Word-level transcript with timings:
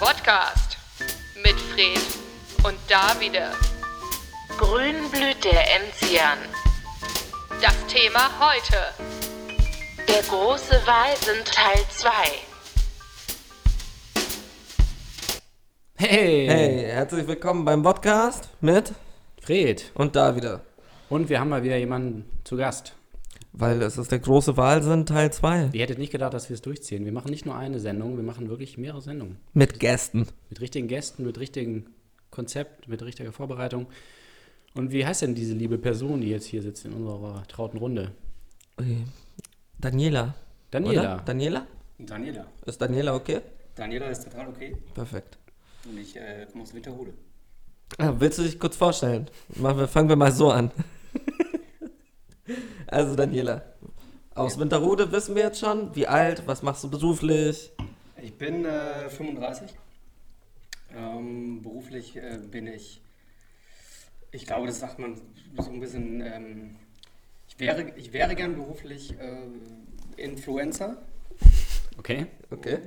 Podcast 0.00 0.78
mit 1.44 1.60
Fred 1.60 2.00
und 2.64 2.78
Davide. 2.88 3.50
Grün 4.58 5.10
blüht 5.10 5.44
der 5.44 5.62
Enzian. 5.76 6.38
Das 7.60 7.76
Thema 7.86 8.30
heute. 8.40 8.78
Der 10.08 10.22
große 10.22 10.80
Walsen 10.86 11.44
Teil 11.44 11.84
2. 11.90 12.10
Hey, 15.98 16.46
Hey, 16.48 16.84
herzlich 16.86 17.26
willkommen 17.26 17.66
beim 17.66 17.82
Podcast 17.82 18.48
mit 18.62 18.94
Fred. 19.42 19.92
und 19.94 20.16
da 20.16 20.34
wieder. 20.34 20.62
Und 21.10 21.28
wir 21.28 21.40
haben 21.40 21.50
mal 21.50 21.62
wieder 21.62 21.76
jemanden 21.76 22.40
zu 22.44 22.56
Gast. 22.56 22.94
Weil 23.52 23.82
es 23.82 23.98
ist 23.98 24.12
der 24.12 24.20
große 24.20 24.56
Wahlsinn 24.56 25.06
Teil 25.06 25.32
2. 25.32 25.70
Ihr 25.72 25.82
hättet 25.82 25.98
nicht 25.98 26.12
gedacht, 26.12 26.34
dass 26.34 26.48
wir 26.48 26.54
es 26.54 26.62
durchziehen. 26.62 27.04
Wir 27.04 27.12
machen 27.12 27.30
nicht 27.30 27.46
nur 27.46 27.56
eine 27.56 27.80
Sendung, 27.80 28.16
wir 28.16 28.22
machen 28.22 28.48
wirklich 28.48 28.78
mehrere 28.78 29.02
Sendungen. 29.02 29.38
Mit 29.54 29.80
Gästen. 29.80 30.26
Mit 30.48 30.60
richtigen 30.60 30.86
Gästen, 30.86 31.24
mit 31.24 31.38
richtigem 31.38 31.86
Konzept, 32.30 32.86
mit 32.88 33.02
richtiger 33.02 33.32
Vorbereitung. 33.32 33.86
Und 34.74 34.92
wie 34.92 35.04
heißt 35.04 35.22
denn 35.22 35.34
diese 35.34 35.54
liebe 35.54 35.78
Person, 35.78 36.20
die 36.20 36.28
jetzt 36.28 36.46
hier 36.46 36.62
sitzt 36.62 36.84
in 36.84 36.92
unserer 36.92 37.42
trauten 37.48 37.78
Runde? 37.78 38.12
Ui. 38.80 38.98
Daniela. 39.78 40.34
Daniela. 40.70 41.14
Oder? 41.14 41.22
Daniela? 41.24 41.66
Daniela. 41.98 42.46
Ist 42.66 42.80
Daniela 42.80 43.14
okay? 43.14 43.40
Daniela 43.74 44.06
ist 44.08 44.24
total 44.24 44.48
okay. 44.48 44.76
Perfekt. 44.94 45.38
Und 45.84 45.98
ich 45.98 46.16
äh, 46.16 46.46
komme 46.50 46.62
aus 46.62 46.72
Winterhude. 46.72 47.14
Ah, 47.98 48.14
willst 48.18 48.38
du 48.38 48.42
dich 48.42 48.58
kurz 48.58 48.76
vorstellen? 48.76 49.28
Machen 49.56 49.78
wir, 49.78 49.88
fangen 49.88 50.08
wir 50.08 50.16
mal 50.16 50.30
so 50.30 50.50
an. 50.50 50.70
also 52.86 53.16
Daniela. 53.16 53.62
Aus 54.34 54.58
Winterhude 54.58 55.12
wissen 55.12 55.34
wir 55.34 55.42
jetzt 55.42 55.60
schon. 55.60 55.94
Wie 55.94 56.06
alt? 56.06 56.42
Was 56.46 56.62
machst 56.62 56.84
du 56.84 56.90
beruflich? 56.90 57.72
Ich 58.22 58.34
bin 58.34 58.64
äh, 58.64 59.08
35. 59.08 59.70
Ähm, 60.96 61.62
beruflich 61.62 62.16
äh, 62.16 62.38
bin 62.50 62.66
ich, 62.66 63.00
ich 64.32 64.46
glaube, 64.46 64.66
das 64.66 64.80
sagt 64.80 64.98
man 64.98 65.20
so 65.58 65.70
ein 65.70 65.80
bisschen, 65.80 66.20
ähm, 66.20 66.76
ich, 67.48 67.58
wäre, 67.60 67.92
ich 67.96 68.12
wäre 68.12 68.34
gern 68.34 68.56
beruflich 68.56 69.14
äh, 69.18 70.22
Influencer, 70.22 70.96
Okay. 71.98 72.26
Okay. 72.50 72.78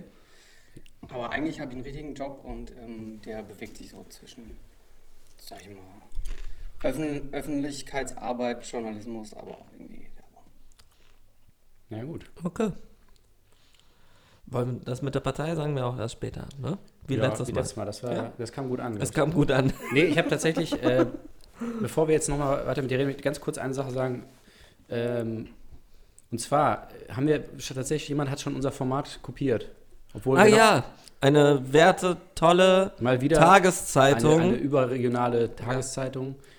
aber 1.07 1.31
eigentlich 1.31 1.59
habe 1.59 1.71
ich 1.71 1.75
einen 1.75 1.85
richtigen 1.85 2.15
Job 2.15 2.43
und 2.43 2.71
ähm, 2.71 3.21
der 3.25 3.43
bewegt 3.43 3.77
sich 3.77 3.89
so 3.91 4.05
zwischen, 4.09 4.57
sag 5.37 5.61
ich 5.61 5.69
mal, 5.69 5.77
Öffn 6.83 7.29
Öffentlichkeitsarbeit, 7.31 8.65
Journalismus, 8.65 9.33
aber 9.33 9.51
auch 9.51 9.65
irgendwie 9.71 10.07
Werbung. 10.15 10.43
Na 11.89 12.03
gut. 12.03 12.25
Okay. 12.43 12.71
Wollen 14.45 14.79
wir 14.79 14.85
das 14.85 15.01
mit 15.01 15.15
der 15.15 15.21
Partei 15.21 15.55
sagen 15.55 15.75
wir 15.75 15.85
auch 15.85 15.97
erst 15.97 16.13
später, 16.15 16.45
ne? 16.59 16.77
Wie 17.07 17.15
Ja, 17.15 17.27
letztes 17.27 17.47
wie 17.47 17.53
Mal. 17.53 17.59
letztes 17.61 17.77
Mal. 17.77 17.85
Das, 17.85 18.03
war, 18.03 18.13
Ja. 18.13 18.33
das 18.37 18.51
kam 18.51 18.69
gut 18.69 18.79
an. 18.79 18.97
Es 18.97 19.11
kam 19.11 19.31
gut 19.33 19.51
an. 19.51 19.73
Nee, 19.93 20.03
ich 20.03 20.17
habe 20.17 20.29
tatsächlich, 20.29 20.73
äh, 20.83 21.05
bevor 21.81 22.07
wir 22.07 22.13
jetzt 22.15 22.29
nochmal 22.29 22.65
weiter 22.67 22.81
mit 22.81 22.91
dir 22.91 22.97
reden, 22.99 23.07
möchte 23.07 23.19
ich 23.21 23.23
ganz 23.25 23.39
kurz 23.39 23.57
eine 23.57 23.73
Sache 23.73 23.91
sagen. 23.91 24.25
Ähm, 24.89 25.49
und 26.31 26.39
zwar 26.39 26.89
haben 27.09 27.27
wir 27.27 27.43
tatsächlich, 27.57 28.09
jemand 28.09 28.29
hat 28.29 28.41
schon 28.41 28.55
unser 28.55 28.71
Format 28.71 29.19
kopiert. 29.21 29.69
Obwohl 30.13 30.37
Ah 30.37 30.45
wir 30.45 30.51
noch 30.51 30.57
ja, 30.57 30.83
eine 31.21 31.73
werte, 31.73 32.17
tolle 32.35 32.91
mal 32.99 33.21
wieder 33.21 33.37
Tageszeitung. 33.39 34.33
Eine, 34.33 34.43
eine 34.43 34.57
überregionale 34.57 35.55
Tageszeitung. 35.55 36.35
Ja, 36.37 36.52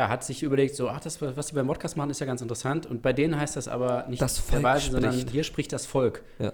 hat 0.00 0.24
sich 0.24 0.42
überlegt, 0.42 0.74
so, 0.74 0.88
ach, 0.88 1.00
das, 1.00 1.20
was 1.20 1.46
die 1.48 1.54
beim 1.54 1.66
Podcast 1.66 1.96
machen, 1.96 2.10
ist 2.10 2.20
ja 2.20 2.26
ganz 2.26 2.40
interessant. 2.40 2.86
Und 2.86 3.02
bei 3.02 3.12
denen 3.12 3.38
heißt 3.38 3.56
das 3.56 3.68
aber 3.68 4.06
nicht 4.08 4.22
Das 4.22 4.38
Volk 4.38 4.62
Weise, 4.62 4.90
sondern 4.92 5.12
hier 5.12 5.44
spricht 5.44 5.72
das 5.72 5.86
Volk. 5.86 6.22
Ja. 6.38 6.52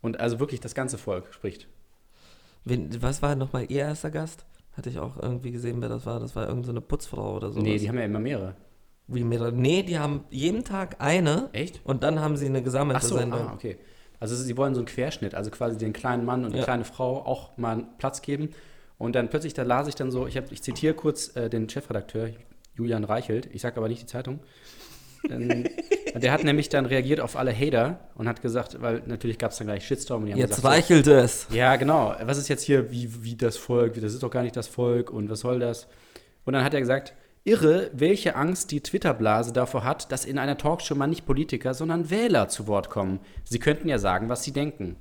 Und 0.00 0.18
also 0.20 0.40
wirklich 0.40 0.60
das 0.60 0.74
ganze 0.74 0.98
Volk 0.98 1.32
spricht. 1.32 1.68
Wen, 2.64 3.02
was 3.02 3.22
war 3.22 3.34
nochmal 3.36 3.66
Ihr 3.68 3.80
erster 3.82 4.10
Gast? 4.10 4.44
Hatte 4.76 4.88
ich 4.90 4.98
auch 4.98 5.16
irgendwie 5.20 5.52
gesehen, 5.52 5.80
wer 5.80 5.88
das 5.88 6.06
war. 6.06 6.18
Das 6.18 6.34
war 6.34 6.44
irgendeine 6.44 6.66
so 6.66 6.72
eine 6.72 6.80
Putzfrau 6.80 7.36
oder 7.36 7.50
so. 7.52 7.60
Nee, 7.60 7.78
die 7.78 7.88
haben 7.88 7.98
ja 7.98 8.04
immer 8.04 8.18
mehrere. 8.18 8.56
Wie 9.06 9.24
mehrere. 9.24 9.52
Nee, 9.52 9.82
die 9.82 9.98
haben 9.98 10.24
jeden 10.30 10.64
Tag 10.64 10.96
eine. 11.00 11.50
Echt? 11.52 11.80
Und 11.84 12.02
dann 12.02 12.20
haben 12.20 12.36
sie 12.36 12.46
eine 12.46 12.62
gesammelte 12.62 13.00
Ach 13.02 13.06
so, 13.08 13.16
Sendung. 13.18 13.48
ah, 13.48 13.52
okay. 13.52 13.76
Also 14.18 14.36
sie 14.36 14.56
wollen 14.56 14.74
so 14.74 14.80
einen 14.80 14.86
Querschnitt, 14.86 15.34
also 15.34 15.50
quasi 15.50 15.76
den 15.76 15.92
kleinen 15.92 16.24
Mann 16.24 16.44
und 16.44 16.52
die 16.52 16.58
Ja. 16.58 16.64
kleine 16.64 16.84
Frau 16.84 17.24
auch 17.26 17.56
mal 17.58 17.72
einen 17.72 17.98
Platz 17.98 18.22
geben. 18.22 18.50
Und 18.96 19.14
dann 19.16 19.28
plötzlich, 19.28 19.52
da 19.52 19.64
las 19.64 19.88
ich 19.88 19.96
dann 19.96 20.10
so, 20.12 20.26
ich, 20.28 20.36
hab, 20.36 20.50
ich 20.52 20.62
zitiere 20.62 20.94
kurz 20.94 21.34
äh, 21.36 21.50
den 21.50 21.68
Chefredakteur, 21.68 22.30
Julian 22.74 23.04
Reichelt, 23.04 23.48
ich 23.52 23.62
sage 23.62 23.76
aber 23.76 23.88
nicht 23.88 24.02
die 24.02 24.06
Zeitung. 24.06 24.40
Ähm, 25.28 25.64
der 26.14 26.32
hat 26.32 26.44
nämlich 26.44 26.68
dann 26.68 26.86
reagiert 26.86 27.20
auf 27.20 27.36
alle 27.36 27.54
Hater 27.54 28.00
und 28.14 28.28
hat 28.28 28.42
gesagt, 28.42 28.80
weil 28.80 29.02
natürlich 29.06 29.38
gab 29.38 29.52
es 29.52 29.58
dann 29.58 29.66
gleich 29.66 29.86
Shitstorm. 29.86 30.22
Und 30.22 30.26
die 30.26 30.32
haben 30.32 30.40
Jetzt 30.40 30.56
gesagt, 30.56 30.62
so, 30.62 30.68
reichelt 30.68 31.06
es. 31.06 31.46
Ja, 31.50 31.76
genau. 31.76 32.14
Was 32.22 32.38
ist 32.38 32.48
jetzt 32.48 32.62
hier, 32.62 32.90
wie, 32.90 33.22
wie 33.22 33.36
das 33.36 33.56
Volk? 33.56 33.94
Das 33.94 34.12
ist 34.12 34.22
doch 34.22 34.30
gar 34.30 34.42
nicht 34.42 34.56
das 34.56 34.68
Volk 34.68 35.10
und 35.10 35.30
was 35.30 35.40
soll 35.40 35.58
das? 35.58 35.86
Und 36.44 36.54
dann 36.54 36.64
hat 36.64 36.74
er 36.74 36.80
gesagt, 36.80 37.14
irre, 37.44 37.90
welche 37.92 38.36
Angst 38.36 38.70
die 38.70 38.80
Twitter-Blase 38.80 39.52
davor 39.52 39.84
hat, 39.84 40.10
dass 40.12 40.24
in 40.24 40.38
einer 40.38 40.58
Talkshow 40.58 40.94
mal 40.94 41.06
nicht 41.06 41.26
Politiker, 41.26 41.74
sondern 41.74 42.10
Wähler 42.10 42.48
zu 42.48 42.66
Wort 42.66 42.90
kommen. 42.90 43.20
Sie 43.44 43.58
könnten 43.58 43.88
ja 43.88 43.98
sagen, 43.98 44.28
was 44.28 44.44
sie 44.44 44.52
denken. 44.52 44.96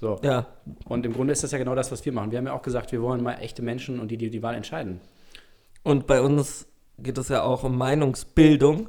So. 0.00 0.18
Ja, 0.22 0.48
Und 0.84 1.06
im 1.06 1.12
Grunde 1.12 1.32
ist 1.32 1.44
das 1.44 1.52
ja 1.52 1.58
genau 1.58 1.76
das, 1.76 1.92
was 1.92 2.04
wir 2.04 2.12
machen. 2.12 2.32
Wir 2.32 2.38
haben 2.38 2.46
ja 2.46 2.52
auch 2.52 2.62
gesagt, 2.62 2.90
wir 2.90 3.02
wollen 3.02 3.22
mal 3.22 3.34
echte 3.34 3.62
Menschen 3.62 4.00
und 4.00 4.10
die, 4.10 4.16
die 4.16 4.30
die 4.30 4.42
Wahl 4.42 4.54
entscheiden. 4.54 5.00
und 5.84 6.06
bei 6.08 6.20
uns 6.20 6.66
geht 7.02 7.18
es 7.18 7.28
ja 7.28 7.42
auch 7.42 7.64
um 7.64 7.76
Meinungsbildung. 7.76 8.88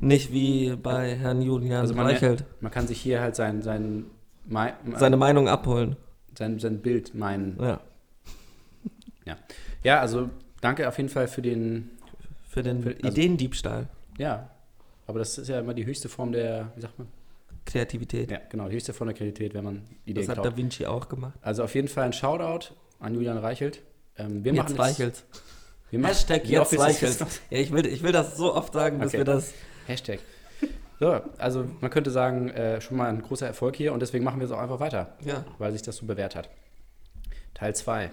Nicht 0.00 0.32
wie 0.32 0.74
bei 0.76 1.14
Herrn 1.16 1.42
Julian 1.42 1.80
Also 1.82 1.94
man, 1.94 2.06
Reichelt. 2.06 2.44
man 2.60 2.70
kann 2.72 2.86
sich 2.86 3.00
hier 3.00 3.20
halt 3.20 3.36
sein, 3.36 3.60
sein, 3.62 4.06
mei- 4.46 4.74
Seine 4.96 5.16
Meinung 5.18 5.48
abholen. 5.48 5.96
sein, 6.38 6.58
sein 6.58 6.80
Bild 6.80 7.14
meinen. 7.14 7.58
Ja. 7.60 7.80
Ja. 9.26 9.36
ja, 9.82 10.00
also 10.00 10.30
danke 10.62 10.88
auf 10.88 10.96
jeden 10.96 11.10
Fall 11.10 11.28
für 11.28 11.42
den, 11.42 11.90
Für 12.48 12.62
den 12.62 12.82
Für- 12.82 12.90
also- 12.96 13.08
Ideendiebstahl. 13.08 13.88
ja, 14.16 14.48
aber 15.06 15.18
das 15.18 15.36
ist 15.36 15.48
ja 15.48 15.60
immer 15.60 15.74
die 15.74 15.84
höchste 15.84 16.08
Form 16.08 16.32
der, 16.32 16.72
wie 16.74 16.80
sagt 16.80 16.98
man? 16.98 17.08
Kreativität. 17.66 18.30
Ja, 18.30 18.38
genau, 18.48 18.68
die 18.68 18.74
höchste 18.76 18.94
Form 18.94 19.08
der 19.08 19.16
Kreativität, 19.16 19.52
wenn 19.52 19.64
man 19.64 19.82
Ideen 20.06 20.26
das 20.26 20.36
hat. 20.36 20.44
Da 20.44 20.56
Vinci 20.56 20.86
auch 20.86 21.08
gemacht. 21.10 21.34
Also 21.42 21.62
auf 21.62 21.74
jeden 21.74 21.88
Fall 21.88 22.04
ein 22.04 22.12
Shoutout 22.14 22.72
an 23.00 23.14
Julian 23.14 23.36
Reichelt. 23.36 23.82
Ähm, 24.16 24.42
wir 24.42 24.54
machen 24.54 24.70
Jetzt 24.70 24.78
reichelt. 24.78 25.24
Wir 25.90 25.98
machen, 25.98 26.12
Hashtag 26.12 26.44
Wie 26.44 26.52
jetzt 26.52 26.78
reichelt. 26.78 27.18
Ja, 27.50 27.58
ich 27.58 27.72
will, 27.72 27.86
ich 27.86 28.02
will 28.02 28.12
das 28.12 28.36
so 28.36 28.54
oft 28.54 28.72
sagen, 28.72 28.98
bis 28.98 29.08
Okay. 29.08 29.18
wir 29.18 29.24
das. 29.24 29.52
Hashtag. 29.86 30.20
So, 31.00 31.20
also 31.38 31.64
man 31.80 31.90
könnte 31.90 32.10
sagen, 32.10 32.50
äh, 32.50 32.80
schon 32.80 32.96
mal 32.98 33.08
ein 33.08 33.22
großer 33.22 33.46
Erfolg 33.46 33.74
hier 33.74 33.92
und 33.92 34.00
deswegen 34.00 34.22
machen 34.22 34.38
wir 34.38 34.44
es 34.46 34.52
auch 34.52 34.58
einfach 34.58 34.80
weiter, 34.80 35.16
Ja. 35.24 35.44
weil 35.58 35.72
sich 35.72 35.82
das 35.82 35.96
so 35.96 36.06
bewährt 36.06 36.36
hat. 36.36 36.48
Teil 37.54 37.74
2. 37.74 38.10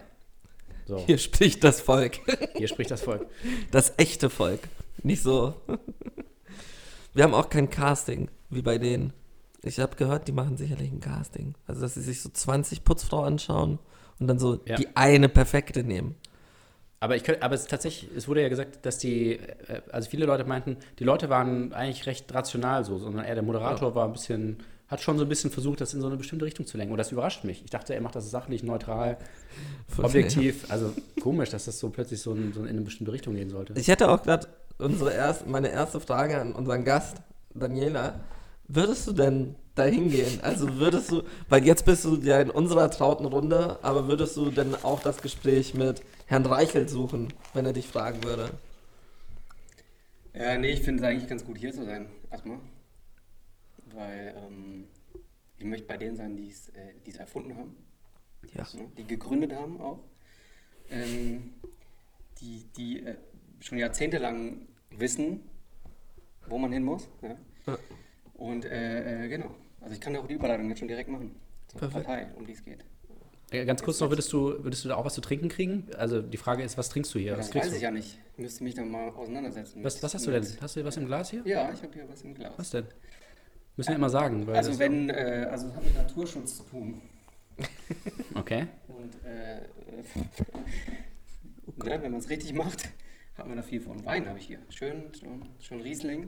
So, 0.86 0.98
Hier 1.06 1.18
spricht 1.18 1.64
das 1.66 1.82
Volk. 1.82 2.20
hier 2.56 2.68
spricht 2.70 2.90
das 2.92 3.02
Volk. 3.02 3.26
Das 3.72 3.94
echte 3.98 4.30
Volk. 4.30 4.62
Nicht 5.04 5.22
so. 5.22 5.54
Wir 7.14 7.24
haben 7.26 7.34
auch 7.34 7.50
kein 7.50 7.70
Casting, 7.70 8.30
wie 8.50 8.62
bei 8.62 8.78
denen. 8.78 9.12
Ich 9.64 9.80
habe 9.82 9.96
gehört, 9.98 10.28
die 10.28 10.32
machen 10.32 10.56
sicherlich 10.56 10.90
ein 10.92 11.02
Casting. 11.02 11.56
Also, 11.68 11.82
dass 11.82 11.96
sie 11.96 12.02
sich 12.02 12.22
so 12.22 12.30
20 12.30 12.86
Putzfrauen 12.86 13.26
anschauen 13.34 13.80
und 14.20 14.28
dann 14.28 14.40
so 14.40 14.62
Ja. 14.66 14.78
die 14.78 14.88
eine 14.96 15.28
perfekte 15.28 15.84
nehmen. 15.84 16.16
Aber, 17.00 17.16
ich 17.16 17.24
könnte, 17.24 17.44
aber 17.44 17.54
es 17.54 17.66
tatsächlich, 17.66 18.10
es 18.16 18.28
wurde 18.28 18.42
ja 18.42 18.50
gesagt, 18.50 18.86
dass 18.86 18.98
die, 18.98 19.34
äh, 19.34 19.82
also 19.92 20.10
viele 20.10 20.26
Leute 20.26 20.46
meinten, 20.46 20.78
die 21.00 21.04
Leute 21.04 21.30
waren 21.30 21.74
eigentlich 21.74 22.06
recht 22.08 22.34
rational 22.34 22.86
so, 22.86 22.98
sondern 22.98 23.26
eher 23.26 23.36
der 23.36 23.44
Moderator 23.44 23.94
war 23.94 24.06
ein 24.06 24.14
bisschen, 24.14 24.58
hat 24.88 25.02
schon 25.02 25.18
so 25.18 25.26
ein 25.26 25.30
bisschen 25.30 25.52
versucht, 25.52 25.80
das 25.80 25.94
in 25.94 26.02
so 26.02 26.08
eine 26.08 26.18
bestimmte 26.18 26.46
Richtung 26.46 26.66
zu 26.66 26.78
lenken. 26.78 26.94
Und 26.94 26.98
das 26.98 27.12
überrascht 27.12 27.44
mich. 27.44 27.64
Ich 27.64 27.70
dachte, 27.70 27.94
er 27.94 28.02
macht 28.02 28.16
das 28.16 28.32
sachlich, 28.32 28.64
neutral, 28.64 29.18
objektiv. 29.98 30.72
Also 30.72 30.92
komisch, 31.22 31.50
dass 31.50 31.66
das 31.66 31.80
so 31.80 31.90
plötzlich 31.90 32.20
so 32.20 32.34
in, 32.34 32.52
so 32.54 32.62
in 32.62 32.70
eine 32.70 32.82
bestimmte 32.82 33.12
Richtung 33.12 33.36
gehen 33.36 33.50
sollte. 33.50 33.74
Ich 33.76 33.88
hätte 33.90 34.10
auch 34.10 34.24
gerade 34.24 34.48
unsere 34.80 35.14
erst, 35.14 35.46
meine 35.46 35.70
erste 35.70 36.00
Frage 36.00 36.40
an 36.40 36.54
unseren 36.54 36.84
Gast, 36.84 37.18
Daniela. 37.54 38.22
Würdest 38.68 39.08
du 39.08 39.14
denn 39.14 39.56
dahin 39.76 40.10
gehen? 40.10 40.40
Also 40.42 40.78
würdest 40.78 41.12
du, 41.12 41.22
weil 41.48 41.64
jetzt 41.66 41.86
bist 41.86 42.06
du 42.06 42.16
ja 42.18 42.42
in 42.42 42.50
unserer 42.50 42.90
trauten 42.90 43.26
Runde, 43.26 43.78
aber 43.82 44.08
würdest 44.08 44.36
du 44.36 44.50
denn 44.50 44.76
auch 44.84 45.00
das 45.02 45.22
Gespräch 45.22 45.74
mit 45.74 46.02
Herrn 46.28 46.46
Reichelt 46.46 46.90
suchen, 46.90 47.34
wenn 47.54 47.66
er 47.66 47.74
dich 47.74 47.88
fragen 47.88 48.24
würde? 48.24 48.52
Ja, 50.34 50.58
nee, 50.58 50.70
ich 50.72 50.82
finde 50.82 51.02
es 51.02 51.10
eigentlich 51.10 51.30
ganz 51.30 51.44
gut 51.44 51.58
hier 51.58 51.74
zu 51.74 51.84
sein, 51.86 52.08
erstmal. 52.30 52.60
Weil 53.94 54.36
ähm, 54.38 54.88
ich 55.58 55.66
möchte 55.66 55.88
bei 55.88 55.98
denen 55.98 56.16
sein, 56.18 56.36
die 56.36 56.50
es 56.50 56.70
äh, 56.70 56.94
es 57.06 57.16
erfunden 57.16 57.56
haben, 57.58 57.76
Ja. 58.54 58.68
ne, 58.74 58.92
die 58.98 59.06
gegründet 59.06 59.54
haben 59.54 59.80
auch. 59.82 60.00
Ähm, 60.90 61.54
die 62.40 62.66
die 62.78 63.04
äh, 63.06 63.16
schon 63.62 63.78
jahrzehntelang 63.78 64.68
wissen, 64.92 65.42
wo 66.48 66.58
man 66.58 66.72
hin 66.72 66.84
muss. 66.84 67.08
Ja? 67.22 67.36
Ja. 67.66 67.78
Und 68.36 68.66
äh, 68.66 69.26
äh, 69.26 69.30
genau, 69.30 69.56
also 69.82 69.94
ich 69.94 70.02
kann 70.02 70.16
auch 70.18 70.28
die 70.28 70.36
Überleitung 70.36 70.70
jetzt 70.70 70.80
schon 70.80 70.88
direkt 70.88 71.10
machen 71.10 71.36
zur 71.68 71.80
Perfekt. 71.80 72.06
Partei, 72.06 72.28
um 72.36 72.46
die 72.46 72.54
es 72.54 72.64
geht. 72.64 72.84
Äh, 73.52 73.66
Ganz 73.66 73.82
kurz 73.82 74.00
noch, 74.00 74.10
würdest 74.10 74.32
du, 74.34 74.64
würdest 74.64 74.84
du 74.84 74.90
da 74.90 74.96
auch 74.96 75.06
was 75.06 75.14
zu 75.14 75.22
trinken 75.22 75.48
kriegen? 75.48 75.88
Also 75.98 76.22
die 76.22 76.38
Frage 76.38 76.64
ist, 76.64 76.78
was 76.78 76.90
trinkst 76.90 77.14
du 77.16 77.20
hier? 77.20 77.32
Ja, 77.32 77.38
das 77.38 77.54
weiß 77.54 77.68
ich 77.68 77.74
du? 77.80 77.80
ja 77.80 77.92
nicht. 77.92 78.20
Ich 78.34 78.40
müsste 78.40 78.64
mich 78.64 78.76
dann 78.76 78.92
mal 78.92 79.10
auseinandersetzen. 79.10 79.84
Was, 79.84 80.04
was 80.04 80.14
hast 80.14 80.28
du 80.28 80.32
denn? 80.32 80.46
Hast 80.60 80.76
du 80.76 80.84
was 80.84 80.98
im 80.98 81.06
Glas 81.06 81.30
hier? 81.30 81.42
Ja, 81.46 81.72
ich 81.72 81.82
habe 81.82 81.94
hier 81.94 82.10
was 82.10 82.22
im 82.24 82.34
Glas. 82.34 82.54
Was 82.58 82.72
denn? 82.72 82.86
Müssen 83.78 83.90
wir 83.90 83.96
immer 83.96 84.10
sagen. 84.10 84.50
Also 84.50 84.78
wenn, 84.80 85.10
äh, 85.10 85.48
also 85.50 85.68
es 85.68 85.76
hat 85.76 85.84
mit 85.84 85.96
Naturschutz 85.96 86.58
zu 86.58 86.64
tun. 86.64 87.02
Okay. 88.36 88.68
Und 88.88 89.16
äh, 89.26 89.62
ne, 91.90 92.04
wenn 92.04 92.12
man 92.12 92.20
es 92.20 92.30
richtig 92.30 92.54
macht, 92.54 92.90
hat 93.36 93.48
man 93.48 93.58
da 93.58 93.64
viel 93.64 93.82
von. 93.82 94.06
Wein 94.06 94.28
habe 94.28 94.38
ich 94.38 94.46
hier. 94.46 94.60
Schön, 94.70 95.12
schon, 95.20 95.42
schon 95.60 95.82
Riesling. 95.82 96.28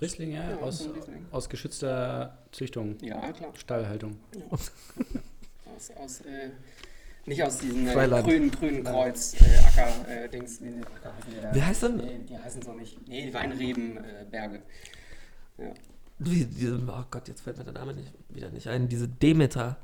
Riesling, 0.00 0.32
ja, 0.32 0.50
Ja, 0.50 0.56
aus, 0.58 0.88
Riesling. 0.94 1.26
aus 1.30 1.48
geschützter 1.48 2.38
Züchtung, 2.52 2.96
Ja, 3.02 3.32
klar. 3.32 3.52
Stallhaltung. 3.56 4.16
Aus, 4.50 4.70
aus, 5.96 6.20
äh, 6.20 6.50
nicht 7.26 7.42
aus 7.42 7.58
diesen 7.58 7.86
äh, 7.88 8.22
grünen, 8.22 8.50
grünen 8.50 8.84
Kreuz, 8.84 9.34
äh, 9.40 9.58
Acker, 9.66 10.08
äh. 10.08 10.30
Wie, 10.32 11.54
die 11.54 11.62
heißt 11.62 11.82
denn? 11.82 11.96
Nee, 11.96 12.20
die 12.28 12.38
heißen 12.38 12.62
so 12.62 12.72
nicht. 12.72 13.06
Nee, 13.08 13.26
die 13.26 13.34
Weinreben, 13.34 13.96
äh, 13.98 14.24
Berge. 14.30 14.62
Ja. 15.58 15.74
Diese, 16.18 16.80
oh 16.88 17.04
Gott, 17.10 17.28
jetzt 17.28 17.42
fällt 17.42 17.58
mir 17.58 17.64
der 17.64 17.74
Name 17.74 17.92
nicht, 17.94 18.12
wieder 18.30 18.50
nicht 18.50 18.68
ein. 18.68 18.88
Diese 18.88 19.08
Demeter. 19.08 19.76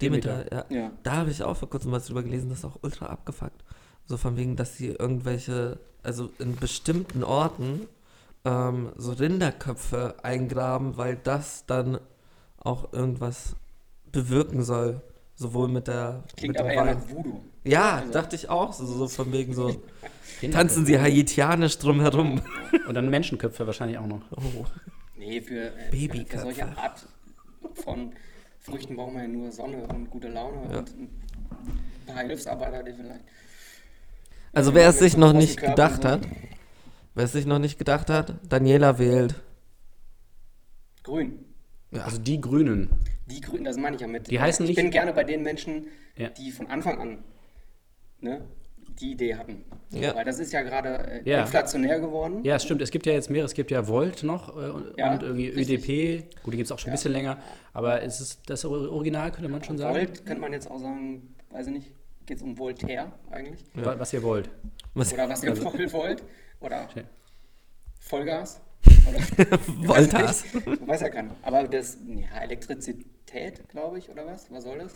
Demeter, 0.00 0.44
Demeter. 0.44 0.66
ja. 0.70 0.76
Ja. 0.82 0.92
Da 1.02 1.12
habe 1.16 1.30
ich 1.30 1.42
auch 1.42 1.56
vor 1.56 1.70
kurzem 1.70 1.90
was 1.92 2.06
drüber 2.06 2.22
gelesen, 2.22 2.50
das 2.50 2.58
ist 2.58 2.64
auch 2.64 2.78
ultra 2.82 3.06
abgefuckt. 3.06 3.64
So 4.06 4.16
von 4.16 4.36
wegen, 4.36 4.56
dass 4.56 4.76
sie 4.76 4.88
irgendwelche, 4.88 5.78
also 6.02 6.30
in 6.38 6.56
bestimmten 6.56 7.24
Orten 7.24 7.88
ähm, 8.44 8.92
so 8.96 9.12
Rinderköpfe 9.12 10.16
eingraben, 10.22 10.96
weil 10.96 11.16
das 11.16 11.64
dann 11.66 11.98
auch 12.58 12.92
irgendwas 12.92 13.54
bewirken 14.10 14.62
soll. 14.62 15.00
Sowohl 15.34 15.68
mit 15.68 15.88
der. 15.88 16.22
Klingt 16.36 16.54
mit 16.54 16.60
aber 16.60 16.68
dem 16.70 16.78
eher 16.78 16.86
Wein. 16.86 16.96
nach 16.98 17.08
Voodoo. 17.10 17.40
Ja, 17.64 17.96
Also- 17.96 18.12
dachte 18.12 18.36
ich 18.36 18.48
auch. 18.48 18.72
So, 18.72 18.84
so 18.86 19.08
von 19.08 19.32
wegen 19.32 19.54
so. 19.54 19.82
Tanzen 20.52 20.84
sie 20.86 20.98
haitianisch 21.00 21.78
drumherum. 21.78 22.42
Und 22.88 22.94
dann 22.94 23.08
Menschenköpfe 23.10 23.66
wahrscheinlich 23.66 23.98
auch 23.98 24.06
noch. 24.06 24.22
Oh. 24.36 24.64
Nee, 25.16 25.40
für, 25.40 25.68
äh, 25.68 25.90
Babyköpfe. 25.90 26.36
für 26.38 26.42
solche 26.42 26.76
Art 26.76 27.06
von 27.74 28.12
Früchten 28.58 28.96
braucht 28.96 29.12
man 29.14 29.22
ja 29.22 29.28
nur 29.28 29.50
Sonne 29.52 29.86
und 29.86 30.10
gute 30.10 30.28
Laune 30.28 30.58
Ja. 30.72 30.78
und 30.80 30.88
ein 30.98 31.10
paar 32.06 32.22
Hilfsarbeiter, 32.24 32.82
die 32.82 32.92
vielleicht. 32.92 33.24
Also 34.52 34.74
wer 34.74 34.88
es 34.88 34.98
sich 34.98 35.16
noch 35.16 35.32
nicht 35.32 35.60
gedacht 35.60 36.04
hat, 36.04 36.20
wer 37.14 37.24
es 37.24 37.32
sich 37.32 37.46
noch 37.46 37.58
nicht 37.58 37.78
gedacht 37.78 38.10
hat, 38.10 38.34
Daniela 38.48 38.98
wählt. 38.98 39.34
Grün. 41.02 41.44
Ja. 41.90 42.04
Also 42.04 42.18
die 42.18 42.40
Grünen. 42.40 42.90
Die 43.26 43.40
Grünen, 43.40 43.64
das 43.64 43.76
meine 43.76 43.96
ich 43.96 44.02
ja 44.02 44.08
mit. 44.08 44.30
Die 44.30 44.40
heißen 44.40 44.64
ich 44.64 44.70
nicht- 44.70 44.76
bin 44.76 44.90
gerne 44.90 45.12
bei 45.12 45.24
den 45.24 45.42
Menschen, 45.42 45.86
Ja. 46.16 46.28
die 46.30 46.50
von 46.50 46.66
Anfang 46.68 46.98
an 47.00 47.18
ne, 48.20 48.42
die 49.00 49.12
Idee 49.12 49.34
hatten. 49.34 49.64
Ja. 49.90 50.14
Weil 50.14 50.24
das 50.24 50.38
ist 50.38 50.52
ja 50.52 50.62
gerade 50.62 51.22
äh, 51.24 51.28
Ja. 51.28 51.42
inflationär 51.42 51.98
geworden. 52.00 52.44
Ja, 52.44 52.56
es 52.56 52.62
stimmt. 52.62 52.82
Es 52.82 52.90
gibt 52.90 53.04
ja 53.06 53.12
jetzt 53.12 53.30
mehrere. 53.30 53.46
Es 53.46 53.54
gibt 53.54 53.70
ja 53.70 53.86
Volt 53.88 54.22
noch 54.22 54.48
äh, 54.56 54.70
und, 54.70 54.96
Ja, 54.96 55.12
und 55.12 55.22
irgendwie 55.22 55.48
richtig. 55.48 55.88
ÖDP. 55.88 56.42
Gut, 56.42 56.52
die 56.54 56.56
gibt 56.58 56.66
es 56.66 56.72
auch 56.72 56.78
schon 56.78 56.90
ein 56.90 56.94
bisschen 56.94 57.12
länger. 57.12 57.38
Aber 57.72 58.02
es 58.02 58.20
ist 58.20 58.48
das 58.48 58.64
Original, 58.64 59.32
könnte 59.32 59.48
man 59.48 59.62
schon 59.64 59.76
sagen. 59.76 59.94
Volt 59.96 60.24
könnte 60.24 60.40
man 60.40 60.52
jetzt 60.52 60.70
auch 60.70 60.78
sagen, 60.78 61.34
weiß 61.50 61.66
ich 61.66 61.72
nicht, 61.72 61.92
geht 62.26 62.36
es 62.38 62.42
um 62.42 62.56
Voltaire 62.58 63.12
eigentlich? 63.30 63.60
Wa- 63.74 63.96
Was 63.98 64.12
ihr 64.12 64.22
wollt. 64.22 64.48
Was, 64.94 65.12
Oder 65.12 65.28
was 65.28 65.42
ihr 65.42 65.56
voll 65.56 65.92
wollt? 65.92 66.22
Oder 66.62 66.88
Okay. 66.90 67.04
Vollgas? 68.00 68.60
Oder 69.08 69.58
Voltas. 69.88 70.44
Weiß 70.86 71.00
ja 71.00 71.08
keiner. 71.08 71.34
Aber 71.42 71.66
das, 71.68 71.98
ja, 72.06 72.40
Elektrizität, 72.42 73.68
glaube 73.68 73.98
ich, 73.98 74.08
oder 74.10 74.26
was? 74.26 74.50
Was 74.50 74.64
soll 74.64 74.78
das? 74.78 74.94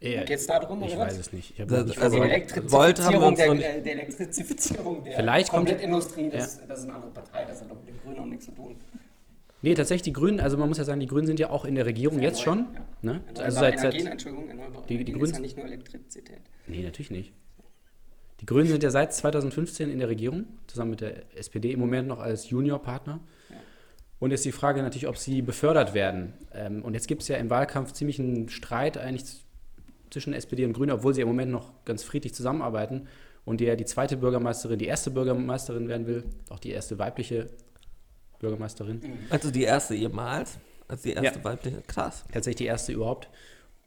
Eher, 0.00 0.24
Geht's 0.24 0.46
da 0.48 0.58
drum, 0.58 0.82
ich 0.82 0.92
oder 0.94 1.02
weiß 1.06 1.12
was? 1.14 1.26
es 1.28 1.32
nicht. 1.32 1.58
Ich 1.58 1.66
Das- 1.66 1.96
also- 1.98 2.16
die 2.16 2.72
Volt 2.72 3.00
haben 3.00 3.12
wir 3.14 3.22
Elektrifizierung 3.22 3.28
uns 3.28 3.38
der, 3.38 3.54
noch 3.54 3.60
der 3.60 3.92
Elektrifizierung 3.92 5.04
der 5.04 5.12
Vielleicht 5.16 5.50
kommt- 5.50 5.68
Komplettindustrie, 5.68 6.30
das, 6.30 6.66
das 6.66 6.78
ist 6.80 6.84
eine 6.86 6.94
andere 6.94 7.10
Partei, 7.12 7.44
das 7.44 7.60
hat 7.60 7.70
doch 7.70 7.76
mit 7.76 7.88
den 7.88 8.00
Grünen 8.00 8.18
auch 8.18 8.24
nichts 8.26 8.46
zu 8.46 8.50
tun. 8.52 8.74
nee, 9.62 9.74
tatsächlich 9.74 10.02
die 10.02 10.12
Grünen, 10.12 10.40
also 10.40 10.56
man 10.58 10.68
muss 10.68 10.78
ja 10.78 10.84
sagen, 10.84 10.98
die 10.98 11.06
Grünen 11.06 11.28
sind 11.28 11.38
ja 11.38 11.50
auch 11.50 11.64
in 11.64 11.76
der 11.76 11.86
Regierung 11.86 12.20
jetzt 12.20 12.42
schon. 12.42 12.66
Ja. 12.74 12.80
Ne? 13.02 13.20
Erneuerbare 13.28 13.44
Also 13.44 13.60
seit, 13.60 13.74
Energien, 13.78 14.02
seit, 14.02 14.12
Entschuldigung, 14.12 14.48
erneuerbare 14.48 14.86
Die- 14.88 15.04
die 15.04 15.12
Grünen- 15.12 15.24
ist 15.26 15.32
ja 15.34 15.38
nicht 15.40 15.56
nur 15.56 15.66
Elektrizität. 15.66 16.40
nee, 16.66 16.82
natürlich 16.82 17.10
nicht. 17.12 17.32
Die 18.42 18.46
Grünen 18.46 18.66
sind 18.66 18.82
ja 18.82 18.90
seit 18.90 19.14
2015 19.14 19.88
in 19.88 20.00
der 20.00 20.08
Regierung, 20.08 20.46
zusammen 20.66 20.90
mit 20.90 21.00
der 21.00 21.22
SPD, 21.36 21.70
im 21.70 21.78
Moment 21.78 22.08
noch 22.08 22.18
als 22.18 22.50
Juniorpartner. 22.50 23.20
Und 24.18 24.32
jetzt 24.32 24.44
die 24.44 24.50
Frage 24.50 24.82
natürlich, 24.82 25.06
ob 25.06 25.16
sie 25.16 25.42
befördert 25.42 25.94
werden. 25.94 26.32
Ähm, 26.52 26.82
und 26.82 26.94
jetzt 26.94 27.06
gibt 27.06 27.22
es 27.22 27.28
ja 27.28 27.36
im 27.36 27.50
Wahlkampf 27.50 27.92
ziemlich 27.92 28.18
einen 28.18 28.48
Streit 28.48 28.98
eigentlich 28.98 29.44
zwischen 30.10 30.32
SPD 30.32 30.64
und 30.64 30.72
Grüne, 30.72 30.94
obwohl 30.94 31.14
sie 31.14 31.20
im 31.20 31.28
Moment 31.28 31.52
noch 31.52 31.70
ganz 31.84 32.02
friedlich 32.02 32.34
zusammenarbeiten. 32.34 33.06
Und 33.44 33.60
die 33.60 33.64
ja 33.64 33.76
die 33.76 33.84
zweite 33.84 34.16
Bürgermeisterin, 34.16 34.78
die 34.78 34.86
erste 34.86 35.12
Bürgermeisterin 35.12 35.88
werden 35.88 36.06
will, 36.08 36.24
auch 36.50 36.58
die 36.58 36.70
erste 36.70 36.98
weibliche 36.98 37.48
Bürgermeisterin. 38.40 39.00
Also 39.30 39.52
die 39.52 39.62
erste 39.62 39.94
jemals. 39.94 40.58
Also 40.88 41.04
die 41.04 41.12
erste 41.14 41.38
Ja. 41.38 41.44
weibliche. 41.44 41.82
Krass. 41.86 42.24
Tatsächlich 42.32 42.56
die 42.56 42.66
erste 42.66 42.92
überhaupt. 42.92 43.28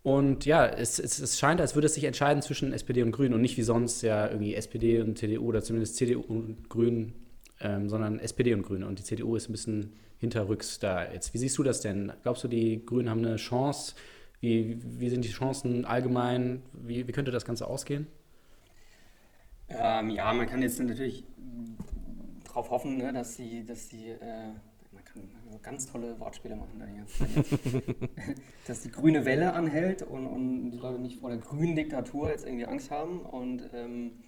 Und 0.05 0.45
ja, 0.45 0.67
es, 0.67 0.99
es, 0.99 1.17
es 1.17 1.39
scheint, 1.39 1.59
als 1.59 1.73
würde 1.73 1.87
es 1.87 1.95
sich 1.95 2.03
entscheiden 2.03 2.43
zwischen 2.43 2.73
SPD 2.73 3.01
und 3.01 3.11
Grünen 3.11 3.33
und 3.33 3.41
nicht 3.41 3.57
wie 3.57 3.63
sonst 3.63 4.03
ja 4.03 4.27
irgendwie 4.27 4.53
SPD 4.53 5.01
und 5.01 5.17
CDU 5.17 5.47
oder 5.47 5.63
zumindest 5.63 5.95
CDU 5.95 6.21
und 6.21 6.69
Grünen, 6.69 7.15
ähm, 7.59 7.89
sondern 7.89 8.19
SPD 8.19 8.53
und 8.53 8.61
Grüne. 8.61 8.85
Und 8.85 8.99
die 8.99 9.03
CDU 9.03 9.35
ist 9.35 9.49
ein 9.49 9.51
bisschen 9.51 9.93
hinterrücks 10.19 10.77
da 10.77 11.11
jetzt. 11.11 11.33
Wie 11.33 11.39
siehst 11.39 11.57
du 11.57 11.63
das 11.63 11.81
denn? 11.81 12.13
Glaubst 12.21 12.43
du, 12.43 12.47
die 12.47 12.85
Grünen 12.85 13.09
haben 13.09 13.25
eine 13.25 13.37
Chance? 13.37 13.95
Wie, 14.41 14.77
wie 14.83 15.09
sind 15.09 15.25
die 15.25 15.31
Chancen 15.31 15.85
allgemein? 15.85 16.61
Wie, 16.71 17.07
wie 17.07 17.11
könnte 17.11 17.31
das 17.31 17.43
Ganze 17.43 17.65
ausgehen? 17.65 18.05
Ähm, 19.69 20.11
ja, 20.11 20.31
man 20.33 20.45
kann 20.45 20.61
jetzt 20.61 20.79
natürlich 20.79 21.23
mh, 21.35 21.83
drauf 22.47 22.69
hoffen, 22.69 22.97
ne, 22.97 23.11
dass 23.11 23.37
sie, 23.37 23.65
dass 23.65 23.89
sie, 23.89 24.09
äh, 24.09 24.51
ganz 25.61 25.85
tolle 25.85 26.19
Wortspiele 26.19 26.55
machen 26.55 26.79
da 26.79 26.85
jetzt. 26.87 27.19
dass 28.67 28.81
die 28.81 28.91
grüne 28.91 29.25
Welle 29.25 29.53
anhält 29.53 30.01
und, 30.01 30.25
und 30.25 30.71
die 30.71 30.77
Leute 30.77 30.99
nicht 30.99 31.19
vor 31.19 31.29
der 31.29 31.39
grünen 31.39 31.75
Diktatur 31.75 32.29
jetzt 32.29 32.45
irgendwie 32.45 32.65
Angst 32.65 32.91
haben. 32.91 33.21
Und 33.21 33.69
ähm, 33.73 34.23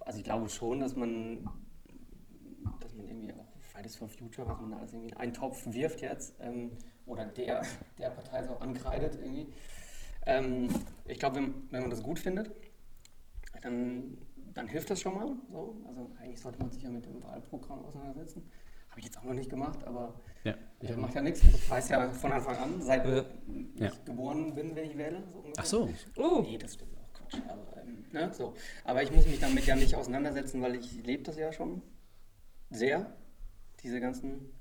also 0.00 0.18
ich 0.18 0.24
glaube 0.24 0.48
schon, 0.48 0.80
dass 0.80 0.96
man, 0.96 1.48
dass 2.80 2.94
man 2.94 3.06
irgendwie 3.08 3.32
auch 3.32 3.46
Fridays 3.60 3.96
for 3.96 4.08
Future, 4.08 4.48
was 4.48 4.60
man 4.60 4.70
da 4.70 4.78
alles 4.78 4.92
irgendwie 4.92 5.10
in 5.10 5.16
einen 5.16 5.32
Topf 5.32 5.66
wirft 5.66 6.00
jetzt, 6.00 6.34
ähm, 6.40 6.72
oder 7.06 7.26
der, 7.26 7.62
der 7.98 8.10
Partei 8.10 8.44
so 8.44 8.56
ankreidet 8.56 9.18
irgendwie. 9.20 9.52
Ähm, 10.26 10.68
ich 11.06 11.18
glaube, 11.18 11.36
wenn, 11.36 11.54
wenn 11.70 11.82
man 11.82 11.90
das 11.90 12.02
gut 12.02 12.18
findet, 12.18 12.50
dann, 13.62 14.18
dann 14.54 14.68
hilft 14.68 14.90
das 14.90 15.00
schon 15.00 15.14
mal. 15.14 15.36
So. 15.50 15.76
Also 15.88 16.10
eigentlich 16.20 16.40
sollte 16.40 16.58
man 16.58 16.70
sich 16.70 16.82
ja 16.82 16.90
mit 16.90 17.04
dem 17.04 17.22
Wahlprogramm 17.22 17.84
auseinandersetzen. 17.84 18.50
Habe 18.94 19.00
ich 19.00 19.06
jetzt 19.06 19.18
auch 19.18 19.24
noch 19.24 19.34
nicht 19.34 19.50
gemacht, 19.50 19.82
aber 19.88 20.14
Ja, 20.44 20.54
ich 20.80 20.86
das 20.88 20.96
auch 20.96 21.00
macht 21.00 21.16
ja 21.16 21.20
nichts. 21.22 21.42
Ich 21.42 21.68
weiß 21.68 21.88
ja 21.88 22.08
von 22.10 22.30
Anfang 22.30 22.56
an, 22.58 22.80
seit 22.80 23.04
Ja. 23.04 23.24
ich 23.88 24.04
geboren 24.04 24.54
bin, 24.54 24.76
wenn 24.76 24.88
ich 24.88 24.96
wähle. 24.96 25.24
So. 25.32 25.42
Ach 25.56 25.64
so. 25.64 25.88
Oh. 26.16 26.42
Nee, 26.42 26.58
das 26.58 26.74
stimmt 26.74 26.92
auch 26.96 27.12
Quatsch. 27.12 27.42
Aber, 27.48 27.76
ähm, 27.82 28.04
ne, 28.12 28.32
so. 28.32 28.54
aber 28.84 29.02
ich 29.02 29.10
muss 29.10 29.26
mich 29.26 29.40
damit 29.40 29.66
ja 29.66 29.74
nicht 29.74 29.96
auseinandersetzen, 29.96 30.62
weil 30.62 30.76
ich 30.76 31.04
lebe 31.04 31.24
das 31.24 31.36
ja 31.36 31.52
schon 31.52 31.82
sehr, 32.70 33.12
diese 33.82 33.98
ganzen 33.98 34.52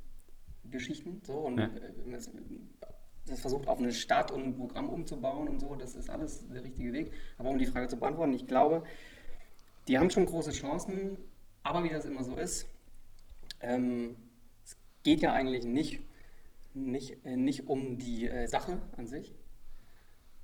Geschichten. 0.63 1.21
So, 1.27 1.33
und 1.33 1.59
Ja. 1.59 1.65
äh, 1.67 1.93
wenn 1.97 2.05
man 2.05 2.13
das, 2.13 2.31
das 3.27 3.39
versucht 3.39 3.67
auf 3.67 3.77
eine 3.77 3.93
Stadt 3.93 4.31
und 4.31 4.43
ein 4.43 4.55
Programm 4.55 4.89
umzubauen 4.89 5.47
und 5.47 5.59
so, 5.59 5.75
das 5.75 5.93
ist 5.93 6.09
alles 6.09 6.47
der 6.49 6.63
richtige 6.63 6.91
Weg. 6.91 7.11
Aber 7.37 7.51
um 7.51 7.59
die 7.59 7.67
Frage 7.67 7.87
zu 7.87 7.97
beantworten, 7.97 8.33
ich 8.33 8.47
glaube, 8.47 8.83
die 9.87 9.99
haben 9.99 10.09
schon 10.09 10.25
große 10.25 10.49
Chancen, 10.53 11.19
aber 11.61 11.83
wie 11.83 11.89
das 11.89 12.05
immer 12.05 12.23
so 12.23 12.35
ist, 12.35 12.65
ähm, 13.61 14.15
geht 15.03 15.21
ja 15.21 15.33
eigentlich 15.33 15.65
nicht, 15.65 16.01
nicht, 16.73 17.25
äh, 17.25 17.35
nicht 17.35 17.67
um 17.67 17.97
die 17.97 18.27
äh, 18.27 18.47
Sache 18.47 18.81
an 18.97 19.07
sich. 19.07 19.35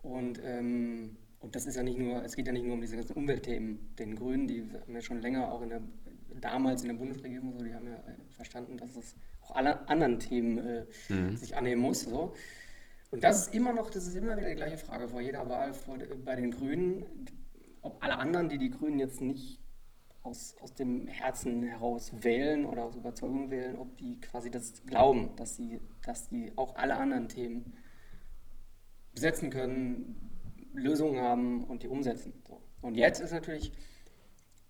Und, 0.01 0.39
ähm, 0.44 1.18
und 1.39 1.56
das 1.56 1.66
ist 1.66 1.75
ja 1.75 1.84
nicht 1.84 1.98
nur, 1.98 2.24
es 2.24 2.36
geht 2.36 2.48
ja 2.48 2.54
nicht 2.54 2.66
nur 2.66 2.75
um 2.75 2.82
diese 2.82 2.96
ganzen 2.96 3.13
Umweltthemen. 3.13 3.96
Den 3.98 4.16
Grünen, 4.16 4.48
die 4.48 4.62
haben 4.62 4.94
ja 4.94 5.01
schon 5.01 5.22
länger 5.22 5.51
auch 5.51 5.62
in 5.62 5.70
der, 5.70 5.82
damals 6.39 6.82
in 6.84 6.89
der 6.89 6.96
Bundesregierung 6.96 7.54
so, 7.54 7.63
die 7.63 7.74
haben 7.74 7.88
ja 7.88 7.96
äh, 7.96 8.16
verstanden, 8.36 8.78
dass 8.78 8.96
es 8.96 9.16
auch 9.42 9.56
alle 9.56 9.88
anderen 9.88 10.20
Themen 10.20 10.58
äh, 10.58 10.86
sich 11.36 11.56
annehmen 11.56 11.82
muss. 11.82 12.01
So. 12.01 12.34
Und 13.12 13.24
das 13.24 13.48
ist 13.48 13.56
immer 13.56 13.74
noch, 13.74 13.89
das 13.89 14.08
ist 14.08 14.16
immer 14.16 14.38
wieder 14.38 14.50
die 14.50 14.56
gleiche 14.56 14.78
Frage 14.78 15.08
vor 15.08 15.22
jeder 15.22 15.48
Wahl 15.50 15.74
vor, 15.74 15.98
bei 16.24 16.36
den 16.36 16.51
Grünen, 16.51 17.06
ob 17.82 18.04
alle 18.04 18.18
anderen, 18.18 18.50
die 18.50 18.58
die 18.58 18.70
Grünen 18.70 19.00
jetzt 19.00 19.22
nicht 19.22 19.60
aus, 20.29 20.55
aus 20.62 20.74
dem 20.74 21.07
Herzen 21.07 21.63
heraus 21.63 22.12
wählen 22.21 22.65
oder 22.65 22.83
aus 22.83 22.95
Überzeugung 22.95 23.50
wählen, 23.50 23.75
ob 23.77 23.98
die 23.98 24.19
quasi 24.19 24.50
das 24.50 24.86
glauben, 24.86 25.36
dass 25.36 25.55
sie, 25.55 25.79
dass 26.03 26.29
die 26.29 26.51
auch 26.55 26.75
alle 26.75 26.95
anderen 26.95 27.27
Themen 27.27 27.74
besetzen 29.13 29.50
können, 29.50 30.29
Lösungen 30.74 31.19
haben 31.19 31.63
und 31.63 31.83
die 31.83 31.88
umsetzen. 31.88 32.33
So. 32.48 32.62
Und 32.81 32.95
jetzt 32.95 33.19
ist 33.19 33.31
natürlich, 33.31 33.71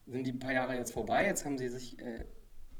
sind 0.07 0.25
die 0.25 0.33
paar 0.33 0.53
Jahre 0.53 0.75
jetzt 0.75 0.93
vorbei, 0.93 1.25
jetzt 1.25 1.45
haben 1.45 1.57
sie 1.57 1.67
sich 1.67 1.99
äh, 1.99 2.25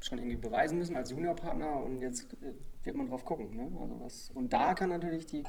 schon 0.00 0.18
irgendwie 0.18 0.36
beweisen 0.36 0.78
müssen 0.78 0.96
als 0.96 1.10
Juniorpartner 1.10 1.82
und 1.82 2.00
jetzt 2.00 2.32
äh, 2.42 2.54
wird 2.82 2.96
man 2.96 3.08
drauf 3.08 3.24
gucken. 3.24 3.54
Ne? 3.54 3.70
Also 3.80 4.00
was, 4.00 4.30
und 4.30 4.52
da 4.52 4.74
kann 4.74 4.88
natürlich 4.88 5.26
die 5.26 5.44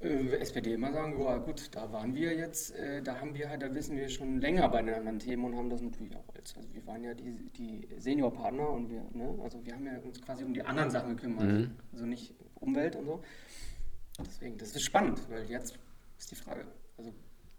äh, 0.00 0.36
SPD 0.38 0.74
immer 0.74 0.92
sagen, 0.92 1.20
ja 1.20 1.36
gut, 1.38 1.74
da 1.74 1.92
waren 1.92 2.14
wir 2.14 2.34
jetzt, 2.34 2.74
äh, 2.74 3.02
da 3.02 3.20
haben 3.20 3.34
wir 3.34 3.48
halt, 3.48 3.62
da 3.62 3.74
wissen 3.74 3.96
wir 3.96 4.08
schon 4.08 4.40
länger 4.40 4.68
bei 4.68 4.82
den 4.82 4.94
anderen 4.94 5.18
Themen 5.18 5.44
und 5.44 5.56
haben 5.56 5.68
das 5.68 5.82
natürlich 5.82 6.16
auch 6.16 6.34
jetzt. 6.34 6.56
Also 6.56 6.72
wir 6.72 6.86
waren 6.86 7.04
ja 7.04 7.12
die, 7.14 7.50
die 7.56 7.88
Seniorpartner 7.98 8.68
und 8.68 8.90
wir, 8.90 9.02
ne, 9.12 9.38
also 9.42 9.64
wir 9.64 9.74
haben 9.74 9.86
ja 9.86 9.98
uns 9.98 10.20
quasi 10.22 10.44
um 10.44 10.54
die 10.54 10.62
anderen 10.62 10.90
Sachen 10.90 11.16
gekümmert, 11.16 11.70
also 11.92 12.06
nicht 12.06 12.34
Umwelt 12.54 12.96
und 12.96 13.06
so. 13.06 13.22
deswegen, 14.18 14.58
das 14.58 14.74
ist 14.74 14.82
spannend, 14.82 15.20
weil 15.30 15.44
jetzt 15.50 15.78
ist 16.18 16.30
die 16.30 16.36
Frage. 16.36 16.66
Also 16.96 17.12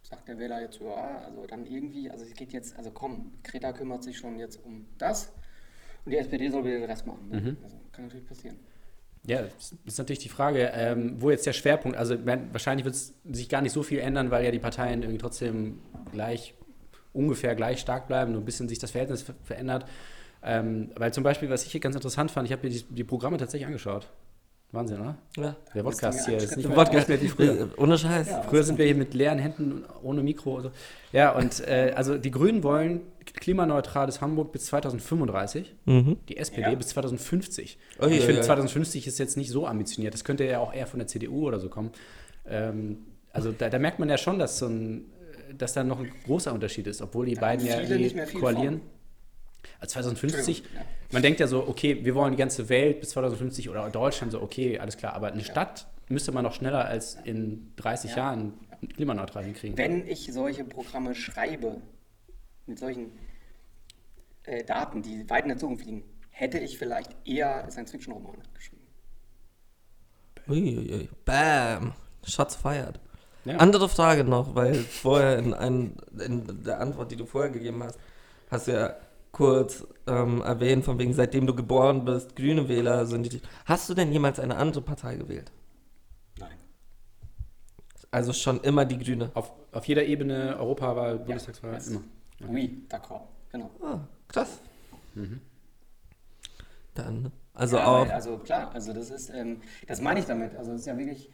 sagt 0.03 0.27
der 0.27 0.37
Wähler 0.37 0.61
jetzt, 0.61 0.79
ja, 0.79 1.19
also 1.19 1.45
dann 1.47 1.65
irgendwie, 1.65 2.09
also 2.09 2.25
es 2.25 2.33
geht 2.33 2.53
jetzt, 2.53 2.75
also 2.77 2.91
komm, 2.91 3.31
Greta 3.43 3.71
kümmert 3.71 4.03
sich 4.03 4.17
schon 4.17 4.37
jetzt 4.37 4.63
um 4.65 4.85
das 4.97 5.31
und 6.05 6.11
die 6.11 6.17
SPD 6.17 6.49
soll 6.49 6.65
wieder 6.65 6.79
den 6.79 6.89
Rest 6.89 7.05
machen. 7.05 7.29
Ne? 7.29 7.41
Mhm. 7.41 7.57
Also 7.63 7.77
kann 7.91 8.05
natürlich 8.05 8.27
passieren. 8.27 8.57
Ja, 9.27 9.41
ist 9.85 9.97
natürlich 9.99 10.19
die 10.19 10.29
Frage, 10.29 10.71
ähm, 10.73 11.21
wo 11.21 11.29
jetzt 11.29 11.45
der 11.45 11.53
Schwerpunkt, 11.53 11.95
also 11.95 12.15
wahrscheinlich 12.25 12.85
wird 12.85 12.95
es 12.95 13.13
sich 13.31 13.49
gar 13.49 13.61
nicht 13.61 13.71
so 13.71 13.83
viel 13.83 13.99
ändern, 13.99 14.31
weil 14.31 14.43
ja 14.43 14.49
die 14.49 14.59
Parteien 14.59 15.03
irgendwie 15.03 15.19
trotzdem 15.19 15.79
gleich, 16.11 16.55
ungefähr 17.13 17.55
gleich 17.55 17.79
stark 17.79 18.07
bleiben, 18.07 18.31
nur 18.31 18.41
ein 18.41 18.45
bisschen 18.45 18.67
sich 18.67 18.79
das 18.79 18.91
Verhältnis 18.91 19.21
ver 19.21 19.35
verändert. 19.43 19.85
Ähm, 20.43 20.89
weil 20.95 21.13
zum 21.13 21.23
Beispiel, 21.23 21.51
was 21.51 21.65
ich 21.65 21.71
hier 21.71 21.81
ganz 21.81 21.95
interessant 21.95 22.31
fand, 22.31 22.47
ich 22.47 22.51
habe 22.51 22.67
mir 22.67 22.73
die, 22.73 22.83
die 22.89 23.03
Programme 23.03 23.37
tatsächlich 23.37 23.67
angeschaut. 23.67 24.09
Wahnsinn, 24.73 25.01
oder? 25.01 25.17
Ja. 25.37 25.55
Der 25.75 25.83
Podcast 25.83 26.25
hier 26.27 26.37
ist 26.37 26.55
nicht 26.55 26.63
Der 26.63 26.69
mehr, 26.69 26.75
Podcast- 26.85 27.09
mehr 27.09 27.21
wie 27.21 27.27
früher. 27.27 27.61
Äh, 27.61 27.67
Ohne 27.77 27.97
Scheiß. 27.97 28.29
Früher 28.49 28.63
sind 28.63 28.77
wir 28.77 28.85
hier 28.85 28.95
mit 28.95 29.13
leeren 29.13 29.37
Händen, 29.39 29.83
ohne 30.01 30.23
Mikro. 30.23 30.55
und 30.55 30.63
So. 30.63 30.71
Ja, 31.11 31.31
und 31.35 31.59
äh, 31.67 31.91
also 31.95 32.17
die 32.17 32.31
Grünen 32.31 32.63
wollen 32.63 33.01
klimaneutrales 33.33 34.21
Hamburg 34.21 34.51
bis 34.53 34.65
2035, 34.67 35.75
Mhm. 35.85 36.17
die 36.29 36.37
SPD 36.37 36.69
Ja. 36.69 36.75
bis 36.75 36.87
2050. 36.87 37.77
Ui, 37.99 38.05
Und 38.05 38.11
ich 38.13 38.21
finde, 38.21 38.39
ui. 38.41 38.45
2050 38.45 39.07
ist 39.07 39.19
jetzt 39.19 39.35
nicht 39.37 39.49
so 39.49 39.67
ambitioniert. 39.67 40.13
Das 40.13 40.23
könnte 40.23 40.45
ja 40.45 40.59
auch 40.59 40.73
eher 40.73 40.87
von 40.87 40.99
der 40.99 41.07
CDU 41.07 41.47
oder 41.47 41.59
so 41.59 41.67
kommen. 41.69 41.91
Ähm, 42.47 42.99
also 43.33 43.51
da, 43.51 43.69
da 43.69 43.77
merkt 43.79 43.99
man 43.99 44.09
ja 44.09 44.17
schon, 44.17 44.39
dass, 44.39 44.57
so 44.57 44.67
ein, 44.67 45.05
dass 45.57 45.73
da 45.73 45.83
noch 45.83 45.99
ein 45.99 46.11
großer 46.25 46.53
Unterschied 46.53 46.87
ist, 46.87 47.01
obwohl 47.01 47.25
die 47.25 47.35
Da 47.35 47.41
beiden 47.41 47.65
ja 47.65 47.77
viel 47.77 48.39
koalieren. 48.39 48.79
von. 48.79 48.89
Also 49.79 49.93
2050, 49.93 50.57
Entschuldigung, 50.57 50.75
ja. 50.75 50.85
man 51.11 51.21
denkt 51.21 51.39
ja 51.39 51.47
so, 51.47 51.67
okay, 51.67 52.03
wir 52.03 52.15
wollen 52.15 52.31
die 52.31 52.37
ganze 52.37 52.69
Welt 52.69 52.99
bis 52.99 53.09
2050 53.09 53.69
oder 53.69 53.89
Deutschland 53.89 54.31
so, 54.31 54.41
okay, 54.41 54.79
alles 54.79 54.97
klar, 54.97 55.13
aber 55.13 55.31
eine 55.31 55.43
Stadt 55.43 55.87
müsste 56.09 56.31
man 56.31 56.43
noch 56.43 56.53
schneller 56.53 56.85
als 56.85 57.17
in 57.23 57.71
30 57.77 58.11
Ja. 58.11 58.17
Jahren 58.17 58.53
klimaneutral 58.95 59.43
hinkriegen. 59.43 59.77
Wenn 59.77 60.07
ich 60.07 60.31
solche 60.31 60.63
Programme 60.63 61.15
schreibe, 61.15 61.81
mit 62.65 62.79
solchen 62.79 63.11
äh, 64.43 64.63
Daten, 64.63 65.01
die 65.01 65.29
weit 65.29 65.43
in 65.43 65.49
der 65.49 65.57
Zukunft 65.57 65.85
liegen, 65.85 66.03
hätte 66.29 66.59
ich 66.59 66.77
vielleicht 66.77 67.15
eher 67.25 67.69
Science-Fiction-Romane 67.69 68.39
geschrieben. 68.53 68.81
Uiuiui. 70.47 71.09
Bam. 71.25 71.93
Shots 72.25 72.55
fired. 72.55 72.99
Ja. 73.45 73.57
Andere 73.57 73.89
Frage 73.89 74.23
noch, 74.23 74.55
weil 74.55 74.75
vorher 74.75 75.39
in, 75.39 75.53
ein, 75.53 75.97
in 76.19 76.63
der 76.63 76.79
Antwort, 76.79 77.11
die 77.11 77.15
du 77.15 77.25
vorher 77.25 77.49
gegeben 77.49 77.83
hast, 77.83 77.99
hast 78.49 78.67
du 78.67 78.73
ja 78.73 78.95
kurz 79.31 79.85
ähm, 80.07 80.41
erwähnt, 80.41 80.85
von 80.85 80.99
wegen, 80.99 81.13
seitdem 81.13 81.47
du 81.47 81.55
geboren 81.55 82.05
bist, 82.05 82.35
grüne 82.35 82.67
Wähler 82.67 83.05
sind 83.05 83.31
die. 83.31 83.41
Hast 83.65 83.89
du 83.89 83.93
denn 83.93 84.11
jemals 84.11 84.39
eine 84.39 84.57
andere 84.57 84.81
Partei 84.81 85.15
gewählt? 85.15 85.51
Nein. 86.39 86.57
Also 88.11 88.33
schon 88.33 88.61
immer 88.61 88.85
die 88.85 88.99
Grüne. 88.99 89.31
Auf, 89.33 89.51
auf 89.71 89.85
jeder 89.85 90.05
Ebene, 90.05 90.57
Europawahl, 90.57 91.19
Bundestagswahl, 91.19 91.73
yes. 91.73 91.87
immer. 91.87 92.01
Oui, 92.49 92.83
d'accord. 92.89 93.21
Genau. 93.51 93.69
Ah, 93.83 93.99
krass. 94.27 94.59
Dann, 96.93 97.31
also 97.53 97.77
ja, 97.77 97.85
auch. 97.85 98.09
also 98.09 98.37
klar, 98.37 98.71
also 98.73 98.93
das 98.93 99.09
ist, 99.09 99.29
ähm, 99.29 99.61
das 99.87 100.01
meine 100.01 100.19
ich 100.19 100.25
damit. 100.25 100.55
Also 100.55 100.71
das 100.71 100.81
ist 100.81 100.87
ja 100.87 100.97
wirklich, 100.97 101.29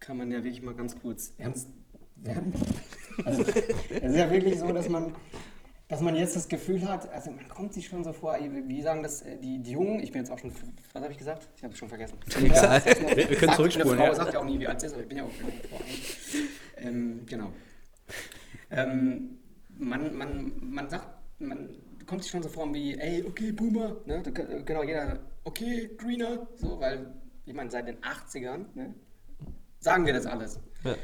kann 0.00 0.16
man 0.16 0.30
ja 0.30 0.38
wirklich 0.42 0.62
mal 0.62 0.74
ganz 0.74 0.98
kurz 1.00 1.32
ernst 1.38 1.68
werden. 2.16 2.52
Also 3.24 3.42
es 3.42 4.02
ist 4.02 4.16
ja 4.16 4.30
wirklich 4.30 4.58
so, 4.58 4.72
dass 4.72 4.88
man, 4.88 5.14
dass 5.92 6.00
man 6.00 6.16
jetzt 6.16 6.34
das 6.34 6.48
Gefühl 6.48 6.88
hat, 6.88 7.06
also 7.12 7.30
man 7.32 7.46
kommt 7.48 7.74
sich 7.74 7.86
schon 7.86 8.02
so 8.02 8.14
vor, 8.14 8.34
wie 8.40 8.80
sagen 8.80 9.02
das 9.02 9.20
äh, 9.20 9.36
die, 9.36 9.58
die 9.58 9.72
Jungen, 9.72 10.00
ich 10.00 10.10
bin 10.10 10.22
jetzt 10.22 10.30
auch 10.30 10.38
schon, 10.38 10.50
was 10.94 11.02
habe 11.02 11.12
ich 11.12 11.18
gesagt? 11.18 11.46
Ich 11.54 11.62
habe 11.62 11.74
es 11.74 11.78
schon 11.78 11.90
vergessen. 11.90 12.16
Egal. 12.42 12.82
Wir- 13.14 13.28
wir 13.28 13.36
können 13.36 13.52
zurückspulen, 13.52 13.98
Frau 13.98 14.06
ja. 14.06 14.14
sagt 14.14 14.32
ja 14.32 14.40
auch 14.40 14.44
nie, 14.46 14.58
wie 14.58 14.66
alt 14.66 14.80
sie 14.80 14.86
ist, 14.86 14.94
aber 14.94 15.02
ich 15.02 15.08
bin 15.10 15.18
ja 15.18 15.24
auch 15.24 15.30
Frau. 15.30 15.80
Ähm, 16.78 17.20
genau. 17.26 17.52
Ähm, 18.70 19.36
man, 19.76 20.16
man, 20.16 20.52
man 20.62 20.88
sagt, 20.88 21.08
man 21.40 21.68
kommt 22.06 22.22
sich 22.22 22.30
schon 22.32 22.42
so 22.42 22.48
vor 22.48 22.72
wie, 22.72 22.96
ey, 22.98 23.22
okay, 23.26 23.52
Boomer, 23.52 23.96
ne? 24.06 24.22
Genau, 24.64 24.82
jeder, 24.84 25.18
okay, 25.44 25.90
Greener, 25.98 26.46
so, 26.56 26.80
weil, 26.80 27.12
ich 27.44 27.52
meine, 27.52 27.70
seit 27.70 27.86
den 27.86 27.98
80ern, 27.98 28.64
ne? 28.74 28.94
Sagen 29.78 30.06
wir 30.06 30.14
das 30.14 30.24
alles. 30.24 30.58
Ja. 30.84 30.94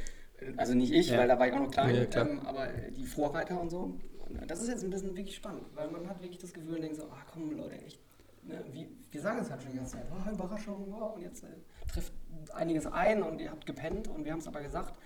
Also 0.57 0.73
nicht 0.73 0.92
ich, 0.95 1.11
Ja. 1.11 1.18
weil 1.18 1.28
da 1.28 1.38
war 1.38 1.47
ich 1.47 1.52
auch 1.52 1.59
noch 1.61 1.71
klein, 1.71 1.95
Ja, 2.11 2.23
ähm, 2.23 2.40
aber 2.47 2.68
die 2.97 3.04
Vorreiter 3.04 3.61
und 3.61 3.68
so. 3.68 3.99
Und 4.28 4.50
das 4.50 4.61
ist 4.61 4.68
jetzt 4.68 4.85
ein 4.85 4.90
bisschen 4.90 5.16
wirklich 5.16 5.37
spannend, 5.37 5.64
weil 5.75 5.90
man 5.90 6.08
hat 6.08 6.20
wirklich 6.20 6.38
das 6.38 6.52
Gefühl 6.52 6.76
und 6.76 6.82
denkt 6.82 6.97
so, 6.97 7.08
ach 7.12 7.25
komm 7.32 7.50
Leute, 7.56 7.80
echt, 7.82 8.00
ne, 8.42 8.64
wie, 8.73 8.88
wir 9.11 9.20
sagen 9.20 9.38
es 9.40 9.50
halt 9.50 9.62
schon 9.62 9.73
die 9.73 9.78
ganze 9.78 9.92
Zeit, 9.92 10.06
oh, 10.12 10.30
Überraschung, 10.30 10.92
oh, 10.92 11.14
und 11.14 11.23
jetzt 11.23 11.44
äh, 11.44 11.49
trifft 11.90 12.12
einiges 12.52 12.87
ein 12.87 13.23
und 13.23 13.40
ihr 13.40 13.50
habt 13.50 13.66
gepennt 13.66 14.08
und 14.08 14.25
wir 14.25 14.32
haben 14.32 14.40
es 14.40 14.47
aber 14.47 14.61
gesagt. 14.61 14.99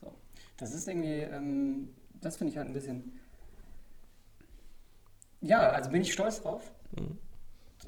So. 0.00 0.14
Das 0.56 0.74
ist 0.74 0.88
irgendwie, 0.88 1.20
ähm, 1.20 1.94
das 2.20 2.36
finde 2.36 2.52
ich 2.52 2.56
halt 2.58 2.68
ein 2.68 2.72
bisschen, 2.72 3.20
ja, 5.40 5.70
also 5.70 5.90
bin 5.90 6.02
ich 6.02 6.12
stolz 6.12 6.40
drauf. 6.42 6.72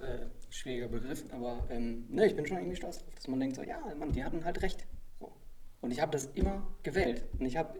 Äh, 0.03 0.27
schwieriger 0.51 0.89
Begriff, 0.89 1.25
aber 1.33 1.67
ähm, 1.71 2.07
ne, 2.09 2.27
ich 2.27 2.37
bin 2.37 2.47
schon 2.47 2.59
irgendwie 2.59 2.77
stolz 2.77 2.99
drauf, 2.99 3.15
dass 3.15 3.29
man 3.29 3.41
denkt 3.41 3.57
so, 3.57 3.63
ja, 3.63 3.81
Mann, 3.99 4.13
die 4.13 4.25
hatten 4.25 4.45
halt 4.45 4.63
recht. 4.63 4.87
So. 5.19 5.33
Und 5.81 5.91
ich 5.91 6.01
habe 6.01 6.13
das 6.13 6.27
immer 6.35 6.67
gewählt. 6.83 7.25
Und 7.39 7.47
ich 7.47 7.57
habe 7.57 7.79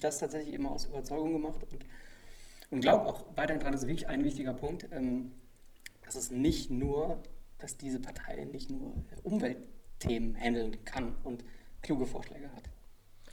das 0.00 0.18
tatsächlich 0.18 0.54
immer 0.54 0.70
aus 0.72 0.86
Überzeugung 0.86 1.32
gemacht 1.32 1.60
und, 1.70 1.84
und 2.70 2.80
glaube 2.80 3.06
auch 3.06 3.24
weiterhin 3.36 3.60
dran, 3.62 3.72
das 3.72 3.82
ist 3.82 3.88
wirklich 3.88 4.08
ein 4.08 4.24
wichtiger 4.24 4.54
Punkt, 4.54 4.88
ähm, 4.92 5.32
dass 6.04 6.14
es 6.16 6.30
nicht 6.30 6.70
nur, 6.70 7.22
dass 7.58 7.76
diese 7.76 8.00
Partei 8.00 8.44
nicht 8.44 8.70
nur 8.70 8.92
Umweltthemen 9.24 10.34
handeln 10.36 10.84
kann 10.84 11.14
und 11.24 11.44
kluge 11.82 12.06
Vorschläge 12.06 12.50
hat. 12.54 12.64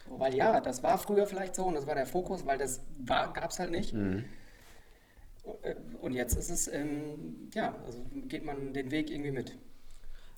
Weil 0.08 0.36
ja, 0.36 0.60
das 0.62 0.84
war 0.84 0.98
früher 0.98 1.28
vielleicht 1.28 1.56
so 1.56 1.66
und 1.66 1.76
das 1.76 1.88
war 1.88 1.96
der 1.96 2.06
Fokus, 2.06 2.46
weil 2.46 2.58
das 2.58 2.82
gab 3.06 3.52
es 3.52 3.60
halt 3.60 3.72
nicht. 3.72 3.98
Äh, 5.62 5.76
Und 6.02 6.14
jetzt 6.14 6.36
ist 6.36 6.50
es, 6.50 6.68
ähm, 6.68 7.50
ja, 7.54 7.76
also 7.86 8.00
geht 8.28 8.46
man 8.46 8.74
den 8.74 8.92
Weg 8.92 9.10
irgendwie 9.10 9.32
mit. 9.32 9.58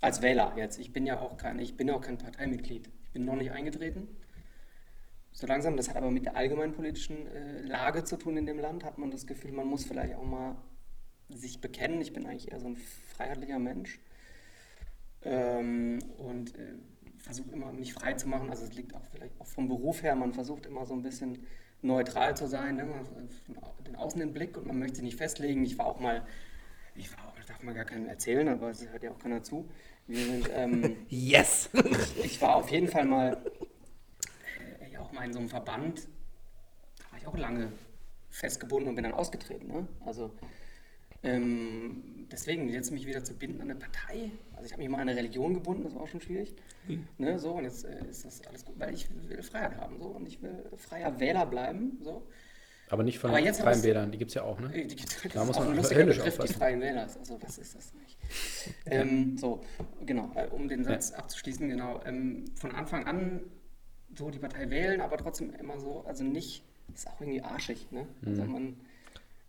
Als 0.01 0.21
Wähler 0.21 0.53
jetzt. 0.57 0.77
Ich 0.79 0.93
bin 0.93 1.05
ja 1.05 1.19
auch 1.19 1.37
kein, 1.37 1.59
ich 1.59 1.77
bin 1.77 1.87
ja 1.87 1.95
auch 1.95 2.01
kein 2.01 2.17
Parteimitglied. 2.17 2.89
Ich 3.05 3.11
bin 3.11 3.25
noch 3.25 3.35
nicht 3.35 3.51
eingetreten. 3.51 4.07
So 5.35 5.47
langsam, 5.47 5.75
das 5.75 5.89
hat 5.89 5.97
aber 5.97 6.11
mit 6.11 6.23
der 6.23 6.37
allgemeinen 6.37 6.71
politischen 6.71 7.27
äh, 7.27 7.61
Lage 7.63 8.05
zu 8.05 8.15
tun 8.15 8.37
in 8.37 8.45
dem 8.45 8.57
Land, 8.57 8.85
hat 8.85 8.97
man 8.97 9.11
das 9.11 9.27
Gefühl, 9.27 9.51
man 9.51 9.67
muss 9.67 9.83
vielleicht 9.83 10.15
auch 10.15 10.23
mal 10.23 10.55
sich 11.27 11.59
bekennen. 11.59 11.99
Ich 11.99 12.13
bin 12.13 12.25
eigentlich 12.25 12.53
eher 12.53 12.61
so 12.61 12.67
ein 12.67 12.77
freiheitlicher 12.77 13.59
Mensch. 13.59 13.99
Ähm, 15.23 15.99
und 16.19 16.55
äh, 16.55 16.75
versuche 17.17 17.51
immer, 17.51 17.73
mich 17.73 17.93
frei 17.93 18.13
zu 18.13 18.29
machen. 18.29 18.49
Also 18.49 18.63
es 18.63 18.75
liegt 18.75 18.95
auch 18.95 19.05
vielleicht 19.11 19.33
auch 19.41 19.45
vom 19.45 19.67
Beruf 19.67 20.03
her, 20.03 20.15
man 20.15 20.31
versucht 20.31 20.65
immer 20.67 20.85
so 20.85 20.93
ein 20.93 21.01
bisschen 21.01 21.45
neutral 21.81 22.37
zu 22.37 22.47
sein, 22.47 22.77
ne? 22.77 22.87
den 23.85 23.97
Außen 23.97 24.17
den 24.17 24.31
Blick 24.31 24.55
und 24.55 24.67
man 24.67 24.79
möchte 24.79 24.95
sich 24.97 25.03
nicht 25.03 25.17
festlegen. 25.17 25.65
Ich 25.65 25.77
war 25.77 25.87
auch 25.87 25.99
mal, 25.99 26.25
ich 26.95 27.11
war 27.11 27.27
auch, 27.27 27.35
darf 27.45 27.61
man 27.61 27.75
gar 27.75 27.83
keinem 27.85 28.07
erzählen, 28.07 28.47
aber 28.47 28.69
es 28.69 28.87
hört 28.89 29.03
ja 29.03 29.11
auch 29.11 29.19
keiner 29.19 29.43
zu. 29.43 29.67
Wir 30.07 30.25
sind, 30.25 30.49
ähm, 30.53 30.95
Yes! 31.09 31.69
ich 32.23 32.41
war 32.41 32.55
auf 32.55 32.69
jeden 32.69 32.87
Fall 32.87 33.05
mal 33.05 33.43
mal 35.15 35.25
in 35.25 35.33
so 35.33 35.39
einem 35.39 35.49
Verband, 35.49 36.07
da 36.99 37.11
war 37.11 37.19
ich 37.19 37.27
auch 37.27 37.37
lange 37.37 37.71
festgebunden 38.29 38.89
und 38.89 38.95
bin 38.95 39.03
dann 39.03 39.13
ausgetreten. 39.13 39.67
Ne? 39.67 39.87
Also 40.05 40.31
ähm, 41.23 42.27
deswegen 42.31 42.69
jetzt 42.69 42.91
mich 42.91 43.07
wieder 43.07 43.23
zu 43.23 43.33
binden 43.33 43.61
an 43.61 43.71
eine 43.71 43.79
Partei. 43.79 44.31
Also 44.53 44.65
ich 44.65 44.71
habe 44.73 44.81
mich 44.83 44.89
mal 44.91 44.97
an 45.01 45.09
eine 45.09 45.17
Religion 45.17 45.53
gebunden, 45.53 45.83
das 45.83 45.95
war 45.95 46.01
auch 46.03 46.07
schon 46.07 46.21
schwierig. 46.21 46.53
Ne, 47.17 47.39
so 47.39 47.53
und 47.53 47.63
jetzt 47.63 47.83
äh, 47.85 48.05
ist 48.07 48.25
das 48.25 48.45
alles 48.45 48.63
gut, 48.63 48.79
weil 48.79 48.93
ich 48.93 49.07
will 49.27 49.41
Freiheit 49.41 49.75
haben 49.77 49.97
so 49.99 50.05
und 50.09 50.27
ich 50.27 50.41
will 50.43 50.65
freier 50.77 51.19
Wähler 51.19 51.45
bleiben. 51.47 51.97
So. 52.03 52.27
Aber 52.89 53.01
nicht 53.03 53.17
von 53.17 53.31
Aber 53.31 53.39
jetzt 53.39 53.61
freien 53.61 53.81
Wählern, 53.81 54.11
die 54.11 54.19
gibt 54.19 54.29
es 54.29 54.35
ja 54.35 54.43
auch, 54.43 54.59
ne? 54.59 54.69
Die- 54.69 54.95
Das 54.95 55.33
Da 55.33 55.39
muss 55.43 55.55
ist 55.55 55.61
auch 55.63 55.67
man 55.67 55.79
ein 55.79 55.81
Begriff, 55.81 56.37
die. 56.37 56.53
Freien 56.53 56.81
Wähler. 56.81 57.01
Also 57.01 57.41
was 57.41 57.57
ist 57.57 57.73
das 57.75 57.91
nicht? 57.95 58.17
Ähm, 58.85 59.35
so, 59.39 59.61
genau, 60.05 60.31
äh, 60.35 60.45
um 60.51 60.67
den 60.67 60.83
Satz 60.83 61.11
abzuschließen, 61.11 61.67
genau. 61.67 62.01
Ähm, 62.05 62.45
von 62.55 62.71
Anfang 62.71 63.05
an 63.07 63.41
so 64.17 64.29
die 64.29 64.39
Partei 64.39 64.69
wählen, 64.69 65.01
aber 65.01 65.17
trotzdem 65.17 65.53
immer 65.59 65.79
so, 65.79 66.03
also 66.07 66.23
nicht, 66.23 66.63
ist 66.93 67.07
auch 67.07 67.19
irgendwie 67.19 67.41
arschig, 67.41 67.87
ne? 67.91 68.05
Also 68.25 68.43
Mhm. 68.43 68.51
man, 68.51 68.75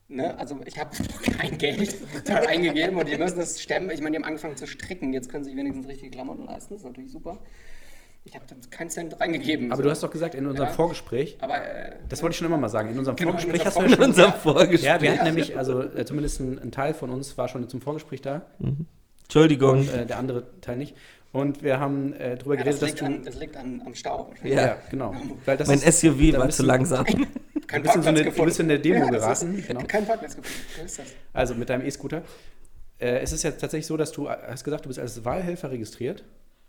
ne, 0.08 0.38
also 0.38 0.58
ich 0.66 0.78
habe 0.78 0.90
kein 1.38 1.58
Geld 1.58 1.96
da 2.24 2.36
eingegeben 2.36 2.96
und 2.98 3.08
die 3.08 3.16
müssen 3.16 3.38
das 3.38 3.60
stemmen. 3.60 3.90
Ich 3.90 4.00
meine, 4.00 4.12
die 4.16 4.22
haben 4.22 4.28
angefangen 4.28 4.56
zu 4.56 4.66
stricken, 4.66 5.12
jetzt 5.12 5.28
können 5.30 5.44
sie 5.44 5.50
sich 5.50 5.58
wenigstens 5.58 5.86
richtige 5.88 6.10
Klamotten 6.10 6.44
leisten, 6.46 6.74
das 6.74 6.82
ist 6.82 6.86
natürlich 6.88 7.12
super. 7.12 7.38
Ich 8.24 8.34
habe 8.34 8.44
da 8.48 8.56
keinen 8.70 8.90
Cent 8.90 9.20
reingegeben. 9.20 9.70
Aber 9.70 9.76
so. 9.76 9.82
du 9.84 9.90
hast 9.90 10.02
doch 10.02 10.10
gesagt, 10.10 10.34
in 10.34 10.46
unserem 10.48 10.68
Ja. 10.68 10.74
Vorgespräch, 10.74 11.36
Aber 11.40 11.64
äh, 11.64 11.92
das 12.08 12.22
wollte 12.22 12.32
ich 12.32 12.38
schon 12.38 12.48
immer 12.48 12.56
mal 12.58 12.68
sagen, 12.68 12.90
in 12.90 12.98
unserem 12.98 13.14
Genau, 13.14 13.30
in 13.30 13.38
Vorgespräch 13.38 13.64
hast 13.66 13.76
unserem 13.76 13.92
du 13.92 13.96
ja 13.98 14.02
In 14.04 14.10
unserem 14.10 14.32
Vorgespräch. 14.32 14.82
Ja, 14.82 15.00
wir 15.00 15.12
hatten 15.12 15.24
nämlich, 15.26 15.56
also 15.56 15.82
äh, 15.82 16.04
zumindest 16.04 16.40
ein, 16.40 16.58
ein 16.58 16.72
Teil 16.72 16.92
von 16.92 17.10
uns 17.10 17.38
war 17.38 17.46
schon 17.46 17.68
zum 17.68 17.80
Vorgespräch 17.80 18.22
da, 18.22 18.44
Entschuldigung. 19.22 19.88
äh, 19.88 20.06
der 20.06 20.18
andere 20.18 20.44
Teil 20.60 20.76
nicht. 20.76 20.96
Und 21.32 21.62
wir 21.62 21.78
haben 21.80 22.12
äh, 22.14 22.36
darüber 22.36 22.56
ja, 22.56 22.64
das, 22.64 22.80
geredet, 22.80 22.82
dass 22.82 22.88
liegt 22.88 23.00
du. 23.00 23.04
an, 23.04 23.24
das 23.24 23.34
liegt 23.36 23.56
an, 23.56 23.82
am 23.84 23.94
Stau. 23.94 24.32
ja. 24.42 24.54
Ja. 24.66 24.78
genau. 24.90 25.14
Weil 25.44 25.56
das 25.56 25.68
mein 25.68 25.78
ist, 25.82 26.00
SUV 26.00 26.32
war 26.38 26.48
zu 26.48 26.62
du- 26.62 26.68
langsam. 26.68 27.04
Kein 27.66 27.82
Du 27.82 27.88
bist 27.88 27.96
in 27.96 28.02
so 28.02 28.08
eine- 28.08 28.18
du 28.20 28.24
gefunden. 28.26 28.44
bist 28.46 28.60
in 28.60 28.66
eine 28.70 28.78
Demo 28.80 29.00
das 29.10 29.10
geraten, 29.40 29.58
Ist, 29.58 29.66
genau. 29.68 29.80
Kein 29.86 30.06
Parkplatz 30.06 30.36
gefunden. 30.36 30.58
So 30.78 30.84
ist 30.84 30.98
das. 31.00 31.06
Also 31.32 31.54
mit 31.54 31.68
deinem 31.68 31.84
E-Scooter. 31.86 32.22
Äh, 32.98 33.18
es 33.18 33.32
ist 33.32 33.42
ja 33.42 33.50
tatsächlich 33.50 33.86
so, 33.86 33.96
dass 33.96 34.12
du 34.12 34.30
hast 34.30 34.64
gesagt, 34.64 34.84
du 34.84 34.88
bist 34.88 34.98
als 35.00 35.24
Wahlhelfer 35.24 35.70
registriert. 35.70 36.24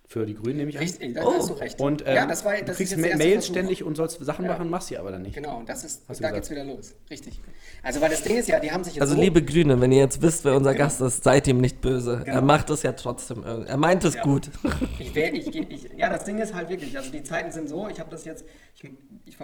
Für 0.10 0.26
die 0.26 0.36
Grünen 0.36 0.56
nehme 0.56 0.70
ich 0.70 0.78
an. 0.78 0.84
Richtig, 0.84 1.16
da 1.16 1.26
Oh. 1.26 1.34
hast 1.38 1.50
du 1.50 1.54
recht. 1.56 1.82
Und 1.82 2.02
ähm, 2.08 2.16
ja, 2.16 2.26
das 2.26 2.46
war, 2.46 2.54
das 2.54 2.64
du 2.66 2.72
ist 2.72 2.78
kriegst 2.78 2.98
Mails 2.98 3.22
Versuch. 3.22 3.44
ständig 3.52 3.84
und 3.84 3.96
sollst 3.96 4.24
Sachen 4.24 4.46
Ja. 4.46 4.52
machen, 4.54 4.70
machst 4.70 4.88
sie 4.88 4.98
aber 4.98 5.12
dann 5.12 5.22
nicht. 5.24 5.36
Genau, 5.36 5.64
das 5.66 5.84
ist, 5.84 6.04
Hast 6.08 6.24
da 6.24 6.32
geht's 6.32 6.50
wieder 6.50 6.64
los. 6.64 6.96
Richtig. 7.10 7.42
Also, 7.84 8.00
weil 8.00 8.12
das 8.12 8.24
Ding 8.24 8.38
ist 8.38 8.48
ja, 8.48 8.58
die 8.62 8.72
haben 8.72 8.86
sich 8.86 8.94
jetzt 8.96 9.02
Also 9.02 9.16
so, 9.16 9.22
liebe 9.22 9.44
Grüne, 9.44 9.82
wenn 9.82 9.92
ihr 9.92 10.00
jetzt 10.00 10.22
wisst, 10.22 10.46
wer 10.46 10.56
unser 10.56 10.72
Genau. 10.72 10.86
Gast 10.86 11.02
ist, 11.02 11.26
seid 11.26 11.46
ihm 11.48 11.60
nicht 11.60 11.82
böse. 11.82 12.20
Er 12.26 12.36
Genau. 12.36 12.42
macht 12.42 12.70
es 12.70 12.84
ja 12.84 12.94
trotzdem 12.94 13.44
irgendwie. 13.44 13.68
Er 13.70 13.76
meint 13.76 14.06
es 14.06 14.14
Ja. 14.16 14.24
gut. 14.24 14.50
Ich, 15.00 15.14
wähl, 15.14 15.36
ich, 15.36 15.54
ich, 15.54 15.90
ja, 15.98 16.10
das 16.10 16.24
Ding 16.24 16.38
ist 16.40 16.54
halt 16.54 16.70
wirklich, 16.70 16.98
also 16.98 17.12
die 17.12 17.24
Zeiten 17.24 17.52
sind 17.52 17.68
so, 17.68 17.90
ich 17.90 18.00
habe 18.00 18.10
das 18.10 18.24
jetzt, 18.24 18.46
ich, 18.76 18.86
ich, 19.26 19.38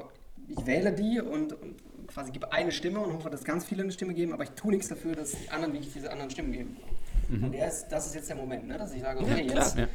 ich 0.47 0.65
wähle 0.65 0.93
die 0.93 1.19
und, 1.19 1.51
und 1.61 1.75
quasi 2.07 2.31
gebe 2.31 2.53
eine 2.53 2.71
Stimme 2.71 2.99
und 2.99 3.11
hoffe, 3.13 3.29
dass 3.29 3.43
ganz 3.43 3.65
viele 3.65 3.83
eine 3.83 3.91
Stimme 3.91 4.13
geben, 4.13 4.31
aber 4.31 4.43
ich 4.43 4.51
tue 4.51 4.71
nichts 4.71 4.87
dafür, 4.87 5.13
dass 5.13 5.31
die 5.31 5.49
anderen 5.49 5.73
wirklich 5.73 5.91
diese 5.93 6.09
anderen 6.09 6.29
Stimmen 6.31 6.53
geben. 6.53 6.77
Und 7.29 7.51
der 7.51 7.67
ist, 7.67 7.87
das 7.89 8.05
ist 8.05 8.15
jetzt 8.15 8.29
der 8.29 8.37
Moment, 8.37 8.65
ne, 8.67 8.77
dass 8.77 8.93
ich 8.93 9.01
sage, 9.01 9.19
okay, 9.19 9.45
jetzt, 9.53 9.77
Ja. 9.77 9.87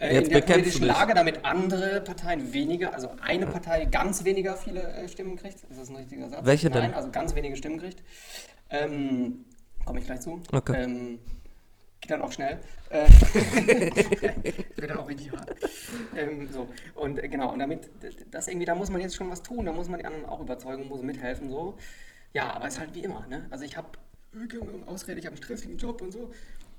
Äh, 0.00 0.14
Jetzt 0.14 0.28
in 0.28 0.34
der 0.34 0.40
politischen. 0.40 0.86
Lage, 0.86 1.14
damit 1.14 1.44
andere 1.44 2.00
Parteien 2.00 2.52
weniger, 2.52 2.94
also 2.94 3.10
eine 3.22 3.46
Partei 3.46 3.84
ganz 3.84 4.24
weniger 4.24 4.56
viele 4.56 4.82
äh, 4.82 5.08
Stimmen 5.08 5.36
kriegt. 5.36 5.54
Ist 5.54 5.78
das 5.78 5.88
ein 5.88 5.96
richtiger 5.96 6.28
Satz? 6.28 6.44
Welche 6.44 6.70
Nein, 6.70 6.82
denn? 6.82 6.94
also 6.94 7.10
ganz 7.10 7.34
wenige 7.34 7.56
Stimmen 7.56 7.78
kriegt. 7.78 8.02
Ähm, 8.70 9.44
Komme 9.84 9.98
ich 10.00 10.06
gleich 10.06 10.20
zu. 10.20 10.40
Okay. 10.50 10.82
Ähm, 10.82 11.18
geht 12.00 12.10
dann 12.10 12.22
auch 12.22 12.32
schnell. 12.32 12.58
Äh, 12.90 13.06
wird 14.76 14.90
dann 14.90 14.98
auch 14.98 15.08
richtig 15.08 15.30
hart. 15.32 15.54
Ähm, 16.16 16.48
so. 16.50 16.68
Und 16.94 17.18
äh, 17.18 17.28
genau, 17.28 17.52
und 17.52 17.58
damit, 17.58 17.90
das 18.30 18.48
irgendwie, 18.48 18.66
da 18.66 18.74
muss 18.74 18.90
man 18.90 19.00
jetzt 19.00 19.16
schon 19.16 19.30
was 19.30 19.42
tun, 19.42 19.66
da 19.66 19.72
muss 19.72 19.88
man 19.88 20.00
die 20.00 20.06
anderen 20.06 20.26
auch 20.26 20.40
überzeugen, 20.40 20.88
muss 20.88 21.02
mithelfen, 21.02 21.50
so. 21.50 21.76
Ja, 22.32 22.52
aber 22.52 22.66
es 22.66 22.74
ist 22.74 22.80
halt 22.80 22.94
wie 22.94 23.04
immer, 23.04 23.26
ne? 23.28 23.46
Also 23.50 23.64
ich 23.64 23.76
habe 23.76 23.88
Ausrede, 24.86 25.20
ich 25.20 25.26
habe 25.26 25.36
einen 25.36 25.44
stressigen 25.44 25.78
Job 25.78 26.02
und 26.02 26.12
so. 26.12 26.32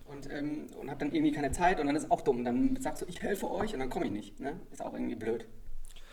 Und, 0.06 0.32
ähm, 0.32 0.68
und 0.80 0.90
habe 0.90 1.00
dann 1.00 1.14
irgendwie 1.14 1.32
keine 1.32 1.52
Zeit 1.52 1.80
und 1.80 1.88
dann 1.88 1.96
ist 1.96 2.12
auch 2.12 2.22
dumm. 2.22 2.44
Dann 2.46 2.78
sagst 2.80 3.02
du, 3.02 3.06
ich 3.08 3.22
helfe 3.22 3.50
euch 3.50 3.74
und 3.74 3.80
dann 3.80 3.90
komme 3.90 4.06
ich 4.06 4.12
nicht. 4.12 4.40
Ne? 4.40 4.60
Ist 4.72 4.84
auch 4.84 4.94
irgendwie 4.94 5.16
blöd. 5.16 5.48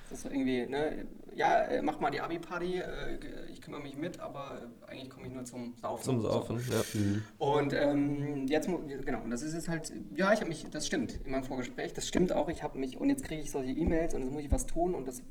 Das 0.09 0.19
ist 0.19 0.25
so 0.25 0.31
irgendwie, 0.31 0.67
ne? 0.67 1.07
Ja, 1.35 1.63
äh, 1.63 1.81
mach 1.81 2.01
mal 2.01 2.11
die 2.11 2.21
Abi-Party, 2.21 2.81
äh, 2.81 3.19
ich 3.51 3.63
kümmere 3.63 3.81
mich 3.81 3.97
mit, 3.97 4.21
aber 4.21 4.61
äh, 4.87 4.91
eigentlich 4.91 5.09
komme 5.09 5.27
ich 5.27 5.33
nur 5.33 5.45
zum 5.45 5.75
Saufen. 5.81 6.05
Zum 6.05 6.21
So. 6.21 6.29
Saufen, 6.31 6.61
ja. 6.71 6.83
Und 7.39 7.73
ähm, 7.73 8.47
jetzt, 8.47 8.69
genau, 9.07 9.23
und 9.23 9.31
das 9.31 9.41
ist 9.43 9.55
jetzt 9.55 9.69
halt, 9.69 9.91
ja, 10.15 10.33
ich 10.33 10.41
habe 10.41 10.49
mich, 10.51 10.67
das 10.71 10.87
stimmt, 10.87 11.19
in 11.25 11.33
meinem 11.33 11.45
Vorgespräch, 11.45 11.95
das 11.95 12.07
stimmt 12.07 12.33
auch, 12.33 12.51
ich 12.51 12.63
habe 12.63 12.79
mich, 12.79 12.99
und 12.99 13.09
jetzt 13.09 13.25
kriege 13.25 13.41
ich 13.41 13.51
solche 13.51 13.73
E-Mails 13.73 14.13
und 14.15 14.23
jetzt 14.23 14.33
muss 14.33 14.43
ich 14.43 14.51
was 14.51 14.67
tun 14.67 14.95
und 14.95 15.09
das 15.09 15.23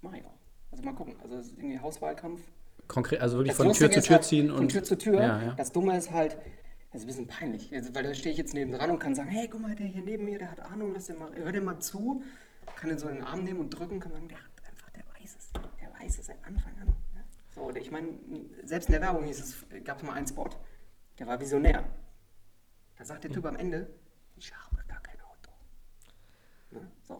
mache 0.00 0.18
ich 0.18 0.24
auch. 0.24 0.38
Also 0.70 0.84
mal 0.84 0.94
gucken, 0.94 1.16
also 1.20 1.36
es 1.36 1.46
ist 1.46 1.58
irgendwie 1.58 1.80
Hauswahlkampf. 1.80 2.40
Konkret, 2.86 3.20
also 3.20 3.38
wirklich 3.38 3.56
Das 3.56 3.56
von 3.56 3.72
Tür 3.72 3.88
Lustige 3.88 4.00
zu 4.02 4.06
Tür 4.06 4.16
halt, 4.16 4.24
ziehen 4.24 4.48
Von 4.50 4.58
und. 4.58 4.68
Tür 4.68 4.82
zu 4.84 4.98
Tür. 4.98 5.20
Ja, 5.20 5.42
ja. 5.42 5.54
Das 5.56 5.72
Dumme 5.72 5.96
ist 5.96 6.12
halt, 6.12 6.36
das 6.94 7.02
ist 7.02 7.06
ein 7.06 7.08
bisschen 7.08 7.26
peinlich, 7.26 7.74
also, 7.74 7.92
weil 7.92 8.04
da 8.04 8.14
stehe 8.14 8.30
ich 8.30 8.38
jetzt 8.38 8.54
neben 8.54 8.70
dran 8.70 8.88
und 8.88 9.00
kann 9.00 9.16
sagen, 9.16 9.28
hey, 9.28 9.48
guck 9.48 9.60
mal, 9.60 9.74
der 9.74 9.86
hier 9.88 10.04
neben 10.04 10.26
mir, 10.26 10.38
der 10.38 10.52
hat 10.52 10.60
Ahnung, 10.60 10.92
lass 10.94 11.06
den 11.06 11.18
mal, 11.18 11.34
hör 11.34 11.50
dir 11.50 11.60
mal 11.60 11.80
zu, 11.80 12.22
kann 12.76 12.88
den 12.88 13.00
so 13.00 13.08
in 13.08 13.16
den 13.16 13.24
Arm 13.24 13.42
nehmen 13.42 13.58
und 13.58 13.70
drücken, 13.70 13.98
kann 13.98 14.12
sagen, 14.12 14.28
der 14.28 14.38
hat 14.38 14.52
einfach, 14.70 14.88
der 14.90 15.02
weiß 15.12 15.36
es, 15.36 15.50
der 15.80 15.92
weiß 16.00 16.18
es 16.20 16.26
seit 16.26 16.36
Anfang 16.44 16.72
an. 16.80 16.86
Ne? 16.86 17.24
So, 17.52 17.62
und 17.62 17.76
ich 17.76 17.90
meine, 17.90 18.10
selbst 18.62 18.88
in 18.88 18.92
der 18.92 19.00
Werbung 19.00 19.24
hieß 19.24 19.40
es, 19.40 19.56
gab 19.82 19.96
es 19.96 20.04
mal 20.04 20.12
einen 20.12 20.28
Spot, 20.28 20.48
der 21.18 21.26
war 21.26 21.40
visionär. 21.40 21.82
Da 22.96 23.04
sagt 23.04 23.24
der 23.24 23.32
Typ 23.32 23.44
am 23.46 23.56
Ende, 23.56 23.92
ich 24.36 24.54
habe 24.54 24.76
gar 24.86 25.00
kein 25.02 25.20
Auto. 25.20 25.50
Ne? 26.70 26.92
So. 27.02 27.18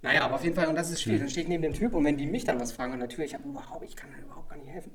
Naja, 0.00 0.26
aber 0.26 0.36
auf 0.36 0.44
jeden 0.44 0.54
Fall, 0.54 0.68
und 0.68 0.76
das 0.76 0.92
ist 0.92 1.02
schwierig. 1.02 1.22
Dann 1.22 1.30
stehe 1.30 1.42
ich 1.42 1.48
neben 1.48 1.64
dem 1.64 1.74
Typ 1.74 1.92
und 1.92 2.04
wenn 2.04 2.18
die 2.18 2.26
mich 2.26 2.44
dann 2.44 2.60
was 2.60 2.70
fragen 2.70 2.96
der 3.00 3.08
Tür, 3.08 3.24
ich 3.24 3.34
habe 3.34 3.48
überhaupt, 3.48 3.84
ich 3.84 3.96
kann 3.96 4.12
dann 4.12 4.22
überhaupt 4.22 4.48
gar 4.48 4.56
nicht 4.56 4.70
helfen. 4.70 4.92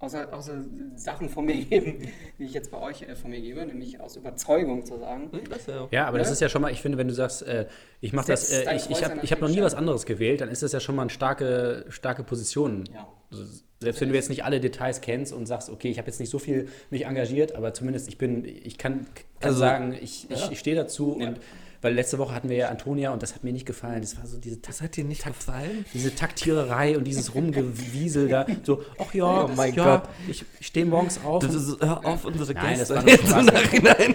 Außer, 0.00 0.32
außer 0.32 0.64
Sachen 0.96 1.28
von 1.28 1.44
mir 1.44 1.54
geben, 1.62 1.98
die 2.38 2.44
ich 2.44 2.54
jetzt 2.54 2.70
bei 2.70 2.78
euch 2.80 3.02
äh, 3.02 3.14
von 3.14 3.30
mir 3.30 3.40
gebe, 3.42 3.64
nämlich 3.66 4.00
aus 4.00 4.16
Überzeugung 4.16 4.84
zu 4.86 4.98
sagen. 4.98 5.30
Das 5.50 5.58
ist 5.58 5.68
ja 5.68 5.88
Ja, 5.90 6.06
aber 6.06 6.16
das 6.18 6.28
Ne? 6.28 6.32
ist 6.32 6.40
ja 6.40 6.48
schon 6.48 6.62
mal, 6.62 6.72
ich 6.72 6.80
finde, 6.80 6.96
wenn 6.96 7.08
du 7.08 7.12
sagst, 7.12 7.42
äh, 7.42 7.66
ich 8.00 8.14
mache 8.14 8.28
das, 8.28 8.50
äh, 8.50 8.74
ich, 8.76 8.88
ich 8.88 9.04
habe 9.04 9.20
hab 9.20 9.40
noch 9.42 9.48
nie 9.50 9.60
was 9.60 9.74
anderes 9.74 10.06
gewählt, 10.06 10.40
dann 10.40 10.48
ist 10.48 10.62
das 10.62 10.72
ja 10.72 10.80
schon 10.80 10.96
mal 10.96 11.02
eine 11.02 11.10
starke, 11.10 11.84
starke 11.90 12.22
Position. 12.24 12.84
Ja. 12.94 13.06
Also, 13.30 13.44
selbst 13.78 14.00
wenn 14.00 14.08
du 14.08 14.14
jetzt 14.14 14.30
nicht 14.30 14.42
alle 14.44 14.58
Details 14.58 15.02
kennst 15.02 15.34
und 15.34 15.44
sagst, 15.46 15.68
okay, 15.68 15.90
ich 15.90 15.98
habe 15.98 16.06
jetzt 16.08 16.18
nicht 16.18 16.30
so 16.30 16.38
viel 16.38 16.68
mich 16.88 17.04
engagiert, 17.04 17.54
aber 17.54 17.74
zumindest 17.74 18.08
ich 18.08 18.16
bin, 18.16 18.44
ich 18.46 18.78
kann, 18.78 19.06
kann 19.38 19.50
Also, 19.50 19.58
sagen, 19.58 19.92
ich, 20.00 20.30
ich, 20.30 20.40
ja. 20.40 20.50
ich 20.50 20.58
stehe 20.58 20.76
dazu 20.76 21.12
und 21.12 21.40
weil 21.82 21.94
letzte 21.94 22.18
Woche 22.18 22.34
hatten 22.34 22.48
wir 22.48 22.56
ja 22.56 22.68
Antonia 22.68 23.10
und 23.12 23.22
das 23.22 23.34
hat 23.34 23.44
mir 23.44 23.52
nicht 23.52 23.66
gefallen. 23.66 24.00
Das 24.02 24.16
war 24.18 24.26
so 24.26 24.38
diese, 24.38 24.58
Das 24.58 24.80
hat 24.82 24.96
dir 24.96 25.04
nicht 25.04 25.24
gefallen? 25.24 25.84
diese 25.94 26.14
Taktiererei 26.14 26.96
und 26.96 27.04
dieses 27.04 27.34
Rumgewiesel 27.34 28.28
da. 28.28 28.46
So, 28.64 28.82
ach 28.98 29.14
ja, 29.14 29.44
Oh 29.44 29.50
mein 29.56 29.74
ja, 29.74 29.96
Gott. 29.96 30.08
ich, 30.28 30.44
ich 30.60 30.66
stehe 30.66 30.86
morgens 30.86 31.20
auf. 31.24 31.42
Das 31.42 31.54
und- 31.54 31.74
ist, 31.74 31.80
hör 31.80 32.04
auf, 32.04 32.24
unsere 32.24 32.52
Nein, 32.54 32.78
das 32.78 32.88
Gäste 33.04 33.30
war. 33.30 33.42
Nachhinein. 33.42 34.14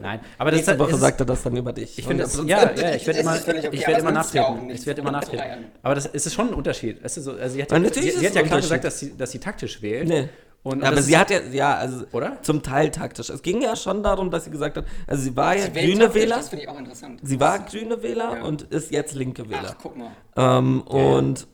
Nein, 0.00 0.20
aber 0.36 0.50
das 0.50 0.58
Nächste 0.58 0.72
ist, 0.72 0.78
Woche 0.80 0.90
ist, 0.90 1.00
sagt 1.00 1.20
er 1.20 1.26
das 1.26 1.42
dann 1.44 1.56
über 1.56 1.72
dich. 1.72 1.96
Ich 1.96 2.04
finde 2.06 2.24
das, 2.24 2.36
100%. 2.36 2.48
ja, 2.48 2.72
ja, 2.72 2.94
ich 2.96 3.06
werde 3.06 3.20
immer, 3.20 3.36
okay, 3.36 3.68
ich 3.70 3.86
werde 3.86 4.00
immer 4.00 4.10
nachtreten. 4.10 4.70
Ich 4.70 4.84
werde 4.84 5.00
immer 5.00 5.12
nachtreten. 5.12 5.66
Aber 5.82 5.94
das 5.94 6.06
es 6.12 6.26
ist 6.26 6.34
schon 6.34 6.48
ein 6.48 6.54
Unterschied. 6.54 7.02
Weißt 7.04 7.18
du, 7.18 7.20
so, 7.20 7.32
also 7.34 7.54
sie 7.54 7.62
hat, 7.62 7.70
Ja, 7.70 7.78
sie, 7.94 8.10
sie 8.10 8.26
hat 8.26 8.34
ja 8.34 8.42
klar 8.42 8.60
gesagt, 8.60 8.82
dass 8.84 8.98
sie, 8.98 9.16
dass 9.16 9.30
sie 9.30 9.38
taktisch 9.38 9.80
wählt. 9.80 10.08
Nee. 10.08 10.28
Und, 10.64 10.78
und 10.78 10.84
aber 10.84 11.02
sie 11.02 11.16
hat 11.18 11.30
ja, 11.30 11.40
ja, 11.50 11.74
also 11.74 12.04
Oder? 12.12 12.40
zum 12.42 12.62
Teil 12.62 12.90
taktisch. 12.92 13.30
Es 13.30 13.42
ging 13.42 13.62
ja 13.62 13.74
schon 13.74 14.02
darum, 14.04 14.30
dass 14.30 14.44
sie 14.44 14.50
gesagt 14.50 14.76
hat, 14.76 14.84
also 15.08 15.22
sie 15.22 15.36
war 15.36 15.56
ja 15.56 15.66
grüne 15.68 16.14
Wähler, 16.14 16.36
Das 16.36 16.50
finde 16.50 16.62
ich 16.64 16.68
auch 16.68 16.78
interessant. 16.78 17.20
sie 17.22 17.40
war 17.40 17.58
grüne 17.60 18.00
Wähler 18.02 18.36
Ja. 18.36 18.42
und 18.44 18.62
ist 18.62 18.92
jetzt 18.92 19.14
linke 19.14 19.42
Ach, 19.46 19.50
Wähler. 19.50 19.76
guck 19.82 19.96
mal. 19.96 20.12
Ähm, 20.36 20.82
und 20.82 21.48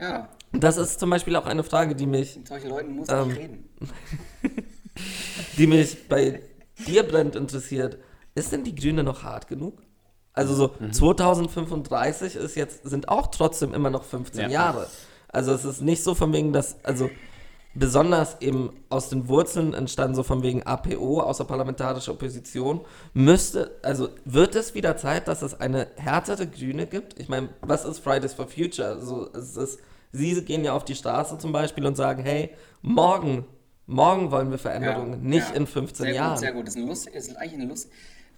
Ja, 0.00 0.28
das 0.52 0.78
ist 0.78 0.98
zum 0.98 1.10
Beispiel 1.10 1.36
auch 1.36 1.46
eine 1.46 1.62
Frage, 1.62 1.94
die 1.94 2.06
mich, 2.06 2.36
mit 2.36 2.48
solchen 2.48 2.70
Leuten 2.70 2.92
muss 2.96 3.08
Ähm, 3.08 3.30
ich 3.30 3.36
reden. 3.38 3.68
die 5.58 5.66
mich 5.66 6.08
bei 6.08 6.40
dir 6.86 7.02
brennend 7.04 7.36
interessiert. 7.36 7.98
Ist 8.34 8.52
denn 8.52 8.64
die 8.64 8.74
Grüne 8.74 9.02
noch 9.04 9.22
hart 9.22 9.48
genug? 9.48 9.78
Also 10.32 10.54
so 10.54 10.74
Mhm. 10.78 10.92
2035 10.92 12.36
ist 12.36 12.54
jetzt, 12.56 12.84
sind 12.84 13.08
auch 13.08 13.28
trotzdem 13.28 13.74
immer 13.74 13.90
noch 13.90 14.04
15 14.04 14.42
Ja. 14.42 14.48
Jahre. 14.48 14.86
Also 15.28 15.52
es 15.52 15.64
ist 15.64 15.82
nicht 15.82 16.02
so 16.02 16.14
von 16.14 16.32
wegen, 16.32 16.52
dass, 16.52 16.82
also 16.84 17.10
besonders 17.74 18.40
eben 18.40 18.70
aus 18.88 19.08
den 19.10 19.28
Wurzeln 19.28 19.74
entstanden, 19.74 20.14
so 20.14 20.22
von 20.22 20.42
wegen 20.42 20.64
APO, 20.64 21.20
außerparlamentarische 21.20 22.10
Opposition, 22.10 22.80
müsste, 23.14 23.78
also 23.82 24.08
wird 24.24 24.56
es 24.56 24.74
wieder 24.74 24.96
Zeit, 24.96 25.28
dass 25.28 25.42
es 25.42 25.60
eine 25.60 25.86
härtere 25.96 26.46
Grüne 26.48 26.86
gibt? 26.86 27.18
Ich 27.20 27.28
meine, 27.28 27.50
was 27.60 27.84
ist 27.84 28.00
Fridays 28.00 28.34
for 28.34 28.48
Future? 28.48 28.88
Also 28.88 29.30
es 29.34 29.56
ist, 29.56 29.80
sie 30.10 30.44
gehen 30.44 30.64
ja 30.64 30.72
auf 30.72 30.84
die 30.84 30.96
Straße 30.96 31.38
zum 31.38 31.52
Beispiel 31.52 31.86
und 31.86 31.96
sagen, 31.96 32.24
hey, 32.24 32.50
morgen, 32.82 33.44
morgen 33.86 34.32
wollen 34.32 34.50
wir 34.50 34.58
Veränderungen, 34.58 35.22
nicht 35.22 35.50
ja. 35.50 35.54
in 35.54 35.66
15 35.66 36.06
sehr 36.06 36.14
Jahren. 36.14 36.32
Gut, 36.32 36.40
sehr 36.40 36.52
gut. 36.52 36.66
Das 36.66 36.74
ist, 36.74 36.80
ein 36.80 36.88
Lust, 36.88 37.06
ist 37.06 37.36
eigentlich 37.36 37.54
eine 37.54 37.66
Lust. 37.66 37.88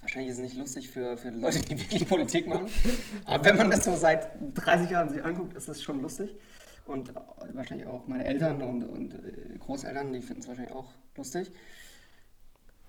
Wahrscheinlich 0.02 0.32
ist 0.32 0.38
es 0.38 0.42
nicht 0.42 0.56
lustig 0.56 0.90
für, 0.90 1.16
für 1.16 1.30
Leute, 1.30 1.60
die 1.60 1.78
wirklich 1.78 2.08
Politik 2.08 2.48
machen. 2.48 2.66
Aber 3.24 3.44
wenn 3.44 3.56
man 3.56 3.70
das 3.70 3.84
so 3.84 3.94
seit 3.96 4.32
30 4.54 4.90
Jahren 4.90 5.08
sich 5.08 5.24
anguckt, 5.24 5.56
ist 5.56 5.68
das 5.68 5.80
schon 5.80 6.02
lustig. 6.02 6.30
Und 6.86 7.14
wahrscheinlich 7.52 7.86
auch 7.86 8.06
meine 8.06 8.24
Eltern 8.24 8.60
und, 8.62 8.82
und 8.84 9.14
äh, 9.14 9.58
Großeltern, 9.58 10.12
die 10.12 10.20
finden 10.20 10.42
es 10.42 10.48
wahrscheinlich 10.48 10.74
auch 10.74 10.90
lustig. 11.16 11.52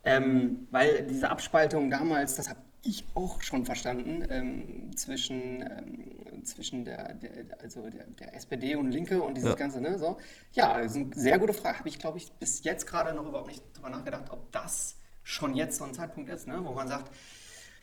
Ähm, 0.04 0.68
weil 0.72 1.04
diese 1.08 1.30
Abspaltung 1.30 1.90
damals, 1.90 2.36
das 2.36 2.50
habe 2.50 2.60
ich 2.84 3.06
auch 3.14 3.42
schon 3.42 3.66
verstanden, 3.66 4.26
ähm, 4.30 4.96
zwischen, 4.98 5.62
ähm, 5.62 6.44
zwischen 6.44 6.84
der, 6.84 7.14
der, 7.14 7.32
also 7.62 7.90
der, 7.90 8.06
der 8.08 8.36
SPD 8.36 8.76
und 8.76 8.92
Linke 8.92 9.22
und 9.22 9.36
dieses 9.36 9.52
Ja. 9.52 9.56
Ganze, 9.56 9.80
ne? 9.80 9.98
So. 9.98 10.18
Ja, 10.54 10.78
das 10.82 10.92
ist 10.92 10.98
eine 10.98 11.16
sehr 11.16 11.40
gute 11.40 11.54
Frage. 11.54 11.80
Habe 11.80 11.88
ich, 11.88 12.00
glaube 12.00 12.18
ich, 12.18 12.32
bis 12.34 12.64
jetzt 12.64 12.86
gerade 12.86 13.14
noch 13.14 13.26
überhaupt 13.26 13.48
nicht 13.48 13.64
drüber 13.74 13.90
nachgedacht, 13.90 14.30
ob 14.32 14.52
das 14.52 14.96
schon 15.24 15.56
jetzt 15.56 15.78
so 15.78 15.86
ein 15.86 15.94
Zeitpunkt 15.94 16.30
ist, 16.30 16.48
ne? 16.48 16.60
wo 16.64 16.74
man 16.74 16.88
sagt, 16.88 17.14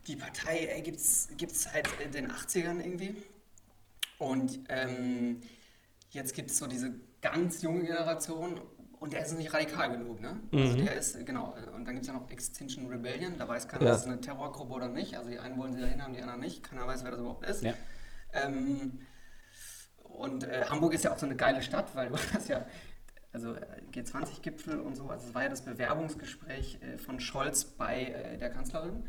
die 0.06 0.16
Partei 0.16 0.82
gibt 0.84 0.98
es 0.98 1.28
seit 1.52 1.88
äh, 2.00 2.08
den 2.08 2.30
80ern 2.30 2.80
irgendwie. 2.80 3.14
Und 4.18 4.60
ähm, 4.68 5.40
jetzt 6.10 6.34
gibt 6.34 6.50
es 6.50 6.58
so 6.58 6.66
diese 6.66 6.92
ganz 7.22 7.62
junge 7.62 7.84
Generation 7.84 8.60
und 8.98 9.12
der 9.12 9.22
ist 9.24 9.36
nicht 9.36 9.52
radikal 9.52 9.90
genug, 9.90 10.20
ne? 10.20 10.40
Also 10.52 10.76
der 10.76 10.94
ist, 10.94 11.24
genau, 11.24 11.54
und 11.74 11.84
dann 11.86 11.94
gibt 11.94 12.02
es 12.02 12.06
ja 12.08 12.12
noch 12.12 12.30
Extinction 12.30 12.86
Rebellion, 12.88 13.38
da 13.38 13.48
weiß 13.48 13.66
keiner, 13.68 13.86
Ja. 13.86 13.94
ist 13.94 14.00
es 14.02 14.06
eine 14.06 14.20
Terrorgruppe 14.20 14.72
oder 14.74 14.88
nicht. 14.88 15.16
Also 15.16 15.30
die 15.30 15.38
einen 15.38 15.56
wollen 15.58 15.72
sie 15.72 15.80
dahin 15.80 16.02
haben, 16.02 16.12
die 16.12 16.20
anderen 16.20 16.40
nicht. 16.40 16.62
Keiner 16.62 16.86
weiß, 16.86 17.02
wer 17.04 17.12
das 17.12 17.20
überhaupt 17.20 17.46
ist. 17.46 17.62
Ja. 17.62 17.72
Ähm, 18.32 19.00
und 20.04 20.44
äh, 20.44 20.64
Hamburg 20.68 20.92
ist 20.94 21.04
ja 21.04 21.12
auch 21.12 21.18
so 21.18 21.26
eine 21.26 21.36
geile 21.36 21.62
Stadt, 21.62 21.94
weil 21.94 22.08
du 22.10 22.16
hast 22.34 22.48
ja, 22.48 22.66
also 23.32 23.54
äh, 23.54 23.64
G20-Gipfel 23.92 24.80
und 24.80 24.96
so, 24.96 25.08
also 25.08 25.28
es 25.28 25.34
war 25.34 25.44
ja 25.44 25.48
das 25.48 25.62
Bewerbungsgespräch 25.64 26.78
äh, 26.82 26.98
von 26.98 27.20
Scholz 27.20 27.64
bei 27.64 28.04
äh, 28.06 28.36
der 28.38 28.50
Kanzlerin. 28.50 29.08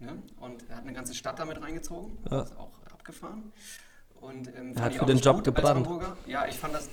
Ne? 0.00 0.22
Und 0.38 0.68
er 0.68 0.76
hat 0.76 0.82
eine 0.82 0.92
ganze 0.92 1.14
Stadt 1.14 1.38
damit 1.38 1.62
reingezogen, 1.62 2.18
Ja. 2.30 2.42
ist 2.42 2.56
auch 2.58 2.82
abgefahren. 2.92 3.52
Und, 4.26 4.48
ähm, 4.56 4.74
Er 4.76 4.82
hat 4.82 4.94
für 4.94 5.06
den 5.06 5.18
Job 5.18 5.36
gut 5.36 5.44
gebrannt. 5.44 5.88
Ja, 6.26 6.46
ich 6.46 6.56
fand 6.58 6.74
das. 6.74 6.88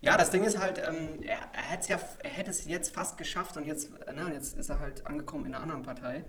Ja, 0.00 0.16
das 0.18 0.30
Ding 0.30 0.44
ist 0.44 0.58
halt, 0.58 0.78
ähm, 0.78 1.22
er, 1.22 1.38
er, 1.52 1.80
ja, 1.88 1.98
er 2.22 2.30
hätte 2.30 2.50
es 2.50 2.66
jetzt 2.66 2.94
fast 2.94 3.16
geschafft 3.16 3.56
und 3.56 3.64
jetzt, 3.66 3.90
ne, 3.90 4.30
jetzt 4.34 4.56
ist 4.58 4.68
er 4.68 4.78
halt 4.78 5.06
angekommen 5.06 5.46
in 5.46 5.54
einer 5.54 5.62
anderen 5.62 5.82
Partei 5.82 6.24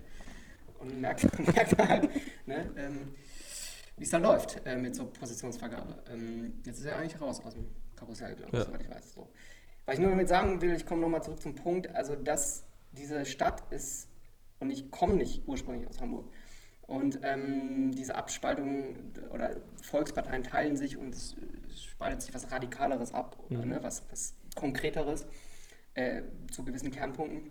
und 0.78 0.98
merkt, 1.00 1.24
merkt 1.54 1.78
halt, 1.78 2.08
ne, 2.46 2.70
ähm, 2.76 3.14
wie 3.98 4.04
es 4.04 4.10
da 4.10 4.16
läuft 4.18 4.62
äh, 4.64 4.76
mit 4.76 4.94
so 4.96 5.04
Positionsvergabe. 5.06 5.94
Ähm, 6.10 6.54
jetzt 6.64 6.78
ist 6.78 6.86
er 6.86 6.96
eigentlich 6.96 7.20
raus 7.20 7.40
aus 7.44 7.52
dem 7.52 7.66
Karussell, 7.96 8.34
glaube 8.34 8.50
ich, 8.52 8.58
Ja. 8.58 8.64
soweit 8.64 8.82
ich 8.82 8.90
weiß. 8.90 9.12
So. 9.14 9.28
Was 9.84 9.94
ich 9.96 10.00
nur 10.00 10.10
damit 10.10 10.28
sagen 10.28 10.60
will, 10.62 10.74
ich 10.74 10.86
komme 10.86 11.02
nochmal 11.02 11.22
zurück 11.22 11.40
zum 11.42 11.54
Punkt, 11.54 11.94
also 11.94 12.16
dass 12.16 12.64
diese 12.92 13.26
Stadt 13.26 13.62
ist, 13.70 14.08
und 14.58 14.70
ich 14.70 14.90
komme 14.90 15.14
nicht 15.16 15.46
ursprünglich 15.46 15.86
aus 15.86 16.00
Hamburg, 16.00 16.32
Und 16.86 17.18
ähm, 17.22 17.92
diese 17.96 18.14
Abspaltung 18.14 18.94
oder 19.32 19.56
Volksparteien 19.82 20.44
teilen 20.44 20.76
sich 20.76 20.96
und 20.96 21.14
es 21.14 21.34
spaltet 21.74 22.22
sich 22.22 22.34
was 22.34 22.50
Radikaleres 22.52 23.12
ab, 23.12 23.36
Mhm. 23.48 23.68
ne, 23.68 23.78
was, 23.82 24.04
was 24.10 24.34
Konkreteres 24.54 25.26
äh, 25.94 26.22
zu 26.52 26.64
gewissen 26.64 26.90
Kernpunkten. 26.92 27.50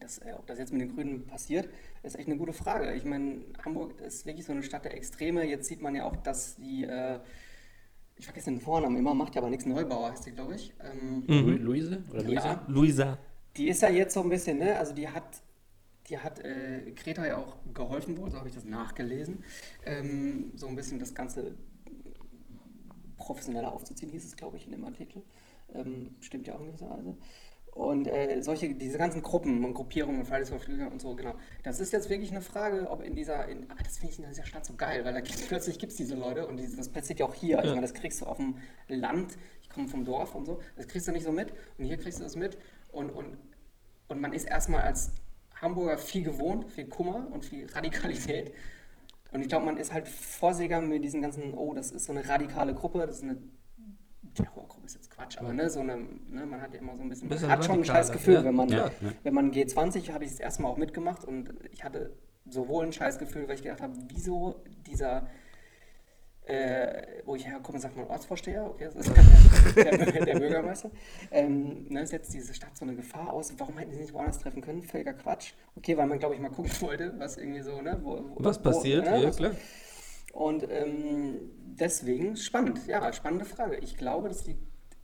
Das, 0.00 0.18
äh, 0.18 0.32
ob 0.36 0.46
das 0.46 0.58
jetzt 0.58 0.72
mit 0.72 0.80
den 0.82 0.94
Grünen 0.94 1.26
passiert, 1.26 1.68
ist 2.02 2.18
echt 2.18 2.26
eine 2.28 2.36
gute 2.36 2.52
Frage. 2.52 2.92
Ich 2.94 3.04
meine, 3.04 3.42
Hamburg 3.64 4.00
ist 4.00 4.26
wirklich 4.26 4.44
so 4.44 4.52
eine 4.52 4.62
Stadt 4.62 4.84
der 4.84 4.94
Extreme. 4.96 5.44
Jetzt 5.46 5.68
sieht 5.68 5.80
man 5.80 5.94
ja 5.94 6.04
auch, 6.04 6.16
dass 6.16 6.56
die, 6.56 6.84
äh, 6.84 7.20
ich 8.16 8.24
vergesse 8.24 8.50
den 8.50 8.60
Vornamen 8.60 8.96
immer, 8.96 9.14
macht 9.14 9.34
ja 9.36 9.40
aber 9.42 9.48
nichts 9.50 9.64
Neubauer, 9.64 10.10
heißt 10.10 10.26
die, 10.26 10.32
glaube 10.32 10.56
ich. 10.56 10.74
Ähm, 10.82 11.22
Lu- 11.28 11.50
Luise 11.56 12.02
oder 12.10 12.22
Luisa? 12.24 12.44
ja, 12.48 12.64
Luisa. 12.66 13.18
die 13.56 13.68
ist 13.68 13.80
ja 13.82 13.90
jetzt 13.90 14.12
so 14.14 14.22
ein 14.22 14.28
bisschen, 14.28 14.58
ne, 14.58 14.76
also 14.76 14.92
die 14.92 15.08
hat, 15.08 15.40
die 16.08 16.18
hat 16.18 16.38
äh, 16.40 16.92
Greta 16.92 17.26
ja 17.26 17.38
auch 17.38 17.56
geholfen 17.74 18.16
wohl, 18.16 18.30
so 18.30 18.38
habe 18.38 18.48
ich 18.48 18.54
das 18.54 18.64
nachgelesen, 18.64 19.44
ähm, 19.84 20.52
so 20.54 20.66
ein 20.68 20.76
bisschen 20.76 20.98
das 20.98 21.14
Ganze 21.14 21.54
professioneller 23.16 23.72
aufzuziehen, 23.72 24.10
hieß 24.10 24.24
es, 24.24 24.36
glaube 24.36 24.56
ich, 24.56 24.66
in 24.66 24.72
dem 24.72 24.84
Artikel. 24.84 25.22
Ähm, 25.74 26.14
stimmt 26.20 26.46
ja 26.46 26.54
auch 26.54 26.60
nicht 26.60 26.78
so. 26.78 26.86
Also. 26.86 27.16
Und 27.72 28.06
äh, 28.06 28.40
solche, 28.40 28.74
diese 28.74 28.96
ganzen 28.96 29.20
Gruppen 29.20 29.62
und 29.64 29.74
Gruppierungen, 29.74 30.24
Fridays 30.24 30.48
for 30.48 30.58
Future 30.58 30.88
und 30.88 31.00
so, 31.00 31.14
genau. 31.14 31.34
Das 31.62 31.78
ist 31.78 31.92
jetzt 31.92 32.08
wirklich 32.08 32.30
eine 32.30 32.40
Frage, 32.40 32.88
ob 32.88 33.02
in 33.02 33.14
dieser, 33.14 33.46
in, 33.48 33.70
aber 33.70 33.82
das 33.82 33.98
finde 33.98 34.12
ich 34.12 34.18
in 34.18 34.28
dieser 34.28 34.46
Stadt 34.46 34.64
so 34.64 34.74
geil, 34.74 35.04
weil 35.04 35.12
da 35.12 35.20
gibt's, 35.22 35.42
plötzlich 35.46 35.78
gibt 35.78 35.92
es 35.92 35.98
diese 35.98 36.14
Leute 36.14 36.46
und 36.46 36.56
dieses, 36.56 36.76
das 36.76 36.88
passiert 36.88 37.18
ja 37.18 37.26
auch 37.26 37.34
hier. 37.34 37.58
Ich 37.58 37.70
meine, 37.70 37.82
das 37.82 37.92
kriegst 37.92 38.22
du 38.22 38.26
auf 38.26 38.38
dem 38.38 38.56
Land, 38.88 39.36
ich 39.60 39.68
komme 39.68 39.88
vom 39.88 40.04
Dorf 40.04 40.34
und 40.34 40.46
so, 40.46 40.60
das 40.76 40.88
kriegst 40.88 41.06
du 41.06 41.12
nicht 41.12 41.24
so 41.24 41.32
mit 41.32 41.52
und 41.76 41.84
hier 41.84 41.98
kriegst 41.98 42.18
du 42.18 42.22
das 42.22 42.36
mit 42.36 42.56
und, 42.92 43.10
und, 43.10 43.36
und 44.08 44.20
man 44.20 44.32
ist 44.32 44.44
erstmal 44.44 44.82
als 44.82 45.10
Hamburger 45.60 45.98
viel 45.98 46.22
gewohnt, 46.22 46.70
viel 46.70 46.86
Kummer 46.86 47.26
und 47.30 47.44
viel 47.44 47.66
Radikalität. 47.66 48.52
Und 49.32 49.42
ich 49.42 49.48
glaube, 49.48 49.66
man 49.66 49.76
ist 49.76 49.92
halt 49.92 50.08
vorsichtiger 50.08 50.80
mit 50.80 51.04
diesen 51.04 51.22
ganzen, 51.22 51.54
oh, 51.54 51.74
das 51.74 51.90
ist 51.90 52.06
so 52.06 52.12
eine 52.12 52.26
radikale 52.28 52.74
Gruppe, 52.74 53.06
das 53.06 53.18
ist 53.18 53.24
eine 53.24 53.38
Terrorgruppe, 54.34 54.86
ist 54.86 54.94
jetzt 54.94 55.10
Quatsch, 55.10 55.38
aber 55.38 55.52
ne, 55.52 55.68
so 55.70 55.80
eine, 55.80 55.96
ne, 55.96 56.46
man 56.46 56.60
hat 56.60 56.74
ja 56.74 56.80
immer 56.80 56.94
so 56.94 57.02
ein 57.02 57.08
bisschen, 57.08 57.28
Bisschen 57.28 57.48
hat 57.50 57.64
schon 57.64 57.80
ein 57.80 57.84
scheiß 57.84 58.12
Gefühl, 58.12 58.34
ja. 58.34 58.44
wenn 58.44 58.54
man, 58.54 58.68
Ja, 58.68 58.86
ja. 58.86 59.12
wenn 59.22 59.34
man 59.34 59.50
G20, 59.50 60.12
habe 60.12 60.24
ich 60.24 60.30
das 60.30 60.40
erste 60.40 60.62
Mal 60.62 60.68
auch 60.68 60.76
mitgemacht 60.76 61.24
und 61.24 61.52
ich 61.72 61.84
hatte 61.84 62.12
sowohl 62.48 62.84
ein 62.84 62.92
scheiß 62.92 63.18
Gefühl, 63.18 63.48
weil 63.48 63.56
ich 63.56 63.62
gedacht 63.62 63.80
habe, 63.80 63.94
wieso 64.08 64.62
dieser, 64.86 65.26
äh, 66.46 67.22
wo 67.24 67.34
ich 67.34 67.46
herkomme, 67.46 67.78
sagt 67.80 67.96
man 67.96 68.06
Ortsvorsteher, 68.06 68.64
okay, 68.64 68.84
das 68.84 68.94
ist 68.94 69.16
der, 69.76 69.98
der, 69.98 70.24
der 70.24 70.38
Bürgermeister, 70.38 70.90
ähm, 71.32 71.86
ne, 71.88 72.06
setzt 72.06 72.32
diese 72.32 72.54
Stadt 72.54 72.76
so 72.76 72.84
eine 72.84 72.94
Gefahr 72.94 73.32
aus, 73.32 73.52
warum 73.58 73.76
hätten 73.78 73.92
sie 73.92 74.04
sich 74.04 74.12
woanders 74.12 74.38
treffen 74.38 74.62
können? 74.62 74.82
Völliger 74.82 75.14
Quatsch. 75.14 75.54
Okay, 75.74 75.96
weil 75.96 76.06
man, 76.06 76.18
glaube 76.20 76.34
ich, 76.36 76.40
mal 76.40 76.50
gucken 76.50 76.70
wollte, 76.80 77.14
was 77.18 77.36
irgendwie 77.36 77.62
so, 77.62 77.80
ne, 77.82 77.98
wo, 78.02 78.24
wo, 78.28 78.36
Was 78.38 78.62
passiert? 78.62 79.06
Wo, 79.06 79.10
ne, 79.10 79.22
ja, 79.22 79.28
was- 79.28 79.36
klar. 79.36 79.52
und 80.32 80.70
ähm, 80.70 81.50
deswegen 81.56 82.36
spannend, 82.36 82.86
ja, 82.86 83.12
spannende 83.12 83.44
Frage. 83.44 83.78
Ich 83.78 83.96
glaube, 83.96 84.28
dass 84.28 84.44
die, 84.44 84.56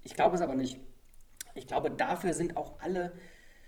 ich 0.04 0.14
glaube 0.14 0.36
es 0.36 0.42
aber 0.42 0.54
nicht. 0.54 0.78
Ich 1.54 1.66
glaube, 1.66 1.90
dafür 1.90 2.34
sind 2.34 2.56
auch 2.56 2.80
alle 2.80 3.12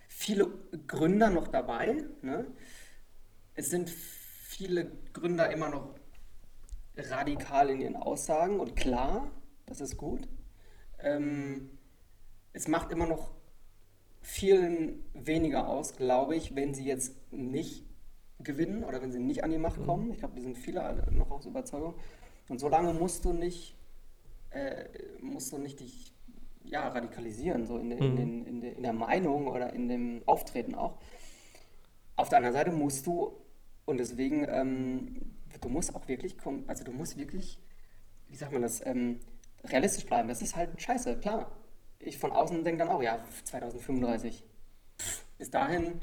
viele 0.08 0.48
Gründer 0.86 1.28
noch 1.30 1.48
dabei. 1.48 1.96
Ne? 2.22 2.46
Es 3.54 3.68
sind 3.68 3.90
viele 3.90 4.92
Gründer 5.12 5.50
immer 5.50 5.68
noch 5.68 5.94
radikal 6.96 7.70
in 7.70 7.80
ihren 7.80 7.96
Aussagen 7.96 8.60
und 8.60 8.76
klar, 8.76 9.30
das 9.66 9.80
ist 9.80 9.96
gut. 9.96 10.28
Ähm, 11.00 11.70
es 12.52 12.68
macht 12.68 12.92
immer 12.92 13.06
noch 13.06 13.32
vielen 14.22 15.04
weniger 15.12 15.68
aus, 15.68 15.96
glaube 15.96 16.36
ich, 16.36 16.54
wenn 16.54 16.72
sie 16.74 16.84
jetzt 16.84 17.14
nicht 17.32 17.84
gewinnen 18.40 18.84
oder 18.84 19.02
wenn 19.02 19.12
sie 19.12 19.18
nicht 19.18 19.44
an 19.44 19.50
die 19.50 19.58
Macht 19.58 19.82
kommen. 19.84 20.12
Ich 20.12 20.18
glaube, 20.18 20.34
die 20.34 20.42
sind 20.42 20.56
viele 20.56 21.06
noch 21.10 21.30
aus 21.30 21.46
Überzeugung. 21.46 21.94
Und 22.48 22.58
solange 22.58 22.92
musst 22.94 23.24
du 23.24 23.32
nicht, 23.32 23.76
äh, 24.50 24.84
musst 25.20 25.52
du 25.52 25.58
nicht 25.58 25.80
dich 25.80 26.14
ja, 26.64 26.88
radikalisieren, 26.88 27.66
so 27.66 27.78
in, 27.78 27.90
den, 27.90 27.98
in, 27.98 28.16
den, 28.16 28.46
in, 28.46 28.60
der, 28.60 28.76
in 28.76 28.82
der 28.82 28.92
Meinung 28.92 29.48
oder 29.48 29.72
in 29.72 29.88
dem 29.88 30.22
Auftreten 30.26 30.74
auch. 30.74 30.98
Auf 32.16 32.28
der 32.28 32.38
anderen 32.38 32.54
Seite 32.54 32.70
musst 32.70 33.06
du, 33.06 33.32
und 33.84 33.98
deswegen, 33.98 34.46
ähm, 34.48 35.33
du 35.64 35.70
musst 35.70 35.94
auch 35.94 36.08
wirklich, 36.08 36.36
kom- 36.36 36.64
also 36.68 36.84
du 36.84 36.92
musst 36.92 37.16
wirklich, 37.18 37.60
wie 38.28 38.36
sagt 38.36 38.52
man 38.52 38.62
das, 38.62 38.84
ähm, 38.86 39.20
realistisch 39.64 40.06
bleiben. 40.06 40.28
Das 40.28 40.42
ist 40.42 40.56
halt 40.56 40.80
scheiße, 40.80 41.18
klar. 41.18 41.52
Ich 42.00 42.18
von 42.18 42.32
außen 42.32 42.64
denke 42.64 42.80
dann 42.84 42.88
auch, 42.90 43.02
ja, 43.02 43.24
2035. 43.44 44.44
Pff, 45.00 45.24
bis 45.38 45.50
dahin, 45.50 46.00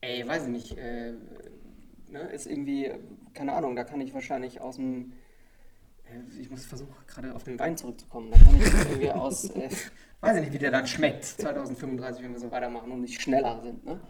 ey, 0.00 0.26
weiß 0.26 0.44
ich 0.44 0.48
nicht, 0.50 0.78
äh, 0.78 1.14
ne, 2.08 2.20
ist 2.32 2.46
irgendwie, 2.46 2.92
keine 3.34 3.52
Ahnung, 3.54 3.76
da 3.76 3.84
kann 3.84 4.00
ich 4.00 4.14
wahrscheinlich 4.14 4.60
aus 4.60 4.76
dem, 4.76 5.12
äh, 6.04 6.40
ich 6.40 6.50
muss 6.50 6.66
versuchen, 6.66 6.94
gerade 7.06 7.34
auf 7.34 7.44
den 7.44 7.58
Wein 7.58 7.76
zurückzukommen, 7.76 8.30
da 8.30 8.38
kann 8.38 8.56
ich 8.56 8.66
irgendwie 8.66 9.10
aus, 9.12 9.50
äh, 9.50 9.70
weiß 10.20 10.36
ich 10.36 10.42
nicht, 10.44 10.52
wie 10.52 10.58
der 10.58 10.70
dann 10.70 10.86
schmeckt, 10.86 11.24
2035, 11.24 12.24
wenn 12.24 12.32
wir 12.32 12.40
so 12.40 12.50
weitermachen 12.50 12.90
und 12.92 13.00
nicht 13.02 13.20
schneller 13.20 13.60
sind, 13.62 13.84
ne? 13.84 14.00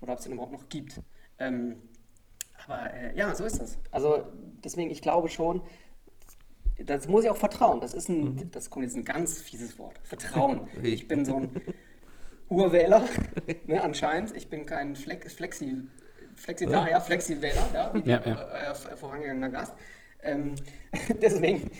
Oder 0.00 0.12
ob 0.12 0.18
es 0.18 0.24
den 0.24 0.34
überhaupt 0.34 0.52
noch 0.52 0.68
gibt. 0.68 1.00
Ähm, 1.38 1.76
aber 2.68 2.94
äh, 2.94 3.16
ja, 3.16 3.34
so 3.34 3.44
ist 3.44 3.60
das. 3.60 3.78
Also 3.90 4.24
deswegen, 4.62 4.90
ich 4.90 5.02
glaube 5.02 5.28
schon, 5.28 5.62
das 6.84 7.08
muss 7.08 7.24
ich 7.24 7.30
auch 7.30 7.36
vertrauen. 7.36 7.80
Das 7.80 7.94
ist 7.94 8.08
ein, 8.08 8.50
das 8.52 8.70
kommt 8.70 8.84
jetzt 8.84 8.96
ein 8.96 9.04
ganz 9.04 9.40
fieses 9.40 9.78
Wort. 9.78 9.98
Vertrauen. 10.02 10.68
Ich 10.82 11.08
bin 11.08 11.24
so 11.24 11.36
ein 11.36 11.50
Urwähler, 12.48 13.04
ne, 13.66 13.82
anscheinend. 13.82 14.34
Ich 14.36 14.48
bin 14.48 14.64
kein 14.64 14.96
Flex, 14.96 15.34
Flexi, 15.34 15.82
Flexitarier, 16.34 17.00
Flexi-Wähler, 17.00 17.68
ja, 17.74 17.94
wie 17.94 18.08
Ja, 18.08 18.20
ja, 18.24 18.26
ja. 18.26 18.72
Äh, 18.72 18.96
vorangegangener 18.96 19.50
Gast. 19.50 19.74
Ähm, 20.22 20.54
deswegen, 21.22 21.70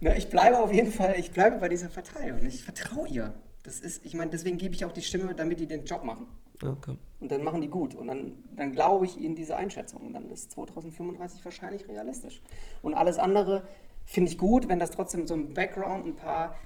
ne, 0.00 0.16
ich 0.18 0.28
bleibe 0.28 0.58
auf 0.58 0.72
jeden 0.72 0.92
Fall, 0.92 1.14
ich 1.18 1.30
bleibe 1.30 1.58
bei 1.58 1.68
dieser 1.68 1.88
Partei 1.88 2.32
und 2.32 2.44
ich 2.44 2.64
vertraue 2.64 3.08
ihr. 3.08 3.34
Das 3.62 3.80
ist, 3.80 4.04
ich 4.04 4.14
meine, 4.14 4.30
deswegen 4.30 4.58
gebe 4.58 4.74
ich 4.74 4.84
auch 4.84 4.92
die 4.92 5.02
Stimme, 5.02 5.34
damit 5.34 5.60
die 5.60 5.66
den 5.66 5.84
Job 5.84 6.04
machen. 6.04 6.26
Okay. 6.62 6.96
Und 7.20 7.32
dann 7.32 7.42
machen 7.42 7.60
die 7.60 7.68
gut. 7.68 7.94
Und 7.94 8.06
dann, 8.06 8.32
dann 8.56 8.72
glaube 8.72 9.06
ich 9.06 9.18
ihnen 9.18 9.34
diese 9.34 9.56
Einschätzung. 9.56 10.02
Und 10.02 10.12
dann 10.12 10.30
ist 10.30 10.52
2035 10.52 11.44
wahrscheinlich 11.44 11.88
realistisch. 11.88 12.40
Und 12.82 12.94
alles 12.94 13.18
andere 13.18 13.66
finde 14.04 14.30
ich 14.30 14.38
gut, 14.38 14.68
wenn 14.68 14.78
das 14.78 14.90
trotzdem 14.90 15.26
so 15.26 15.34
im 15.34 15.54
Background 15.54 16.06
ein 16.06 16.16
paar 16.16 16.56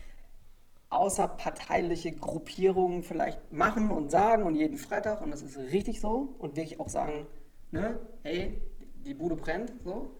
außerparteiliche 0.90 2.12
Gruppierungen 2.12 3.02
vielleicht 3.02 3.52
machen 3.52 3.90
und 3.90 4.11
sagen 4.11 4.42
und 4.42 4.55
jeden 4.55 4.76
Freitag. 4.76 5.22
Und 5.22 5.31
das 5.31 5.42
ist 5.42 5.57
richtig 5.59 6.00
so. 6.00 6.35
Und 6.38 6.57
wirklich 6.57 6.81
auch 6.81 6.88
sagen, 6.88 7.26
ne, 7.70 7.98
hey, 8.22 8.61
die 9.05 9.14
Bude 9.14 9.37
brennt, 9.37 9.72
so. 9.85 10.11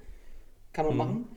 Kann 0.73 0.87
man 0.87 0.97
machen. 0.97 1.29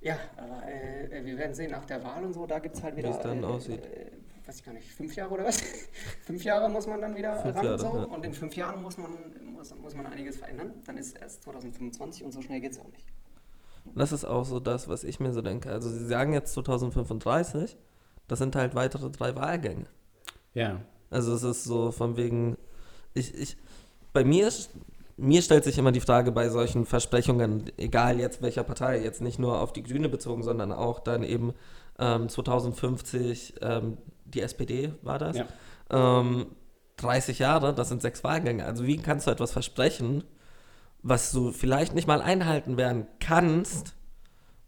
Ja, 0.00 0.18
aber 0.36 0.62
äh, 0.68 1.24
wir 1.24 1.38
werden 1.38 1.54
sehen 1.54 1.70
nach 1.70 1.86
der 1.86 2.04
Wahl 2.04 2.24
und 2.24 2.34
so, 2.34 2.46
da 2.46 2.58
gibt 2.58 2.76
es 2.76 2.82
halt 2.82 2.94
wieder. 2.96 3.10
es 3.10 3.20
dann 3.20 3.42
äh, 3.42 3.46
aussieht. 3.46 3.84
Äh, 3.86 4.10
weiß 4.46 4.56
ich 4.56 4.64
gar 4.64 4.72
nicht, 4.72 4.90
fünf 4.92 5.14
Jahre 5.16 5.32
oder 5.34 5.44
was? 5.44 5.60
fünf 6.26 6.44
Jahre 6.44 6.68
muss 6.68 6.86
man 6.86 7.00
dann 7.00 7.16
wieder 7.16 7.36
Fünf 7.42 7.56
ran 7.56 7.64
Jahre, 7.64 7.74
und 7.74 7.80
so. 7.92 7.98
ja. 7.98 8.04
Und 8.04 8.24
in 8.24 8.34
fünf 8.34 8.56
Jahren 8.56 8.82
muss 8.82 8.98
man, 8.98 9.10
muss, 9.54 9.74
muss 9.74 9.94
man 9.94 10.06
einiges 10.06 10.36
verändern. 10.36 10.72
Dann 10.86 10.96
ist 10.98 11.16
erst 11.18 11.42
2025 11.44 12.24
und 12.24 12.32
so 12.32 12.42
schnell 12.42 12.60
geht 12.60 12.72
es 12.72 12.78
auch 12.80 12.88
nicht. 12.88 13.06
Das 13.94 14.12
ist 14.12 14.24
auch 14.24 14.44
so 14.44 14.60
das, 14.60 14.88
was 14.88 15.04
ich 15.04 15.20
mir 15.20 15.32
so 15.32 15.42
denke. 15.42 15.70
Also 15.70 15.90
sie 15.90 16.06
sagen 16.06 16.32
jetzt 16.32 16.54
2035, 16.54 17.76
das 18.28 18.38
sind 18.38 18.56
halt 18.56 18.74
weitere 18.74 19.10
drei 19.10 19.34
Wahlgänge. 19.36 19.86
Ja. 20.54 20.80
Also 21.10 21.34
es 21.34 21.42
ist 21.42 21.64
so 21.64 21.92
von 21.92 22.16
wegen, 22.16 22.56
ich, 23.12 23.34
ich, 23.34 23.56
bei 24.12 24.24
mir, 24.24 24.48
ist- 24.48 24.70
mir 25.16 25.42
stellt 25.42 25.64
sich 25.64 25.78
immer 25.78 25.92
die 25.92 26.00
Frage 26.00 26.32
bei 26.32 26.48
solchen 26.48 26.86
Versprechungen, 26.86 27.70
egal 27.76 28.18
jetzt 28.18 28.40
welcher 28.42 28.64
Partei, 28.64 29.00
jetzt 29.02 29.20
nicht 29.20 29.38
nur 29.38 29.60
auf 29.60 29.72
die 29.72 29.82
Grüne 29.82 30.08
bezogen, 30.08 30.42
sondern 30.42 30.72
auch 30.72 30.98
dann 31.00 31.22
eben 31.22 31.52
ähm, 31.98 32.28
2050 32.28 33.54
ähm, 33.60 33.98
die 34.34 34.40
SPD 34.40 34.92
war 35.02 35.18
das. 35.18 35.36
Ja. 35.38 35.46
Ähm, 35.90 36.46
30 36.96 37.38
Jahre, 37.38 37.74
das 37.74 37.88
sind 37.88 38.02
sechs 38.02 38.22
Wahlgänge. 38.22 38.64
Also 38.64 38.86
wie 38.86 38.98
kannst 38.98 39.26
du 39.26 39.30
etwas 39.30 39.52
versprechen, 39.52 40.24
was 41.02 41.32
du 41.32 41.52
vielleicht 41.52 41.94
nicht 41.94 42.06
mal 42.06 42.22
einhalten 42.22 42.76
werden 42.76 43.06
kannst, 43.20 43.94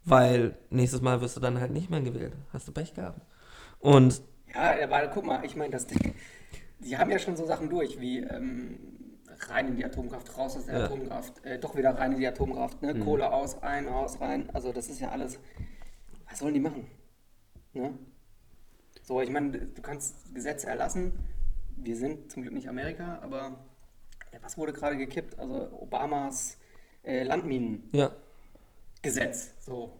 weil 0.05 0.57
nächstes 0.70 1.00
Mal 1.00 1.20
wirst 1.20 1.37
du 1.37 1.40
dann 1.40 1.61
halt 1.61 1.72
nicht 1.72 1.90
mehr 1.90 2.00
gewählt. 2.00 2.35
Hast 2.52 2.68
du 2.68 2.72
Pech 2.72 2.94
gehabt. 2.94 3.20
Und 3.79 4.22
Ja, 4.55 4.74
aber 4.85 5.09
guck 5.09 5.24
mal, 5.24 5.44
ich 5.44 5.57
meine, 5.57 5.70
das, 5.70 5.87
die 5.87 6.96
haben 6.98 7.11
ja 7.11 7.18
schon 7.18 7.37
so 7.37 7.46
Sachen 7.46 7.68
durch, 7.70 8.00
wie 8.00 8.18
ähm, 8.18 8.79
rein 9.48 9.68
in 9.68 9.76
die 9.76 9.85
Atomkraft, 9.85 10.37
raus 10.37 10.57
aus 10.57 10.66
der 10.66 10.79
Ja. 10.79 10.85
Atomkraft, 10.85 11.44
äh, 11.44 11.59
doch 11.59 11.76
wieder 11.76 11.90
rein 11.96 12.12
in 12.12 12.18
die 12.18 12.26
Atomkraft, 12.26 12.83
ne? 12.83 12.98
Kohle 12.98 13.33
aus, 13.33 13.62
ein, 13.62 13.88
aus, 13.88 14.20
rein. 14.20 14.48
Also 14.52 14.72
das 14.72 14.88
ist 14.88 15.00
ja 15.00 15.11
alles. 15.11 15.38
Was 16.29 16.38
sollen 16.40 16.55
die 16.55 16.61
machen? 16.61 16.87
Ne? 17.72 17.94
So, 19.07 19.21
ich 19.21 19.31
meine, 19.31 19.53
du 19.53 19.83
kannst 19.83 20.35
Gesetze 20.35 20.66
erlassen. 20.66 21.12
Wir 21.77 21.97
sind 21.97 22.33
zum 22.33 22.42
Glück 22.42 22.53
nicht 22.53 22.69
Amerika, 22.69 23.21
aber 23.23 23.64
was 24.42 24.59
wurde 24.59 24.73
gerade 24.73 24.97
gekippt? 24.97 25.38
Also 25.38 25.71
Obamas 25.79 26.59
äh, 27.05 27.23
Landminengesetz. 27.23 27.92
ja, 27.95 29.53
So. 29.61 29.97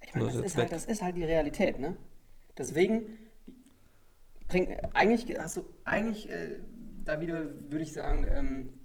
Ich 0.00 0.14
meine, 0.14 0.26
Das 0.28 0.36
ist 0.36 0.56
halt, 0.56 0.72
das 0.72 0.86
ist 0.86 1.02
halt 1.02 1.16
die 1.16 1.24
Realität, 1.24 1.78
ne? 1.78 1.94
Deswegen 2.56 3.18
bring, 4.48 4.78
eigentlich 4.94 5.38
hast 5.38 5.58
du 5.58 5.64
eigentlich, 5.84 6.30
äh, 6.30 6.56
da 7.04 7.20
wieder 7.20 7.44
würde 7.70 7.82
ich 7.82 7.92
sagen, 7.92 8.26
ähm, 8.30 8.80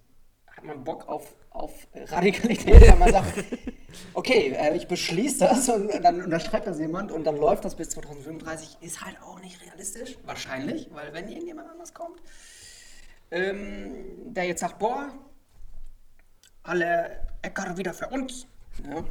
hat 0.58 0.64
man 0.64 0.84
Bock 0.84 1.08
auf, 1.08 1.36
auf 1.52 1.72
Radikalität, 1.94 2.82
weil 2.82 2.96
man 2.98 3.12
sagt, 3.12 3.32
okay, 4.16 4.54
äh, 4.58 4.76
ich 4.76 4.88
beschließe 4.88 5.40
das 5.40 5.70
und 5.70 5.88
dann 6.04 6.22
unterschreibt 6.24 6.66
das 6.68 6.80
jemand 6.80 7.12
und 7.12 7.24
dann 7.26 7.38
läuft 7.38 7.64
das 7.64 7.76
bis 7.76 7.90
2035, 7.92 8.78
ist 8.82 9.02
halt 9.06 9.18
auch 9.22 9.40
nicht 9.40 9.62
realistisch, 9.64 10.18
wahrscheinlich, 10.26 10.90
weil 10.92 11.14
wenn 11.14 11.28
irgendjemand 11.30 11.70
anders 11.70 11.94
kommt, 11.94 12.20
ähm, 13.30 14.34
der 14.34 14.46
jetzt 14.46 14.62
sagt, 14.62 14.80
boah, 14.80 15.10
alle 16.64 17.22
Äcker 17.42 17.78
wieder 17.78 17.94
für 17.94 18.08
uns, 18.08 18.48
ja, 18.90 19.04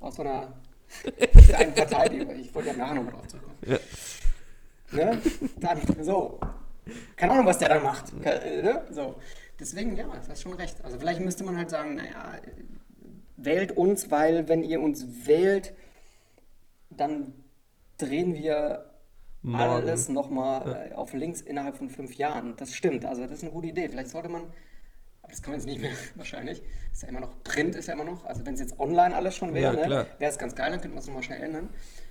aus 0.00 0.16
so 0.16 0.22
einer 0.22 0.52
kleinen 1.46 1.74
Partei, 1.74 2.08
die, 2.08 2.22
ich 2.40 2.54
wollte 2.54 2.70
ja 2.70 2.76
nachher 2.76 2.94
nochmal 2.94 3.12
drauf 3.14 3.26
zurückkommen. 3.28 3.56
Ne? 4.90 5.22
Dann 5.56 5.80
so. 6.04 6.38
Keine 7.16 7.32
Ahnung, 7.32 7.46
was 7.46 7.58
der 7.58 7.68
da 7.70 7.80
macht. 7.80 8.06
Ke- 8.22 8.60
Ne? 8.62 8.84
So. 8.90 9.14
Deswegen, 9.60 9.96
ja, 9.96 10.04
du 10.04 10.12
hast 10.12 10.42
schon 10.42 10.54
recht. 10.54 10.82
Also 10.84 10.98
vielleicht 10.98 11.20
müsste 11.20 11.44
man 11.44 11.56
halt 11.56 11.70
sagen, 11.70 11.94
naja, 11.96 12.34
wählt 13.36 13.72
uns, 13.72 14.10
weil 14.10 14.48
wenn 14.48 14.62
ihr 14.62 14.80
uns 14.80 15.26
wählt, 15.26 15.74
dann 16.90 17.32
drehen 17.98 18.34
wir 18.34 18.90
Morgen. 19.42 19.62
alles 19.62 20.08
nochmal 20.08 20.90
äh, 20.90 20.94
auf 20.94 21.12
links 21.12 21.40
innerhalb 21.40 21.76
von 21.76 21.90
fünf 21.90 22.14
Jahren. 22.14 22.54
Das 22.56 22.74
stimmt. 22.74 23.04
Also 23.04 23.22
das 23.22 23.32
ist 23.32 23.42
eine 23.42 23.52
gute 23.52 23.68
Idee. 23.68 23.88
Vielleicht 23.88 24.10
sollte 24.10 24.28
man, 24.28 24.42
aber 25.22 25.30
das 25.30 25.42
kann 25.42 25.52
man 25.52 25.60
jetzt 25.60 25.66
nicht 25.66 25.80
mehr 25.80 25.92
wahrscheinlich. 26.14 26.62
Ist 26.92 27.02
ja 27.02 27.08
immer 27.08 27.20
noch, 27.20 27.42
Print 27.42 27.74
ist 27.74 27.86
ja 27.86 27.94
immer 27.94 28.04
noch. 28.04 28.24
Also 28.24 28.44
wenn 28.46 28.54
es 28.54 28.60
jetzt 28.60 28.78
online 28.78 29.14
alles 29.14 29.36
schon 29.36 29.54
wäre, 29.54 29.80
Ja, 29.80 29.88
ne, 29.88 30.06
wäre 30.18 30.30
es 30.30 30.38
ganz 30.38 30.54
geil, 30.54 30.70
dann 30.70 30.80
könnte 30.80 30.94
man 30.94 30.98
es 30.98 31.06
nochmal 31.06 31.22
schnell 31.22 31.42
ändern. 31.42 31.68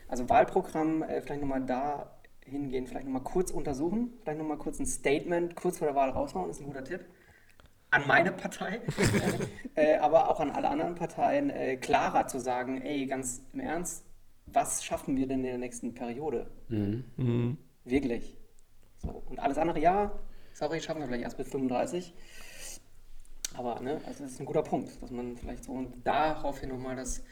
Also 0.08 0.28
Wahlprogramm, 0.30 1.04
äh, 1.04 1.22
vielleicht 1.22 1.42
nochmal 1.42 1.66
da 1.66 2.18
hingehen, 2.46 2.88
vielleicht 2.88 3.06
nochmal 3.06 3.24
kurz 3.24 3.52
untersuchen, 3.52 4.14
vielleicht 4.24 4.40
nochmal 4.40 4.58
kurz 4.58 4.80
ein 4.80 4.86
Statement 4.86 5.56
kurz 5.56 5.78
vor 5.78 5.88
der 5.88 5.96
Wahl 5.96 6.10
raushauen, 6.10 6.50
ist 6.50 6.60
ein 6.60 6.66
guter 6.66 6.84
Tipp. 6.84 7.06
An 7.92 8.08
meine 8.08 8.32
Partei, 8.32 8.80
äh, 9.76 9.98
aber 9.98 10.30
auch 10.32 10.40
an 10.40 10.50
alle 10.50 10.70
anderen 10.70 10.96
Parteien, 10.96 11.50
äh, 11.50 11.76
klarer 11.76 12.26
zu 12.28 12.40
sagen, 12.40 12.82
ey, 12.82 13.06
ganz 13.06 13.42
im 13.52 13.60
Ernst, 13.60 14.06
was 14.46 14.84
schaffen 14.84 15.18
wir 15.18 15.28
denn 15.28 15.40
in 15.40 15.46
der 15.46 15.58
nächsten 15.58 15.94
Periode? 15.94 16.50
Wirklich. 17.84 18.38
So. 18.98 19.24
Und 19.30 19.40
alles 19.40 19.58
andere, 19.58 19.80
ja, 19.80 20.12
sorry, 20.54 20.80
schaffen 20.80 21.02
wir 21.02 21.08
vielleicht 21.08 21.24
erst 21.24 21.38
bis 21.38 21.50
35. 21.50 22.14
Aber 23.56 23.82
ne, 23.82 24.00
also 24.06 24.24
das 24.24 24.34
ist 24.34 24.40
ein 24.40 24.46
guter 24.46 24.64
Punkt, 24.64 25.02
dass 25.02 25.12
man 25.12 25.36
vielleicht 25.36 25.66
so 25.66 25.74
und 25.74 26.06
daraufhin 26.06 26.70
nochmal 26.70 26.96
das 26.96 27.24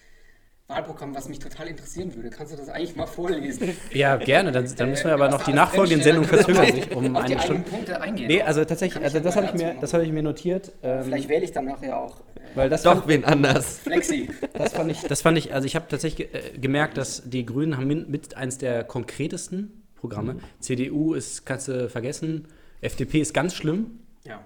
Wahlprogramm, 0.73 1.15
was 1.15 1.27
mich 1.27 1.39
total 1.39 1.67
interessieren 1.67 2.13
würde. 2.15 2.29
Kannst 2.29 2.53
du 2.53 2.57
das 2.57 2.69
eigentlich 2.69 2.95
mal 2.95 3.07
vorlesen? 3.07 3.75
Ja, 3.91 4.17
gerne. 4.17 4.51
Dann, 4.51 4.71
dann 4.77 4.89
müssen 4.91 5.05
wir 5.05 5.13
aber 5.15 5.25
Was 5.25 5.31
noch 5.31 5.43
die 5.43 5.53
nachfolgenden 5.53 6.03
Sendungen 6.03 6.29
verzögern 6.29 6.71
sich 6.71 6.91
um 6.95 7.15
auf 7.15 7.25
die 7.25 7.33
eine 7.33 7.41
Stunde. 7.41 7.63
Punkte 7.63 7.99
eingehen. 7.99 8.27
Nee, 8.27 8.43
also 8.43 8.63
tatsächlich, 8.63 9.03
also 9.03 9.19
das 9.19 9.35
habe 9.35 9.47
ich, 9.47 9.53
mir- 9.55 9.75
das 9.81 9.93
habe 9.95 10.05
ich 10.05 10.11
mir 10.11 10.21
notiert. 10.21 10.71
Ähm, 10.83 11.05
Vielleicht 11.05 11.27
wähle 11.27 11.43
ich 11.43 11.51
dann 11.51 11.65
nachher 11.65 11.97
auch 11.99 12.19
äh, 12.35 12.41
weil 12.53 12.69
das 12.69 12.83
Doch, 12.83 12.97
fand, 12.97 13.07
wen 13.07 13.25
anders. 13.25 13.79
Flexi. 13.79 14.29
das 14.53 14.73
fand 14.73 14.91
ich, 14.91 15.01
das 15.01 15.21
fand 15.23 15.39
ich, 15.39 15.53
also 15.55 15.65
ich 15.65 15.75
habe 15.75 15.87
tatsächlich 15.89 16.33
äh, 16.35 16.57
gemerkt, 16.59 16.97
dass 16.97 17.23
die 17.27 17.47
Grünen 17.47 17.75
haben 17.75 17.87
mit 18.07 18.37
eins 18.37 18.59
der 18.59 18.83
konkretesten 18.83 19.81
Programme. 19.95 20.35
CDU 20.59 21.15
ist, 21.15 21.47
kannst 21.47 21.67
du 21.67 21.89
vergessen, 21.89 22.47
FDP 22.81 23.21
ist 23.21 23.33
ganz 23.33 23.55
schlimm. 23.55 23.99
Ja. 24.23 24.39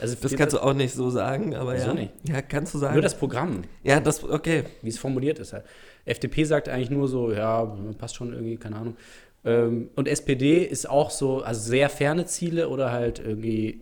Also 0.00 0.16
Das 0.20 0.34
kannst 0.34 0.54
du 0.54 0.58
auch 0.60 0.74
nicht 0.74 0.94
so 0.94 1.10
sagen, 1.10 1.54
aber 1.54 1.74
Wieso 1.74 1.88
ja. 1.88 1.94
nicht? 1.94 2.12
Ja, 2.24 2.42
kannst 2.42 2.74
du 2.74 2.78
sagen. 2.78 2.94
nur 2.94 3.02
das 3.02 3.16
Programm, 3.16 3.62
ja, 3.84 4.00
das, 4.00 4.24
okay. 4.24 4.64
wie 4.82 4.88
es 4.88 4.98
formuliert 4.98 5.38
ist 5.38 5.52
halt. 5.52 5.64
FDP 6.04 6.44
sagt 6.44 6.68
eigentlich 6.68 6.90
nur 6.90 7.06
so, 7.06 7.32
ja, 7.32 7.64
passt 7.98 8.16
schon 8.16 8.32
irgendwie, 8.32 8.56
keine 8.56 8.76
Ahnung. 8.76 8.96
Ähm, 9.44 9.90
und 9.94 10.08
SPD 10.08 10.64
ist 10.64 10.88
auch 10.88 11.10
so, 11.10 11.42
also 11.42 11.60
sehr 11.60 11.88
ferne 11.88 12.26
Ziele 12.26 12.68
oder 12.68 12.90
halt 12.90 13.20
irgendwie, 13.20 13.80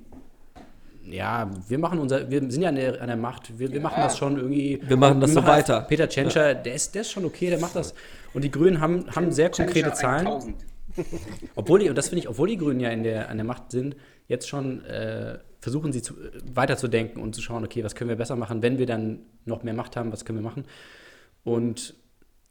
ja, 1.05 1.51
wir 1.69 1.79
machen 1.79 1.99
unser, 1.99 2.31
wir 2.31 2.41
sind 2.51 2.63
ja 2.63 2.69
an 2.69 2.77
der, 2.77 3.01
an 3.01 3.09
der 3.09 3.17
Macht, 3.17 3.59
wir, 3.59 3.73
wir 3.73 3.81
machen 3.81 4.03
das 4.03 4.17
schon 4.17 4.37
irgendwie. 4.37 4.81
Wir 4.87 4.97
machen 4.97 5.21
das 5.21 5.33
so 5.33 5.45
weiter. 5.45 5.81
Peter 5.83 6.09
Tschentscher, 6.09 6.55
der, 6.55 6.75
ist, 6.75 6.95
der 6.95 7.03
ist 7.03 7.11
schon 7.11 7.25
okay, 7.25 7.51
der 7.51 7.59
macht 7.59 7.77
das. 7.77 7.95
Und 8.33 8.45
die 8.45 8.51
Grünen 8.51 8.81
haben, 8.81 9.07
haben 9.15 9.33
sehr 9.33 9.51
konkrete 9.51 9.93
Zahlen. 9.93 10.27
1000. 10.27 10.57
Obwohl 11.55 11.81
die, 11.81 11.89
und 11.89 11.97
das 11.97 12.09
finde 12.09 12.21
ich, 12.21 12.29
obwohl 12.29 12.49
die 12.49 12.57
Grünen 12.57 12.81
ja 12.81 12.91
in 12.91 13.03
der, 13.03 13.29
an 13.29 13.37
der 13.37 13.47
Macht 13.47 13.71
sind, 13.71 13.97
jetzt 14.29 14.49
schon 14.49 14.85
äh, 14.85 15.39
versuchen 15.61 15.93
sie 15.93 16.03
zu, 16.03 16.15
äh, 16.15 16.31
weiterzudenken 16.55 17.23
und 17.23 17.35
zu 17.35 17.43
schauen, 17.43 17.65
okay, 17.65 17.85
was 17.85 17.95
können 17.95 18.09
wir 18.11 18.17
besser 18.17 18.37
machen, 18.37 18.63
wenn 18.63 18.79
wir 18.79 18.87
dann 18.87 19.21
noch 19.45 19.63
mehr 19.63 19.75
Macht 19.75 19.97
haben, 19.97 20.13
was 20.13 20.25
können 20.25 20.39
wir 20.39 20.43
machen. 20.45 20.65
Und 21.45 21.95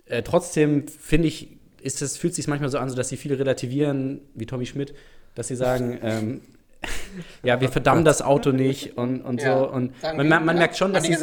äh, 0.06 0.24
trotzdem 0.24 0.88
finde 0.88 1.28
ich, 1.28 1.58
ist 1.82 2.02
es, 2.02 2.18
fühlt 2.18 2.36
sich 2.36 2.48
manchmal 2.48 2.70
so 2.70 2.78
an, 2.78 2.90
so 2.90 2.96
dass 2.96 3.10
sie 3.10 3.18
viele 3.18 3.40
relativieren, 3.40 4.22
wie 4.36 4.46
Tommy 4.46 4.66
Schmidt, 4.66 4.94
dass 5.36 5.48
sie 5.48 5.56
sagen, 5.56 5.98
ähm, 6.04 6.42
ja, 7.44 7.60
wir 7.60 7.70
verdammen 7.70 8.06
das 8.06 8.22
Auto 8.22 8.52
nicht 8.52 8.98
und, 8.98 9.22
und 9.22 9.42
Ja, 9.42 9.60
so. 9.60 9.70
Und 9.70 9.94
man, 10.02 10.28
man, 10.28 10.46
man 10.46 10.56
ja. 10.56 10.60
merkt 10.62 10.78
schon, 10.78 10.94
dass 10.94 11.04
sie. 11.04 11.18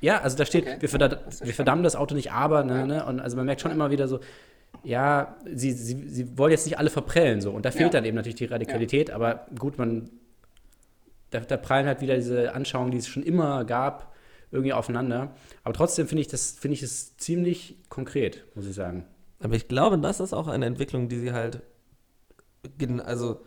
Ja, 0.00 0.20
also 0.20 0.36
da 0.36 0.44
steht, 0.44 0.64
Okay. 0.66 0.76
wir, 0.80 0.88
verdammen, 0.88 1.18
wir 1.42 1.54
verdammen 1.54 1.82
das 1.82 1.96
Auto 1.96 2.14
nicht, 2.14 2.30
aber, 2.30 2.62
ne, 2.62 2.86
ne, 2.86 3.06
und 3.06 3.20
also 3.20 3.36
man 3.38 3.46
merkt 3.46 3.62
schon 3.62 3.70
immer 3.70 3.90
wieder 3.90 4.06
so, 4.06 4.20
ja, 4.82 5.36
sie, 5.50 5.72
sie, 5.72 6.08
sie 6.08 6.36
wollen 6.36 6.50
jetzt 6.50 6.66
nicht 6.66 6.78
alle 6.78 6.90
verprellen 6.90 7.40
so. 7.40 7.52
Und 7.52 7.64
da 7.64 7.70
fehlt 7.70 7.84
Ja. 7.94 8.00
dann 8.00 8.04
eben 8.04 8.14
natürlich 8.16 8.34
die 8.34 8.44
Radikalität, 8.44 9.10
aber 9.10 9.46
gut, 9.58 9.78
man, 9.78 10.10
da, 11.34 11.40
da 11.40 11.56
prallen 11.56 11.86
halt 11.86 12.00
wieder 12.00 12.14
diese 12.14 12.54
Anschauungen, 12.54 12.92
die 12.92 12.98
es 12.98 13.08
schon 13.08 13.22
immer 13.22 13.64
gab, 13.64 14.14
irgendwie 14.50 14.72
aufeinander. 14.72 15.34
Aber 15.64 15.74
trotzdem 15.74 16.06
finde 16.06 16.22
ich 16.22 16.28
das, 16.28 16.56
ich 16.62 16.82
es 16.82 17.16
ziemlich 17.16 17.78
konkret, 17.88 18.44
muss 18.54 18.66
ich 18.66 18.74
sagen. 18.74 19.06
Aber 19.40 19.56
ich 19.56 19.68
glaube, 19.68 19.98
das 19.98 20.20
ist 20.20 20.32
auch 20.32 20.46
eine 20.46 20.66
Entwicklung, 20.66 21.08
die 21.08 21.18
sie 21.18 21.32
halt, 21.32 21.60
also 23.04 23.42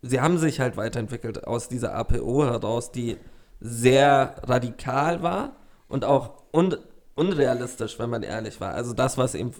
sie 0.00 0.20
haben 0.20 0.38
sich 0.38 0.60
halt 0.60 0.76
weiterentwickelt 0.76 1.44
aus 1.44 1.68
dieser 1.68 1.94
APO 1.94 2.44
heraus, 2.44 2.92
die 2.92 3.16
sehr 3.60 4.36
radikal 4.44 5.22
war 5.22 5.56
und 5.88 6.04
auch 6.04 6.44
un 6.52 6.76
unrealistisch, 7.16 7.96
wenn 8.00 8.10
man 8.10 8.24
ehrlich 8.24 8.60
war. 8.60 8.74
Also 8.74 8.92
das, 8.92 9.16
was 9.16 9.36
eben, 9.36 9.52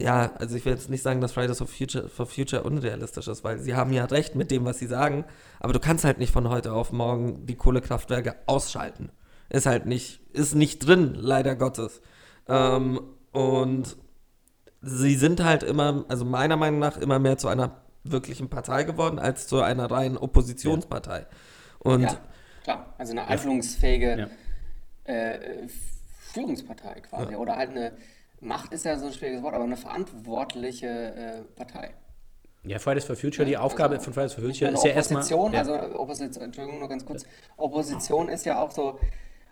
ja, 0.00 0.32
also 0.38 0.56
ich 0.56 0.64
will 0.64 0.72
jetzt 0.72 0.90
nicht 0.90 1.02
sagen, 1.02 1.20
dass 1.20 1.32
Fridays 1.32 1.58
for 1.58 1.66
Future, 1.66 2.08
for 2.08 2.26
Future 2.26 2.62
unrealistisch 2.64 3.28
ist, 3.28 3.44
weil 3.44 3.58
sie 3.60 3.74
haben 3.74 3.92
ja 3.92 4.04
recht 4.06 4.34
mit 4.34 4.50
dem, 4.50 4.64
was 4.64 4.78
sie 4.78 4.86
sagen, 4.86 5.24
aber 5.60 5.72
du 5.72 5.78
kannst 5.80 6.04
halt 6.04 6.18
nicht 6.18 6.32
von 6.32 6.48
heute 6.48 6.72
auf 6.72 6.92
morgen 6.92 7.46
die 7.46 7.54
Kohlekraftwerke 7.54 8.34
ausschalten. 8.46 9.10
Ist 9.50 9.66
halt 9.66 9.86
nicht, 9.86 10.20
ist 10.32 10.54
nicht 10.54 10.80
drin, 10.86 11.14
leider 11.14 11.54
Gottes. 11.54 12.00
Ähm, 12.48 13.00
und 13.32 13.96
sie 14.82 15.14
sind 15.14 15.42
halt 15.44 15.62
immer, 15.62 16.04
also 16.08 16.24
meiner 16.24 16.56
Meinung 16.56 16.80
nach, 16.80 16.96
immer 16.96 17.18
mehr 17.18 17.38
zu 17.38 17.48
einer 17.48 17.82
wirklichen 18.02 18.50
Partei 18.50 18.82
geworden, 18.84 19.18
als 19.18 19.46
zu 19.46 19.62
einer 19.62 19.90
reinen 19.90 20.16
Oppositionspartei. 20.16 21.26
Und 21.78 22.02
Ja, 22.02 22.18
klar. 22.64 22.94
Also 22.98 23.12
eine 23.12 23.26
einflussfähige 23.28 24.28
Ja. 25.06 25.12
äh, 25.12 25.68
Führungspartei 26.32 27.00
quasi. 27.00 27.36
Oder 27.36 27.56
halt 27.56 27.70
eine 27.70 27.92
Macht 28.44 28.72
ist 28.72 28.84
ja 28.84 28.98
so 28.98 29.06
ein 29.06 29.12
schwieriges 29.12 29.42
Wort, 29.42 29.54
aber 29.54 29.64
eine 29.64 29.76
verantwortliche 29.76 30.86
äh, 30.86 31.40
Partei. 31.56 31.94
Ja, 32.62 32.78
Fridays 32.78 33.04
for 33.04 33.16
Future, 33.16 33.46
die 33.46 33.56
Aufgabe 33.56 33.94
Also, 33.94 34.04
von 34.04 34.14
Fridays 34.14 34.34
for 34.34 34.44
Future 34.44 34.70
ist 34.70 34.84
ja 34.84 34.92
erstmal. 34.92 35.22
Opposition, 35.22 35.52
ja. 35.52 35.58
also 35.60 35.74
Opposition, 35.98 36.44
Entschuldigung, 36.44 36.78
nur 36.78 36.88
ganz 36.88 37.04
kurz. 37.04 37.24
Opposition 37.56 38.28
ist 38.28 38.46
ja 38.46 38.60
auch 38.60 38.70
so. 38.70 38.98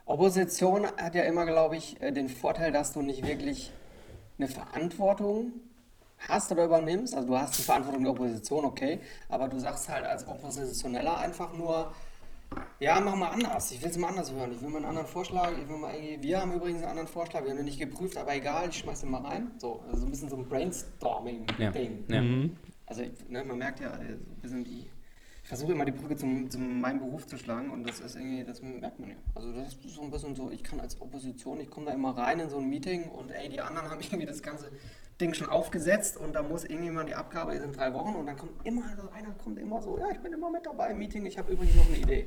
Opposition 0.05 0.87
hat 0.97 1.15
ja 1.15 1.23
immer, 1.23 1.47
glaube 1.47 1.77
ich, 1.77 2.01
äh, 2.03 2.13
den 2.13 2.29
Vorteil, 2.29 2.73
dass 2.73 2.93
du 2.93 3.03
nicht 3.03 3.27
wirklich 3.27 3.73
eine 4.39 4.49
Verantwortung 4.49 5.53
hast 6.29 6.51
oder 6.53 6.65
übernimmst. 6.65 7.15
Also 7.15 7.29
du 7.29 7.39
hast 7.39 7.59
die 7.59 7.63
Verantwortung 7.63 8.03
der 8.03 8.13
Opposition, 8.13 8.65
okay, 8.65 9.01
aber 9.29 9.49
du 9.49 9.59
sagst 9.59 9.89
halt 9.89 10.05
als 10.05 10.27
Oppositioneller 10.27 11.19
einfach 11.19 11.53
nur, 11.55 11.93
ja, 12.81 13.01
mach 13.01 13.17
mal 13.17 13.29
anders. 13.29 13.71
Ich 13.73 13.83
will 13.83 13.91
es 13.91 13.99
mal 13.99 14.09
anders 14.09 14.33
hören. 14.33 14.53
Ich 14.53 14.61
will 14.61 14.69
mal 14.69 14.79
einen 14.79 14.87
anderen 14.87 15.07
Vorschlag. 15.07 15.53
Ich 15.61 15.69
will 15.69 15.77
mal 15.77 15.95
irgendwie, 15.95 16.23
wir 16.23 16.41
haben 16.41 16.53
übrigens 16.53 16.83
einen 16.83 16.91
anderen 16.91 17.09
Vorschlag. 17.09 17.43
Wir 17.43 17.51
haben 17.51 17.57
den 17.57 17.67
nicht 17.67 17.79
geprüft, 17.79 18.17
aber 18.17 18.35
egal, 18.35 18.69
ich 18.69 18.79
schmeiß 18.79 19.01
den 19.01 19.11
mal 19.11 19.23
rein. 19.23 19.53
So, 19.59 19.81
also 19.87 20.01
so 20.01 20.07
ein 20.07 20.11
bisschen 20.11 20.29
so 20.29 20.37
ein 20.37 20.49
Brainstorming-Ding. 20.49 22.05
Ja. 22.09 22.51
Also 22.87 23.03
ne, 23.29 23.45
man 23.45 23.59
merkt 23.59 23.81
ja, 23.81 23.93
ein 23.93 24.19
bisschen 24.41 24.65
die. 24.65 24.91
Ich 25.43 25.49
versuche 25.49 25.73
immer 25.73 25.85
die 25.85 25.93
Brücke 25.93 26.17
zum, 26.17 26.49
zu 26.49 26.59
meinem 26.59 27.01
Beruf 27.01 27.27
zu 27.27 27.37
schlagen 27.37 27.71
und 27.71 27.87
das 27.88 27.99
ist 28.01 28.15
irgendwie, 28.15 28.45
das 28.45 28.62
merkt 28.62 29.01
man 29.01 29.11
ja. 29.11 29.17
Also 29.35 29.53
das 29.53 29.75
ist 29.75 29.95
so 29.95 30.03
ein 30.03 30.11
bisschen 30.11 30.37
so, 30.37 30.51
ich 30.51 30.62
kann 30.62 30.79
als 30.79 31.01
Opposition, 31.01 31.59
ich 31.61 31.69
komme 31.69 31.87
da 31.87 31.93
immer 31.93 32.17
rein 32.17 32.38
in 32.38 32.49
so 32.49 32.59
ein 32.59 32.69
Meeting 32.69 33.09
und 33.11 33.31
ey, 33.31 33.49
die 33.49 33.61
anderen 33.61 33.91
haben 33.91 34.01
irgendwie 34.03 34.27
das 34.27 34.43
ganze 34.43 34.71
Ding 35.20 35.35
schon 35.35 35.48
aufgesetzt 35.48 36.16
und 36.16 36.33
da 36.35 36.42
muss 36.42 36.64
irgendjemand 36.64 37.09
die 37.09 37.14
Abgabe 37.14 37.55
ist 37.55 37.62
in 37.62 37.72
drei 37.72 37.92
Wochen 37.94 38.14
und 38.14 38.27
dann 38.27 38.37
kommt 38.37 38.66
immer, 38.66 38.85
also 38.88 39.09
einer 39.11 39.33
kommt 39.33 39.59
immer 39.59 39.81
so, 39.81 39.98
ja, 39.98 40.11
ich 40.11 40.18
bin 40.18 40.33
immer 40.33 40.51
mit 40.51 40.66
dabei 40.66 40.90
im 40.90 40.98
Meeting, 40.98 41.27
ich 41.27 41.38
habe 41.38 41.53
übrigens 41.53 41.77
noch 41.77 41.87
eine 41.87 41.98
Idee. 41.98 42.27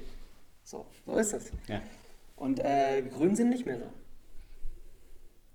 So, 0.63 0.85
so 1.05 1.17
ist 1.17 1.33
es. 1.33 1.51
Ja. 1.67 1.81
Und 2.35 2.59
äh, 2.59 3.01
Grünen 3.01 3.35
sind 3.35 3.49
nicht 3.49 3.65
mehr 3.65 3.79
so. 3.79 3.89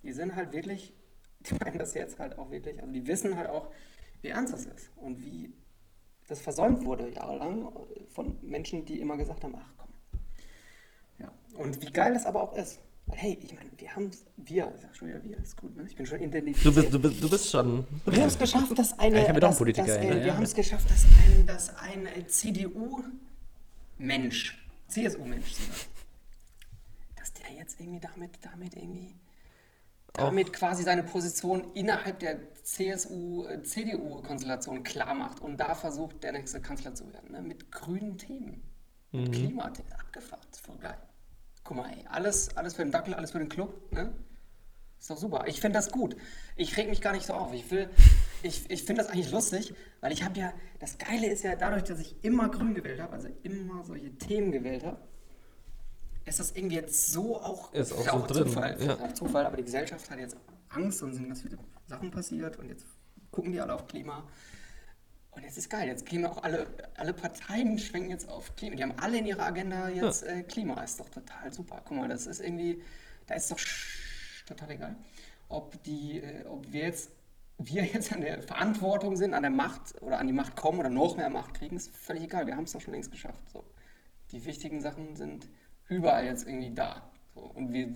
Die 0.03 0.13
sind 0.13 0.37
halt 0.37 0.53
wirklich, 0.53 0.95
die 1.41 1.55
meinen 1.55 1.79
das 1.79 1.95
jetzt 1.95 2.19
halt 2.19 2.39
auch 2.39 2.51
wirklich, 2.51 2.81
also 2.81 2.93
die 2.93 3.07
wissen 3.07 3.37
halt 3.37 3.49
auch, 3.49 3.69
wie 4.23 4.29
ernst 4.29 4.53
das 4.53 4.67
ist 4.67 4.91
und 4.97 5.21
wie 5.25 5.53
das 6.29 6.41
versäumt 6.41 6.85
wurde 6.85 7.09
jahrelang 7.09 7.73
von 8.09 8.39
Menschen, 8.43 8.85
die 8.85 9.01
immer 9.01 9.17
gesagt 9.17 9.43
haben, 9.43 9.55
ach 9.57 9.73
komm. 9.77 9.89
Ja. 11.19 11.33
Und 11.55 11.83
wie 11.83 11.91
geil 11.91 12.15
das 12.15 12.25
aber 12.25 12.43
auch 12.43 12.57
ist. 12.57 12.81
Hey, 13.15 13.39
ich 13.43 13.55
meine, 13.55 13.71
wir 13.77 13.95
haben 13.95 14.09
es, 14.09 14.25
wir, 14.37 14.73
ich 14.75 14.81
sag 14.83 14.97
schon 14.97 15.09
wieder 15.09 15.23
wir, 15.25 15.39
ist 15.39 15.57
gut, 15.57 15.77
ne? 15.77 15.85
ich 15.87 15.97
bin 15.97 16.07
schon 16.07 16.19
du 16.19 16.25
identifiziert. 16.25 16.75
bist, 16.75 16.95
du 16.95 16.99
bist, 16.99 17.23
du 17.23 17.31
bist 17.31 17.51
schon. 17.51 17.87
Wir 18.07 18.21
haben 18.21 18.29
es 18.29 18.39
geschafft, 18.39 18.79
dass 18.79 18.99
eine. 18.99 19.27
Haben 19.27 19.35
wir 19.35 19.41
doch 19.41 19.49
einen 19.49 19.53
dass, 19.53 19.59
Politiker 19.59 19.87
dass, 19.87 19.97
äh, 19.97 20.19
ja. 20.19 20.25
Wir 20.25 20.37
haben 20.37 20.45
es 20.45 20.55
geschafft, 20.55 20.91
dass 20.91 21.05
ein, 21.05 21.47
dass 21.47 21.77
ein 21.77 22.09
CDU-Mensch, 22.29 23.07
CSU-Mensch 24.89 25.53
sogar, 25.53 25.77
jetzt 27.61 27.81
irgendwie 27.81 28.01
damit, 28.01 28.33
damit 28.43 28.75
irgendwie, 28.75 29.15
damit 30.13 30.53
quasi 30.53 30.83
seine 30.83 31.05
Position 31.05 31.73
innerhalb 31.75 32.19
der 32.19 32.39
CSU-CDU-Konstellation 32.63 34.83
klar 34.83 35.15
macht 35.15 35.41
und 35.41 35.57
da 35.59 35.75
versucht, 35.75 36.23
der 36.23 36.33
nächste 36.33 36.61
Kanzler 36.61 36.95
zu 36.95 37.11
werden, 37.13 37.33
ne? 37.33 37.41
mit 37.43 37.71
grünen 37.71 38.17
Themen, 38.19 38.63
mit 39.13 39.33
Klimathemen, 39.33 39.93
abgefahren, 39.93 40.47
voll 40.63 40.77
geil. 40.79 40.99
Guck 41.71 41.77
mal, 41.77 41.89
ey, 41.93 42.05
alles, 42.09 42.57
alles 42.57 42.75
für 42.75 42.83
den 42.83 42.91
Dackel, 42.91 43.15
alles 43.15 43.31
für 43.31 43.39
den 43.39 43.49
Club, 43.49 43.93
ne? 43.93 44.13
Ist 44.99 45.09
doch 45.09 45.17
super. 45.17 45.45
Ich 45.47 45.61
finde 45.61 45.79
das 45.79 45.93
gut. 45.93 46.17
Ich 46.57 46.77
reg 46.77 46.89
mich 46.89 47.01
gar 47.01 47.13
nicht 47.13 47.25
so 47.25 47.33
auf. 47.33 47.55
Ich 47.55 47.71
will, 47.71 47.89
ich, 48.43 48.69
ich 48.69 48.83
finde 48.83 49.05
das 49.05 49.13
eigentlich 49.13 49.31
lustig, 49.31 49.73
weil 50.01 50.11
ich 50.11 50.25
habe 50.25 50.37
ja, 50.37 50.53
das 50.81 50.99
Geile 50.99 51.29
ist 51.29 51.45
ja 51.45 51.55
dadurch, 51.55 51.85
dass 51.85 52.01
ich 52.01 52.17
immer 52.25 52.49
grün 52.49 52.75
gewählt 52.75 53.01
habe, 53.01 53.13
also 53.13 53.29
immer 53.45 53.85
solche 53.85 54.11
Themen 54.19 54.51
gewählt 54.51 54.85
habe, 54.85 54.99
ist 56.25 56.41
das 56.41 56.51
irgendwie 56.57 56.75
jetzt 56.75 57.13
so 57.13 57.41
auch, 57.41 57.73
Ist 57.73 57.93
auch 57.93 58.05
ja 58.05 58.13
so 58.19 58.27
drin, 58.27 58.49
Zufall. 58.49 58.77
ja. 58.85 58.95
Ist 58.95 59.01
auch 59.03 59.13
Zufall, 59.13 59.47
aber 59.47 59.57
die 59.57 59.63
Gesellschaft 59.63 60.11
hat 60.11 60.19
jetzt 60.19 60.37
Angst 60.71 61.01
und 61.05 61.15
sind 61.15 61.29
ganz 61.29 61.43
viele 61.43 61.57
Sachen 61.87 62.11
passiert 62.11 62.57
und 62.59 62.69
jetzt 62.69 62.85
gucken 63.31 63.53
die 63.53 63.61
alle 63.61 63.75
auf 63.77 63.87
Klima. 63.87 64.25
Und 65.33 65.45
jetzt 65.45 65.59
ist 65.59 65.71
geil, 65.71 65.87
jetzt 65.87 66.07
gehen 66.07 66.27
auch 66.27 66.43
alle, 66.43 66.67
alle 66.97 67.13
Parteien 67.13 67.79
schwenken 67.79 68.11
jetzt 68.11 68.29
auf 68.29 68.57
Klima. 68.57 68.77
Die 68.77 68.83
haben 68.83 68.99
alle 68.99 69.19
in 69.19 69.27
ihrer 69.27 69.47
Agenda 69.47 69.89
jetzt 69.89 70.25
äh, 70.25 70.43
Klima. 70.43 70.83
Ist 70.83 70.99
doch 70.99 71.09
total 71.09 71.53
super. 71.53 71.83
Guck 71.85 71.97
mal, 71.97 72.09
das 72.09 72.27
ist 72.27 72.41
irgendwie, 72.41 72.83
da 73.27 73.35
ist 73.35 73.51
doch 73.51 73.59
total 74.47 74.71
egal, 74.73 74.97
ob 75.49 75.81
die, 75.85 76.21
äh, 76.21 76.45
ob 76.47 76.73
wir 76.73 76.83
jetzt, 76.83 77.11
wir 77.59 77.85
jetzt 77.85 78.13
an 78.13 78.23
der 78.23 78.43
Verantwortung 78.43 79.17
sind, 79.17 79.35
an 79.35 79.43
der 79.43 79.51
Macht 79.51 80.01
oder 80.03 80.19
an 80.19 80.27
die 80.27 80.33
Macht 80.33 80.57
kommen 80.57 80.81
oder 80.81 80.91
noch 80.91 81.17
mehr 81.17 81.31
Macht 81.31 81.55
kriegen, 81.55 81.77
ist 81.77 81.95
völlig 81.95 82.25
egal. 82.25 82.47
Wir 82.47 82.57
haben 82.57 82.65
es 82.65 82.73
doch 82.73 82.81
schon 82.81 82.95
längst 82.95 83.13
geschafft. 83.13 83.43
So. 83.53 83.63
Die 84.33 84.45
wichtigen 84.45 84.81
Sachen 84.81 85.15
sind 85.15 85.49
überall 85.89 86.25
jetzt 86.25 86.47
irgendwie 86.47 86.75
da. 86.75 87.09
So. 87.35 87.43
Und 87.43 87.73
wir, 87.73 87.89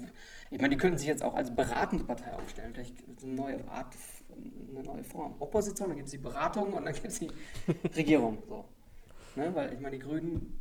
ich 0.50 0.60
meine, 0.60 0.70
die 0.70 0.76
könnten 0.76 0.98
sich 0.98 1.08
jetzt 1.08 1.22
auch 1.22 1.34
als 1.34 1.54
beratende 1.54 2.04
Partei 2.04 2.32
aufstellen. 2.32 2.74
Vielleicht 2.74 2.96
eine 3.22 3.32
neue 3.32 3.68
Art, 3.68 3.94
eine 4.70 4.82
neue 4.82 5.04
Form. 5.04 5.34
Opposition, 5.38 5.88
dann 5.88 5.96
gibt 5.96 6.06
es 6.06 6.12
die 6.12 6.18
Beratung 6.18 6.72
und 6.72 6.84
dann 6.84 6.94
gibt 6.94 7.06
es 7.06 7.18
die 7.18 7.30
Regierung. 7.96 8.38
So. 8.48 8.64
Ne? 9.36 9.54
Weil 9.54 9.72
ich 9.72 9.80
meine, 9.80 9.96
die 9.96 10.02
Grünen, 10.02 10.60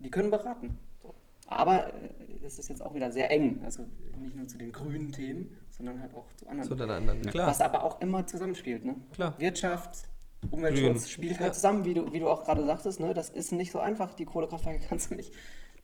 die 0.00 0.10
können 0.10 0.30
beraten. 0.30 0.78
So. 1.02 1.14
Aber 1.46 1.88
äh, 1.88 1.90
es 2.44 2.58
ist 2.58 2.68
jetzt 2.68 2.82
auch 2.82 2.94
wieder 2.94 3.10
sehr 3.10 3.30
eng. 3.30 3.60
Also 3.64 3.84
nicht 4.20 4.36
nur 4.36 4.46
zu 4.46 4.58
den 4.58 4.72
grünen 4.72 5.12
Themen, 5.12 5.56
sondern 5.70 6.00
halt 6.00 6.14
auch 6.14 6.26
zu 6.36 6.46
anderen. 6.46 6.68
Zu 6.68 6.74
den 6.74 6.90
anderen. 6.90 7.22
Klar. 7.22 7.48
Was 7.48 7.60
aber 7.60 7.84
auch 7.84 8.00
immer 8.00 8.26
zusammenspielt. 8.26 8.84
Ne? 8.84 8.96
Klar. 9.12 9.38
Wirtschaft, 9.38 10.08
Umweltschutz 10.50 11.04
Grün. 11.04 11.08
spielt 11.08 11.40
halt 11.40 11.54
zusammen, 11.54 11.84
wie 11.84 11.94
du, 11.94 12.12
wie 12.12 12.20
du 12.20 12.28
auch 12.28 12.44
gerade 12.44 12.64
sagtest. 12.64 13.00
Ne? 13.00 13.14
Das 13.14 13.30
ist 13.30 13.52
nicht 13.52 13.72
so 13.72 13.78
einfach. 13.78 14.14
Die 14.14 14.24
Kohlekraftwerke 14.24 14.84
kannst 14.88 15.10
du 15.10 15.14
nicht. 15.14 15.32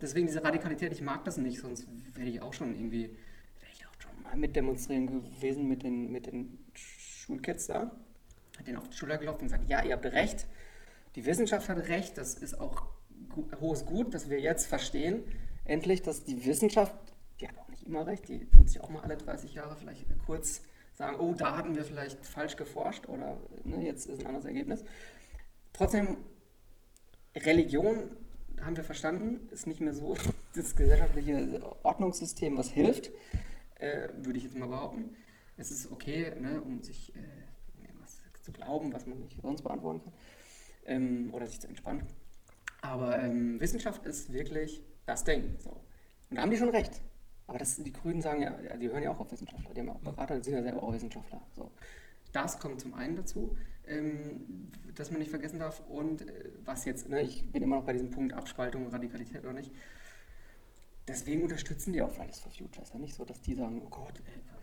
Deswegen 0.00 0.26
diese 0.26 0.42
Radikalität, 0.42 0.92
ich 0.92 1.02
mag 1.02 1.24
das 1.24 1.36
nicht, 1.36 1.60
sonst 1.60 1.86
wäre 2.14 2.26
ich 2.26 2.40
auch 2.40 2.54
schon 2.54 2.74
irgendwie, 2.74 3.02
wäre 3.02 3.72
ich 3.74 3.86
auch 3.86 4.00
schon 4.00 4.22
mal 4.22 4.34
mitdemonstrieren 4.34 5.06
gewesen 5.06 5.68
mit 5.68 5.82
den, 5.82 6.10
mit 6.10 6.26
den 6.26 6.58
Schulkids 7.30 7.66
da. 7.66 7.90
Hat 8.58 8.66
denen 8.66 8.78
auf 8.78 8.88
die 8.88 8.96
Schulter 8.96 9.18
gelaufen 9.18 9.42
und 9.42 9.46
gesagt, 9.46 9.68
ja, 9.68 9.82
ihr 9.82 9.92
habt 9.92 10.04
recht. 10.04 10.46
Die 11.14 11.24
Wissenschaft 11.24 11.68
hat 11.68 11.78
recht. 11.88 12.18
Das 12.18 12.34
ist 12.34 12.58
auch 12.58 12.82
hohes 13.60 13.86
Gut, 13.86 14.14
dass 14.14 14.28
wir 14.28 14.40
jetzt 14.40 14.66
verstehen, 14.66 15.22
endlich, 15.64 16.02
dass 16.02 16.24
die 16.24 16.44
Wissenschaft, 16.44 16.94
die 17.40 17.48
hat 17.48 17.56
auch 17.58 17.68
nicht 17.68 17.86
immer 17.86 18.06
recht, 18.06 18.28
die 18.28 18.46
tut 18.50 18.68
sich 18.68 18.80
auch 18.80 18.90
mal 18.90 19.02
alle 19.02 19.16
30 19.16 19.54
Jahre 19.54 19.76
vielleicht 19.76 20.04
kurz 20.26 20.62
sagen, 20.94 21.16
oh, 21.20 21.32
da 21.34 21.56
hatten 21.56 21.76
wir 21.76 21.84
vielleicht 21.84 22.26
falsch 22.26 22.56
geforscht 22.56 23.08
oder 23.08 23.38
ne, 23.64 23.84
jetzt 23.84 24.06
ist 24.06 24.20
ein 24.20 24.26
anderes 24.26 24.46
Ergebnis. 24.46 24.84
Trotzdem, 25.72 26.16
Religion 27.36 28.10
haben 28.60 28.76
wir 28.76 28.84
verstanden, 28.84 29.48
ist 29.52 29.66
nicht 29.66 29.80
mehr 29.80 29.94
so 29.94 30.16
das 30.54 30.74
gesellschaftliche 30.74 31.62
Ordnungssystem, 31.84 32.58
was 32.58 32.68
hilft, 32.70 33.10
äh, 33.76 34.08
würde 34.16 34.38
ich 34.38 34.44
jetzt 34.44 34.58
mal 34.58 34.68
behaupten. 34.68 35.16
Es 35.60 35.70
ist 35.70 35.92
okay, 35.92 36.32
ne, 36.40 36.58
um 36.62 36.82
sich 36.82 37.14
äh, 37.14 37.18
was 38.00 38.22
zu 38.42 38.50
glauben, 38.50 38.94
was 38.94 39.06
man 39.06 39.20
nicht 39.20 39.38
sonst 39.42 39.60
beantworten 39.60 40.00
kann, 40.02 40.12
ähm, 40.86 41.34
oder 41.34 41.46
sich 41.46 41.60
zu 41.60 41.68
entspannen. 41.68 42.06
Aber 42.80 43.18
ähm, 43.22 43.60
Wissenschaft 43.60 44.06
ist 44.06 44.32
wirklich 44.32 44.82
das 45.04 45.22
Ding. 45.22 45.56
So. 45.58 45.70
Und 46.30 46.36
da 46.36 46.42
haben 46.42 46.50
die 46.50 46.56
schon 46.56 46.70
recht. 46.70 47.02
Aber 47.46 47.58
das, 47.58 47.76
die 47.76 47.92
Grünen 47.92 48.22
sagen 48.22 48.40
ja, 48.40 48.76
die 48.78 48.88
hören 48.88 49.02
ja 49.02 49.10
auch 49.10 49.20
auf 49.20 49.30
Wissenschaftler, 49.30 49.74
die 49.74 49.80
haben 49.80 49.90
auch 49.90 50.00
Berater, 50.00 50.38
die 50.38 50.44
sind 50.44 50.54
ja 50.54 50.62
selber 50.62 50.82
auch 50.82 50.94
Wissenschaftler. 50.94 51.42
So. 51.54 51.70
Das 52.32 52.58
kommt 52.58 52.80
zum 52.80 52.94
einen 52.94 53.16
dazu, 53.16 53.54
ähm, 53.86 54.70
dass 54.94 55.10
man 55.10 55.18
nicht 55.18 55.30
vergessen 55.30 55.58
darf. 55.58 55.82
Und 55.90 56.22
äh, 56.22 56.52
was 56.64 56.86
jetzt, 56.86 57.10
ne, 57.10 57.20
ich 57.20 57.52
bin 57.52 57.62
immer 57.62 57.76
noch 57.76 57.84
bei 57.84 57.92
diesem 57.92 58.10
Punkt 58.10 58.32
Abspaltung, 58.32 58.88
Radikalität 58.88 59.42
oder 59.42 59.52
nicht. 59.52 59.72
Deswegen 61.06 61.42
unterstützen 61.42 61.92
die 61.92 62.00
auch 62.00 62.10
Fridays 62.10 62.38
for 62.38 62.50
Future. 62.50 62.82
Ist 62.82 62.94
ja 62.94 63.00
nicht 63.00 63.14
so, 63.14 63.26
dass 63.26 63.42
die 63.42 63.54
sagen, 63.54 63.82
oh 63.84 63.90
Gott, 63.90 64.20
äh, 64.20 64.59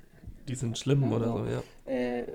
Die 0.48 0.56
sind 0.56 0.78
schlimm 0.78 1.12
oder 1.12 1.28
so, 1.28 1.46
ja. 1.46 1.92
äh, 1.92 2.26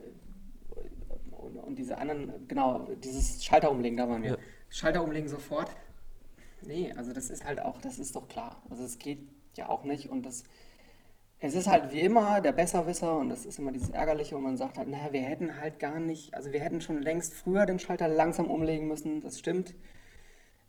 und, 1.31 1.57
und 1.57 1.77
diese 1.77 1.98
anderen, 1.98 2.46
genau, 2.48 2.88
dieses 3.03 3.44
Schalter 3.44 3.70
umlegen, 3.70 3.96
da 3.96 4.09
waren 4.09 4.22
wir. 4.22 4.31
Ja. 4.33 4.37
Schalter 4.68 5.03
umlegen 5.03 5.29
sofort. 5.29 5.70
Nee, 6.62 6.92
also 6.96 7.12
das 7.12 7.31
ist 7.31 7.44
halt 7.44 7.61
auch, 7.61 7.81
das 7.81 7.98
ist 7.98 8.16
doch 8.16 8.29
klar. 8.29 8.62
Also 8.70 8.85
es 8.85 8.98
geht 8.98 9.18
ja 9.57 9.68
auch 9.68 9.85
nicht 9.85 10.09
und 10.09 10.25
das, 10.25 10.44
es 11.40 11.55
ist 11.55 11.66
halt 11.66 11.92
wie 11.92 12.01
immer 12.01 12.40
der 12.40 12.53
Besserwisser 12.53 13.18
und 13.18 13.29
das 13.29 13.44
ist 13.44 13.59
immer 13.59 13.72
dieses 13.72 13.90
Ärgerliche 13.90 14.37
und 14.37 14.42
man 14.42 14.57
sagt 14.57 14.79
halt, 14.79 14.88
naja, 14.88 15.12
wir 15.12 15.22
hätten 15.22 15.61
halt 15.61 15.79
gar 15.79 15.98
nicht, 15.98 16.35
also 16.35 16.53
wir 16.53 16.61
hätten 16.61 16.81
schon 16.81 17.03
längst 17.03 17.35
früher 17.35 17.66
den 17.66 17.79
Schalter 17.79 18.09
langsam 18.09 18.51
umlegen 18.51 18.88
müssen, 18.88 19.20
das 19.20 19.38
stimmt. 19.38 19.75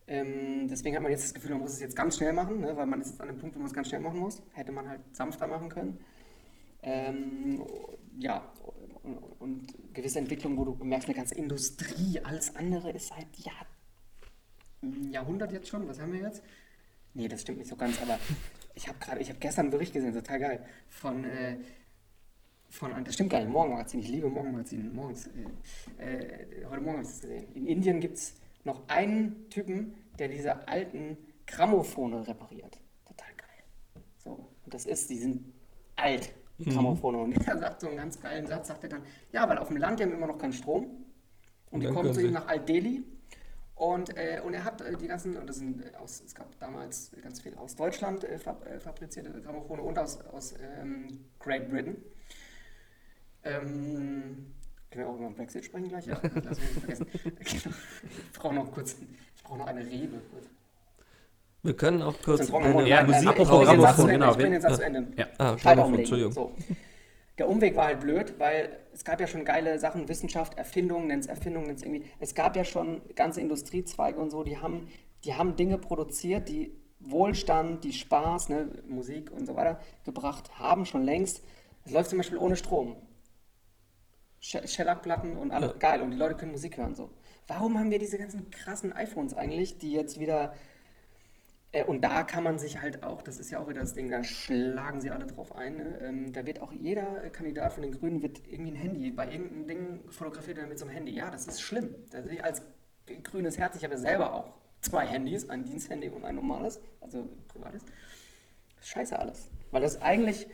Ähm, 0.07 0.67
deswegen 0.67 0.95
hat 0.95 1.03
man 1.03 1.11
jetzt 1.11 1.23
das 1.23 1.33
Gefühl, 1.33 1.51
man 1.51 1.61
muss 1.61 1.73
es 1.73 1.79
jetzt 1.79 1.95
ganz 1.95 2.17
schnell 2.17 2.33
machen, 2.33 2.59
ne, 2.59 2.75
weil 2.75 2.85
man 2.85 2.99
ist 2.99 3.11
jetzt 3.11 3.21
an 3.21 3.27
dem 3.27 3.37
Punkt, 3.37 3.55
wo 3.55 3.59
man 3.59 3.67
es 3.67 3.73
ganz 3.73 3.87
schnell 3.87 4.01
machen 4.01 4.19
muss. 4.19 4.41
Hätte 4.51 4.71
man 4.73 4.89
halt 4.89 4.99
sanfter 5.13 5.47
machen 5.47 5.69
können. 5.69 5.99
Ähm, 6.83 7.63
ja, 8.19 8.53
und, 9.03 9.17
und 9.39 9.93
gewisse 9.93 10.19
Entwicklungen, 10.19 10.57
wo 10.57 10.65
du 10.65 10.83
merkst, 10.83 11.07
eine 11.07 11.15
ganze 11.15 11.35
Industrie, 11.35 12.19
alles 12.23 12.55
andere 12.55 12.91
ist 12.91 13.07
seit 13.07 13.35
Jahr, 13.37 13.65
Jahrhundert 15.11 15.51
jetzt 15.51 15.69
schon, 15.69 15.87
was 15.87 15.99
haben 15.99 16.13
wir 16.13 16.21
jetzt? 16.21 16.43
Nee, 17.13 17.27
das 17.27 17.41
stimmt 17.41 17.59
nicht 17.59 17.69
so 17.69 17.75
ganz, 17.75 18.01
aber 18.01 18.19
ich 18.75 18.87
habe 18.87 18.97
gerade, 18.99 19.21
ich 19.21 19.29
habe 19.29 19.39
gestern 19.39 19.65
einen 19.65 19.71
Bericht 19.71 19.93
gesehen, 19.93 20.13
total 20.13 20.39
geil, 20.39 20.65
von, 20.89 21.23
äh, 21.23 21.57
von, 22.69 23.03
das 23.03 23.13
stimmt 23.13 23.29
gar 23.29 23.39
nicht, 23.39 23.49
Morgenmagazin, 23.49 23.99
ich 23.99 24.09
liebe 24.09 24.29
Morgenmagazin, 24.29 24.93
morgens, 24.93 25.29
äh, 25.99 26.03
äh, 26.03 26.65
heute 26.65 26.81
Morgen 26.81 26.97
habe 26.97 27.03
ich 27.03 27.09
das 27.09 27.21
gesehen. 27.21 27.45
In 27.53 27.67
Indien 27.67 27.99
gibt 27.99 28.17
es 28.17 28.35
noch 28.63 28.87
einen 28.87 29.49
Typen, 29.49 29.93
der 30.17 30.27
diese 30.27 30.67
alten 30.67 31.17
Grammophone 31.45 32.13
repariert. 32.13 32.79
Total 33.05 33.33
geil. 33.35 34.03
So, 34.17 34.49
und 34.65 34.73
das 34.73 34.85
ist, 34.85 35.09
die 35.09 35.17
sind 35.17 35.53
alt, 35.95 36.33
die 36.57 36.65
Grammophone. 36.65 37.15
Und 37.15 37.33
er 37.47 37.57
sagt 37.57 37.81
so 37.81 37.87
einen 37.87 37.97
ganz 37.97 38.19
geilen 38.19 38.47
Satz, 38.47 38.67
sagt 38.67 38.83
er 38.83 38.89
dann, 38.89 39.01
ja, 39.31 39.47
weil 39.47 39.57
auf 39.57 39.67
dem 39.67 39.77
Land, 39.77 39.99
die 39.99 40.03
haben 40.03 40.13
immer 40.13 40.27
noch 40.27 40.37
keinen 40.37 40.53
Strom. 40.53 41.05
Und 41.71 41.79
die 41.79 41.87
dann 41.87 41.95
kommen 41.95 42.13
zu 42.13 42.21
ihm 42.21 42.33
nach 42.33 42.47
Alt-Delhi. 42.47 43.03
Und, 43.75 44.15
äh, 44.15 44.39
und 44.45 44.53
er 44.53 44.63
hat 44.63 44.81
äh, 44.81 44.95
die 44.95 45.07
ganzen, 45.07 45.35
und 45.35 45.47
das 45.47 45.57
sind 45.57 45.83
äh, 45.83 45.95
aus, 45.97 46.21
es 46.23 46.35
gab 46.35 46.57
damals 46.59 47.11
ganz 47.21 47.41
viel 47.41 47.55
aus 47.55 47.75
Deutschland 47.75 48.23
äh, 48.23 48.37
fab, 48.37 48.65
äh, 48.67 48.79
fabrizierte 48.79 49.31
Grammophone 49.41 49.79
und 49.79 49.97
aus, 49.97 50.21
aus 50.21 50.53
ähm, 50.79 51.25
Great 51.39 51.69
Britain. 51.69 51.97
Ähm, 53.43 54.53
können 54.91 55.05
wir 55.05 55.09
auch 55.09 55.15
über 55.15 55.25
den 55.25 55.35
Brexit 55.35 55.65
sprechen 55.65 55.89
gleich? 55.89 56.05
Ja, 56.05 56.21
lass 56.21 56.59
mich 56.59 56.69
nicht 56.69 56.79
vergessen. 56.79 57.07
Genau. 57.23 57.75
Ich 58.31 58.39
brauche 58.39 58.53
noch 58.53 58.71
kurz, 58.71 58.95
ich 59.35 59.43
brauche 59.43 59.57
noch 59.57 59.67
eine 59.67 59.83
Rebe. 59.83 60.21
Kurz. 60.31 60.45
Wir 61.63 61.75
können 61.75 62.01
auch 62.01 62.15
kurz 62.23 62.51
eine 62.53 62.87
Ja, 62.87 63.03
Musik- 63.03 63.27
apropos, 63.29 63.47
zu 63.47 63.65
Grammophon, 63.65 64.07
genau, 64.07 64.35
Ich 64.37 64.61
Satz 64.61 64.71
wir- 64.71 64.77
zu 64.77 64.85
Ende. 64.85 65.07
Ja. 65.17 65.27
Ah, 65.37 65.57
Schalter 65.57 65.75
Grammophon. 65.75 65.99
Entschuldigung. 65.99 66.31
So. 66.33 66.51
Der 67.37 67.49
Umweg 67.49 67.75
war 67.75 67.85
halt 67.85 68.01
blöd, 68.01 68.35
weil 68.37 68.77
es 68.93 69.03
gab 69.03 69.19
ja 69.21 69.27
schon 69.27 69.43
geile 69.45 69.79
Sachen, 69.79 70.07
Wissenschaft, 70.09 70.57
Erfindungen, 70.57 71.07
nennt 71.07 71.23
es 71.23 71.27
Erfindungen, 71.29 71.67
nennt's 71.67 71.81
irgendwie. 71.81 72.03
Es 72.19 72.35
gab 72.35 72.55
ja 72.55 72.63
schon 72.65 73.01
ganze 73.15 73.39
Industriezweige 73.41 74.19
und 74.19 74.29
so, 74.29 74.43
die 74.43 74.57
haben, 74.57 74.87
die 75.23 75.33
haben 75.33 75.55
Dinge 75.55 75.77
produziert, 75.77 76.49
die 76.49 76.73
Wohlstand, 76.99 77.83
die 77.85 77.93
Spaß, 77.93 78.49
ne, 78.49 78.69
Musik 78.87 79.31
und 79.31 79.45
so 79.47 79.55
weiter 79.55 79.79
gebracht 80.05 80.59
haben, 80.59 80.85
schon 80.85 81.03
längst. 81.03 81.43
Es 81.85 81.91
läuft 81.91 82.09
zum 82.09 82.17
Beispiel 82.19 82.37
ohne 82.37 82.55
Strom. 82.55 82.97
She- 84.39 84.67
Shellac-Platten 84.67 85.37
und 85.37 85.51
alle, 85.51 85.73
geil, 85.79 86.01
und 86.01 86.11
die 86.11 86.17
Leute 86.17 86.35
können 86.35 86.51
Musik 86.51 86.77
hören 86.77 86.93
so. 86.95 87.09
Warum 87.47 87.79
haben 87.79 87.89
wir 87.91 87.99
diese 87.99 88.17
ganzen 88.17 88.49
krassen 88.51 88.93
iPhones 88.93 89.33
eigentlich, 89.33 89.77
die 89.79 89.91
jetzt 89.93 90.19
wieder 90.19 90.53
äh, 91.73 91.83
und 91.83 92.01
da 92.01 92.23
kann 92.23 92.43
man 92.43 92.57
sich 92.57 92.81
halt 92.81 93.03
auch, 93.03 93.21
das 93.21 93.39
ist 93.39 93.51
ja 93.51 93.59
auch 93.59 93.67
wieder 93.67 93.81
das 93.81 93.93
Ding, 93.93 94.09
da 94.09 94.23
schlagen 94.23 95.01
sie 95.01 95.09
alle 95.09 95.25
drauf 95.25 95.55
ein. 95.55 95.75
Ne? 95.75 95.99
Ähm, 96.01 96.31
da 96.31 96.45
wird 96.45 96.61
auch 96.61 96.71
jeder 96.71 97.29
Kandidat 97.31 97.73
von 97.73 97.83
den 97.83 97.91
Grünen 97.91 98.21
wird 98.21 98.41
irgendwie 98.47 98.71
ein 98.71 98.75
Handy, 98.75 99.11
bei 99.11 99.29
irgendeinem 99.29 99.67
Ding 99.67 99.99
fotografiert 100.09 100.59
er 100.59 100.67
mit 100.67 100.79
so 100.79 100.85
einem 100.85 100.93
Handy. 100.93 101.13
Ja, 101.13 101.29
das 101.29 101.47
ist 101.47 101.61
schlimm. 101.61 101.95
Das 102.11 102.25
ich 102.27 102.43
als 102.43 102.61
grünes 103.23 103.57
Herz, 103.57 103.75
ich 103.75 103.83
habe 103.83 103.95
ja 103.95 103.99
selber 103.99 104.33
auch 104.33 104.53
zwei 104.81 105.05
Handys, 105.05 105.49
ein 105.49 105.65
Diensthandy 105.65 106.09
und 106.09 106.23
ein 106.23 106.35
normales, 106.35 106.79
also 107.01 107.27
privates. 107.47 107.83
Ist 108.79 108.89
scheiße 108.89 109.17
alles. 109.17 109.49
Weil 109.71 109.81
das 109.81 110.01
eigentlich, 110.01 110.47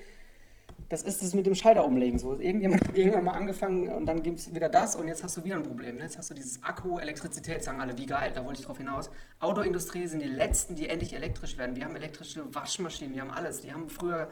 das 0.89 1.03
ist 1.03 1.21
es 1.21 1.35
mit 1.35 1.45
dem 1.45 1.53
Schalter 1.53 1.85
umlegen. 1.85 2.17
So, 2.17 2.39
irgendjemand 2.39 2.87
hat 2.87 2.97
irgendwann 2.97 3.23
mal 3.23 3.33
angefangen 3.33 3.89
und 3.89 4.07
dann 4.07 4.23
gibt 4.23 4.39
es 4.39 4.53
wieder 4.53 4.69
das 4.69 4.95
und 4.95 5.07
jetzt 5.07 5.23
hast 5.23 5.37
du 5.37 5.43
wieder 5.43 5.55
ein 5.55 5.63
Problem. 5.63 5.97
Ne? 5.97 6.03
Jetzt 6.03 6.17
hast 6.17 6.31
du 6.31 6.33
dieses 6.33 6.63
Akku, 6.63 6.97
Elektrizität, 6.97 7.63
sagen 7.63 7.79
alle, 7.79 7.97
wie 7.97 8.07
geil, 8.07 8.31
da 8.33 8.43
wollte 8.43 8.59
ich 8.59 8.65
drauf 8.65 8.79
hinaus. 8.79 9.11
Autoindustrie 9.39 10.07
sind 10.07 10.21
die 10.21 10.27
letzten, 10.27 10.75
die 10.75 10.89
endlich 10.89 11.13
elektrisch 11.13 11.57
werden. 11.59 11.75
Wir 11.75 11.85
haben 11.85 11.95
elektrische 11.95 12.43
Waschmaschinen, 12.53 13.13
wir 13.13 13.21
haben 13.21 13.31
alles. 13.31 13.61
Die 13.61 13.71
haben 13.71 13.87
früher 13.87 14.29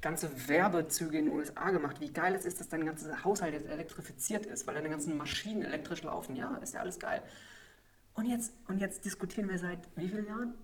ganze 0.00 0.48
Werbezüge 0.48 1.18
in 1.18 1.24
den 1.26 1.34
USA 1.34 1.70
gemacht. 1.70 2.00
Wie 2.00 2.12
geil 2.12 2.36
es 2.36 2.44
ist, 2.44 2.60
dass 2.60 2.68
dein 2.68 2.86
ganzer 2.86 3.24
Haushalt 3.24 3.54
jetzt 3.54 3.68
elektrifiziert 3.68 4.46
ist, 4.46 4.66
weil 4.68 4.76
deine 4.76 4.90
ganzen 4.90 5.16
Maschinen 5.16 5.62
elektrisch 5.62 6.04
laufen. 6.04 6.36
Ja, 6.36 6.56
ist 6.58 6.74
ja 6.74 6.80
alles 6.80 7.00
geil. 7.00 7.20
Und 8.14 8.26
jetzt, 8.26 8.52
und 8.68 8.78
jetzt 8.78 9.04
diskutieren 9.04 9.48
wir 9.48 9.58
seit 9.58 9.80
wie 9.96 10.08
vielen 10.08 10.26
Jahren? 10.26 10.54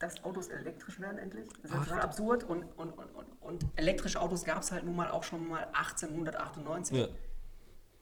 Dass 0.00 0.24
Autos 0.24 0.48
elektrisch 0.48 0.98
werden 0.98 1.18
endlich. 1.18 1.48
Das 1.62 1.70
ist 1.70 1.76
ja 1.76 1.84
total 1.84 2.00
absurd. 2.00 2.44
Und, 2.44 2.64
und, 2.76 2.90
und, 2.92 3.14
und, 3.14 3.26
und 3.42 3.66
elektrische 3.76 4.20
Autos 4.20 4.44
gab 4.44 4.62
es 4.62 4.72
halt 4.72 4.84
nun 4.84 4.96
mal 4.96 5.10
auch 5.10 5.22
schon 5.22 5.46
mal 5.46 5.64
1898. 5.74 6.96
Ja. 6.96 7.06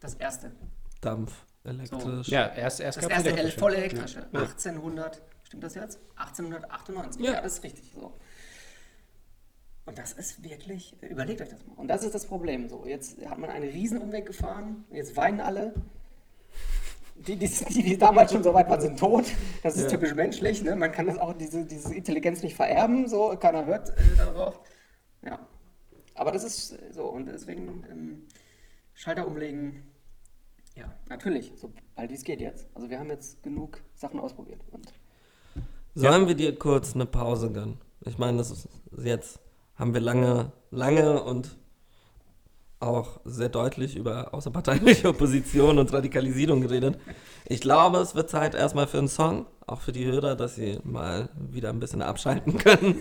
Das 0.00 0.14
erste. 0.14 0.52
Dampf, 1.00 1.44
elektrisch. 1.64 2.28
Ja, 2.28 2.46
erst, 2.54 2.80
erst 2.80 2.98
Das 2.98 3.06
erste 3.08 3.30
elektrische. 3.30 3.58
voll 3.58 3.74
elektrische. 3.74 4.26
1800, 4.32 5.20
stimmt 5.42 5.64
das 5.64 5.74
jetzt? 5.74 5.98
1898. 6.16 7.20
Ja. 7.20 7.32
Ja, 7.32 7.40
das 7.40 7.54
ist 7.54 7.64
richtig 7.64 7.90
so. 7.92 8.16
Und 9.84 9.98
das 9.98 10.12
ist 10.12 10.44
wirklich, 10.44 10.94
überlegt 11.02 11.40
euch 11.40 11.48
das 11.48 11.66
mal. 11.66 11.74
Und 11.74 11.88
das 11.88 12.04
ist 12.04 12.14
das 12.14 12.26
Problem. 12.26 12.68
So, 12.68 12.86
jetzt 12.86 13.18
hat 13.26 13.38
man 13.38 13.50
einen 13.50 13.68
riesen 13.68 14.00
Umweg 14.00 14.26
gefahren, 14.26 14.84
jetzt 14.92 15.16
weinen 15.16 15.40
alle. 15.40 15.74
Die, 17.26 17.36
die, 17.36 17.48
die, 17.48 17.82
die 17.82 17.98
damals 17.98 18.32
schon 18.32 18.42
so 18.42 18.54
weit 18.54 18.68
waren, 18.68 18.80
sind 18.80 18.98
tot. 18.98 19.26
Das 19.62 19.76
ist 19.76 19.90
typisch 19.90 20.14
menschlich. 20.14 20.62
Ne? 20.62 20.76
Man 20.76 20.92
kann 20.92 21.06
das 21.06 21.18
auch, 21.18 21.34
diese, 21.34 21.64
diese 21.64 21.94
Intelligenz 21.94 22.42
nicht 22.42 22.54
vererben. 22.54 23.08
So, 23.08 23.36
keiner 23.38 23.66
hört 23.66 23.90
äh, 23.90 24.16
darauf. 24.16 24.60
Ja. 25.24 25.38
Aber 26.14 26.32
das 26.32 26.44
ist 26.44 26.72
äh, 26.72 26.92
so. 26.92 27.04
Und 27.04 27.26
deswegen 27.26 27.84
ähm, 27.90 28.22
Schalter 28.94 29.26
umlegen. 29.26 29.84
Ja, 30.74 30.94
natürlich, 31.08 31.52
sobald 31.56 32.12
es 32.12 32.22
geht 32.22 32.40
jetzt. 32.40 32.68
Also 32.74 32.88
wir 32.88 32.98
haben 33.00 33.10
jetzt 33.10 33.42
genug 33.42 33.82
Sachen 33.94 34.20
ausprobiert. 34.20 34.60
Sollen 35.94 36.28
wir 36.28 36.36
dir 36.36 36.56
kurz 36.56 36.94
eine 36.94 37.06
Pause 37.06 37.50
gönnen? 37.50 37.78
Ich 38.06 38.16
meine, 38.18 38.38
das 38.38 38.52
ist 38.52 38.68
jetzt 38.96 39.40
haben 39.78 39.94
wir 39.94 40.00
lange, 40.00 40.52
lange 40.70 41.22
und 41.22 41.56
auch 42.80 43.20
sehr 43.24 43.48
deutlich 43.48 43.96
über 43.96 44.32
außerparteiliche 44.34 45.08
Opposition 45.08 45.78
und 45.78 45.92
Radikalisierung 45.92 46.60
geredet. 46.60 46.98
Ich 47.46 47.60
glaube, 47.60 47.98
es 47.98 48.14
wird 48.14 48.30
Zeit 48.30 48.54
erstmal 48.54 48.86
für 48.86 48.98
einen 48.98 49.08
Song, 49.08 49.46
auch 49.66 49.80
für 49.80 49.92
die 49.92 50.04
Hörer, 50.06 50.36
dass 50.36 50.54
sie 50.54 50.78
mal 50.84 51.28
wieder 51.36 51.70
ein 51.70 51.80
bisschen 51.80 52.02
abschalten 52.02 52.56
können. 52.58 53.00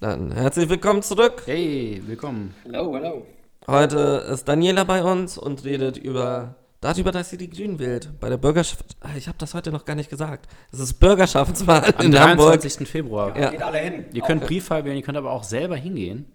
Dann 0.00 0.32
herzlich 0.32 0.68
willkommen 0.68 1.02
zurück. 1.02 1.42
Hey, 1.46 2.02
willkommen. 2.06 2.54
hello, 2.64 2.94
hello. 2.94 3.26
Heute 3.68 4.26
ist 4.32 4.48
Daniela 4.48 4.82
bei 4.84 5.04
uns 5.04 5.38
und 5.38 5.64
redet 5.64 5.96
über 5.96 6.56
darüber, 6.80 7.12
dass 7.12 7.30
sie 7.30 7.36
die 7.36 7.48
Grünen 7.48 7.78
wählt. 7.78 8.10
Bei 8.18 8.28
der 8.28 8.36
Bürgerschaft. 8.36 8.84
Ah, 9.00 9.10
Ich 9.16 9.28
habe 9.28 9.38
das 9.38 9.54
heute 9.54 9.70
noch 9.70 9.84
gar 9.84 9.94
nicht 9.94 10.10
gesagt. 10.10 10.48
Es 10.72 10.80
ist 10.80 10.94
Bürgerschaftswahl 10.94 11.94
Am 11.96 12.06
in 12.06 12.18
Hamburg 12.18 12.60
23. 12.60 12.88
Februar. 12.88 13.38
Ja. 13.38 13.50
Geht 13.50 13.62
alle 13.62 13.78
hin. 13.78 14.04
Ihr 14.12 14.22
könnt 14.22 14.44
Briefwahl 14.44 14.84
wählen, 14.84 14.96
ihr 14.96 15.02
könnt 15.04 15.16
aber 15.16 15.30
auch 15.30 15.44
selber 15.44 15.76
hingehen. 15.76 16.26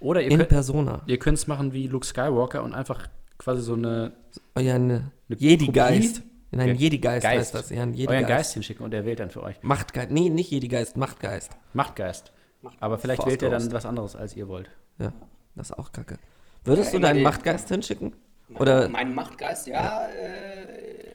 Oder 0.00 0.22
ihr 0.22 0.30
in 0.30 0.38
könnt 0.38 0.48
Persona. 0.48 1.02
ihr 1.06 1.18
könnt 1.18 1.38
es 1.38 1.46
machen 1.46 1.72
wie 1.72 1.86
Luke 1.86 2.06
Skywalker 2.06 2.62
und 2.62 2.74
einfach 2.74 3.06
quasi 3.38 3.62
so 3.62 3.74
eine 3.74 4.12
Euer 4.54 4.74
eine 4.74 5.12
Eine 5.28 5.38
Jedi-Geist. 5.38 6.22
In 6.52 6.58
einem 6.60 6.72
Ge- 6.76 6.82
Jedi-Geist 6.88 7.22
Geist. 7.22 7.38
heißt 7.38 7.54
das. 7.54 7.70
Ja, 7.70 7.76
ein 7.82 7.90
euren 7.90 7.94
Jedi-Geist. 7.94 8.28
Geist 8.28 8.52
hinschicken 8.54 8.84
und 8.84 8.92
er 8.92 9.04
wählt 9.04 9.20
dann 9.20 9.30
für 9.30 9.42
euch. 9.42 9.56
Machtgeist. 9.62 10.10
Nee, 10.10 10.28
nicht 10.30 10.50
Jedi-Geist, 10.50 10.96
Machtgeist. 10.96 11.52
Machtgeist. 11.74 12.32
Aber 12.80 12.98
vielleicht 12.98 13.22
Force 13.22 13.30
wählt 13.30 13.42
er 13.42 13.50
dann 13.50 13.70
was 13.72 13.86
anderes, 13.86 14.16
als 14.16 14.34
ihr 14.36 14.48
wollt. 14.48 14.68
Ja, 14.98 15.12
das 15.54 15.70
ist 15.70 15.78
auch 15.78 15.92
kacke. 15.92 16.18
Würdest 16.64 16.92
Ja, 16.92 16.98
du 16.98 17.02
deinen 17.06 17.22
Machtgeist 17.22 17.68
hinschicken? 17.68 18.12
Oder, 18.58 18.88
Mein 18.88 19.14
Machtgeist, 19.14 19.68
ja. 19.68 20.06
Äh, 20.08 21.09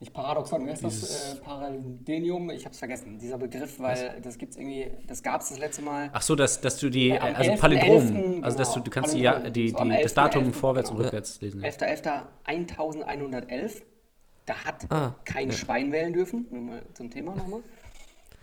nicht 0.00 0.12
Paradoxon, 0.12 0.66
wie 0.66 0.70
heißt 0.70 0.82
das? 0.84 1.34
Äh, 1.34 1.36
Parallelium, 1.40 2.50
ich 2.50 2.64
habe 2.64 2.72
es 2.72 2.78
vergessen, 2.78 3.18
dieser 3.18 3.38
Begriff, 3.38 3.78
weil 3.78 4.14
Was? 4.16 4.22
das 4.22 4.36
gibt's 4.36 4.56
irgendwie, 4.56 4.90
das 5.06 5.22
gab 5.22 5.42
es 5.42 5.50
das 5.50 5.58
letzte 5.58 5.82
Mal. 5.82 6.10
Ach 6.12 6.22
so, 6.22 6.34
dass, 6.34 6.60
dass 6.60 6.78
du 6.78 6.90
die, 6.90 7.06
ja, 7.08 7.16
äh, 7.16 7.34
also 7.34 7.54
Palindrom, 7.54 8.16
11, 8.16 8.44
also 8.44 8.58
dass 8.58 8.74
du, 8.74 8.80
du 8.80 8.90
kannst 8.90 9.12
Palindrom, 9.12 9.44
die, 9.44 9.52
die, 9.52 9.68
so 9.70 9.78
11, 9.78 10.02
das 10.02 10.14
Datum 10.14 10.46
11, 10.46 10.56
vorwärts 10.56 10.88
genau. 10.88 10.98
und 10.98 11.04
rückwärts 11.06 11.40
lesen. 11.40 11.64
11.11.1111 11.64 13.82
da 14.46 14.54
hat 14.64 14.86
Ah, 14.90 15.14
kein 15.24 15.50
Schwein 15.52 15.90
wählen 15.92 16.12
dürfen. 16.12 16.46
Nur 16.50 16.62
mal 16.62 16.82
zum 16.94 17.10
Thema 17.10 17.34
nochmal. 17.34 17.60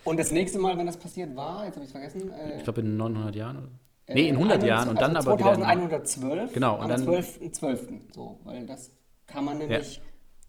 Und 0.03 0.19
das 0.19 0.31
nächste 0.31 0.59
Mal, 0.59 0.77
wenn 0.77 0.85
das 0.85 0.97
passiert 0.97 1.33
war, 1.35 1.65
jetzt 1.65 1.75
habe 1.75 1.85
ich 1.85 1.87
es 1.87 1.91
vergessen. 1.93 2.31
Äh, 2.33 2.57
Ich 2.57 2.63
glaube 2.63 2.81
in 2.81 2.97
900 2.97 3.35
Jahren. 3.35 3.57
Oder? 3.57 3.69
Nee, 4.15 4.27
in 4.27 4.35
100 4.35 4.61
Jahren 4.63 4.89
und 4.89 4.99
dann 4.99 5.15
also 5.15 5.31
aber 5.31 5.39
wieder. 5.39 5.53
2112. 5.55 6.53
Genau, 6.53 6.75
und 6.75 6.81
am 6.83 6.89
dann- 6.89 7.03
12.12. 7.05 8.01
So, 8.13 8.37
weil 8.43 8.65
das 8.65 8.91
kann 9.27 9.45
man 9.45 9.59
nämlich 9.59 10.01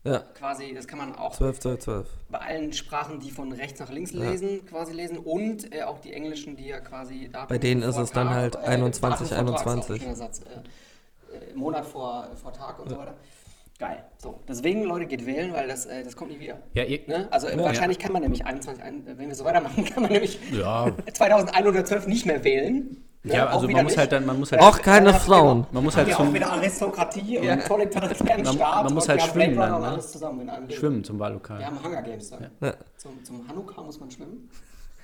Ja, 0.03 0.19
quasi, 0.35 0.75
das 0.75 0.89
kann 0.89 0.99
man 0.99 1.15
auch 1.15 1.37
12, 1.37 1.61
12, 1.61 1.79
12. 1.81 2.09
bei 2.31 2.39
allen 2.41 2.73
Sprachen, 2.73 3.21
die 3.21 3.31
von 3.31 3.53
rechts 3.53 3.79
nach 3.79 3.91
links 3.91 4.13
lesen, 4.13 4.67
quasi 4.67 4.93
lesen 4.93 5.19
und 5.19 5.73
äh, 5.73 5.85
auch 5.85 6.01
die 6.01 6.13
englischen, 6.13 6.57
die 6.57 6.67
ja 6.67 6.81
quasi 6.81 7.29
Datum 7.33 7.49
Bei 7.49 7.59
denen 7.59 7.83
ist 7.83 7.97
es 7.97 8.11
dann 8.11 8.29
halt 8.31 8.57
äh, 8.57 8.59
21, 8.59 9.29
Datum 9.31 9.47
vor 9.47 9.57
Tag, 9.57 9.61
ist 9.61 9.67
auch 9.69 9.73
ein 9.73 9.79
21. 9.79 10.03
schöner 10.03 10.17
Satz, 10.17 10.41
äh, 10.41 11.53
äh, 11.53 11.55
Monat 11.55 11.87
vor, 11.87 12.29
vor 12.35 12.53
Tag 12.53 12.81
und 12.81 12.91
so 12.91 12.99
weiter. 12.99 13.15
Geil. 13.79 14.05
So, 14.19 14.41
deswegen, 14.49 14.85
Leute, 14.85 15.07
geht 15.07 15.27
wählen, 15.27 15.53
weil 15.53 15.67
das, 15.67 15.87
äh, 15.87 16.05
das 16.05 16.15
kommt 16.17 16.31
nie 16.31 16.39
wieder. 16.41 16.59
Ja, 16.75 16.85
ihr, 16.85 17.01
Ne? 17.09 17.27
Also 17.33 17.49
äh, 17.49 17.59
wahrscheinlich 17.59 17.99
kann 17.99 18.13
man 18.13 18.23
nämlich 18.23 18.47
21, 18.47 18.83
ein- 18.85 19.03
wenn 19.05 19.29
wir 19.29 19.35
so 19.35 19.45
weitermachen, 19.45 19.85
kann 19.93 20.03
man 20.05 20.13
nämlich 20.13 20.39
ja, 20.53 20.93
2112 21.13 22.07
nicht 22.07 22.25
mehr 22.25 22.45
wählen. 22.45 23.05
Ne? 23.25 23.35
ja, 23.35 23.49
Auch 23.49 23.55
also 23.55 23.69
man 23.69 23.83
muss 23.83 23.93
nicht. 23.93 23.99
halt 23.99 24.13
dann, 24.13 24.27
man 24.27 24.39
muss 24.39 24.53
halt, 24.53 24.63
Auch 24.63 24.81
keine 24.81 25.13
Frauen. 25.15 25.63
auch- 25.65 25.73
Man 25.73 25.83
muss 25.85 25.97
halt 25.97 26.13
zum- 26.13 26.29
auch 26.29 26.33
wieder 26.35 26.53
Aristokratie 26.53 27.39
Ja. 27.43 27.55
und 27.55 27.65
totalitären 27.67 28.43
Man- 28.45 28.55
Staat. 28.55 28.85
man 28.85 28.95
muss 28.95 29.09
halt 29.09 29.23
schwimmen 29.23 29.57
dann, 29.57 29.81
ne? 29.81 29.89
alles 29.89 30.13
zusammen 30.13 30.41
in 30.43 30.51
einem 30.51 30.69
Ding. 30.69 30.77
schwimmen 30.79 31.03
zum 31.03 31.19
Wahllokal. 31.19 31.59
Wir 31.59 31.67
haben 31.67 31.83
Hunger 31.83 32.03
Games 32.03 32.31
dann. 32.31 32.51
Ja. 32.61 32.75
Zum, 32.97 33.25
zum 33.25 33.49
Hanukkah 33.49 33.83
muss 33.83 33.99
man 33.99 34.11
schwimmen. 34.11 34.51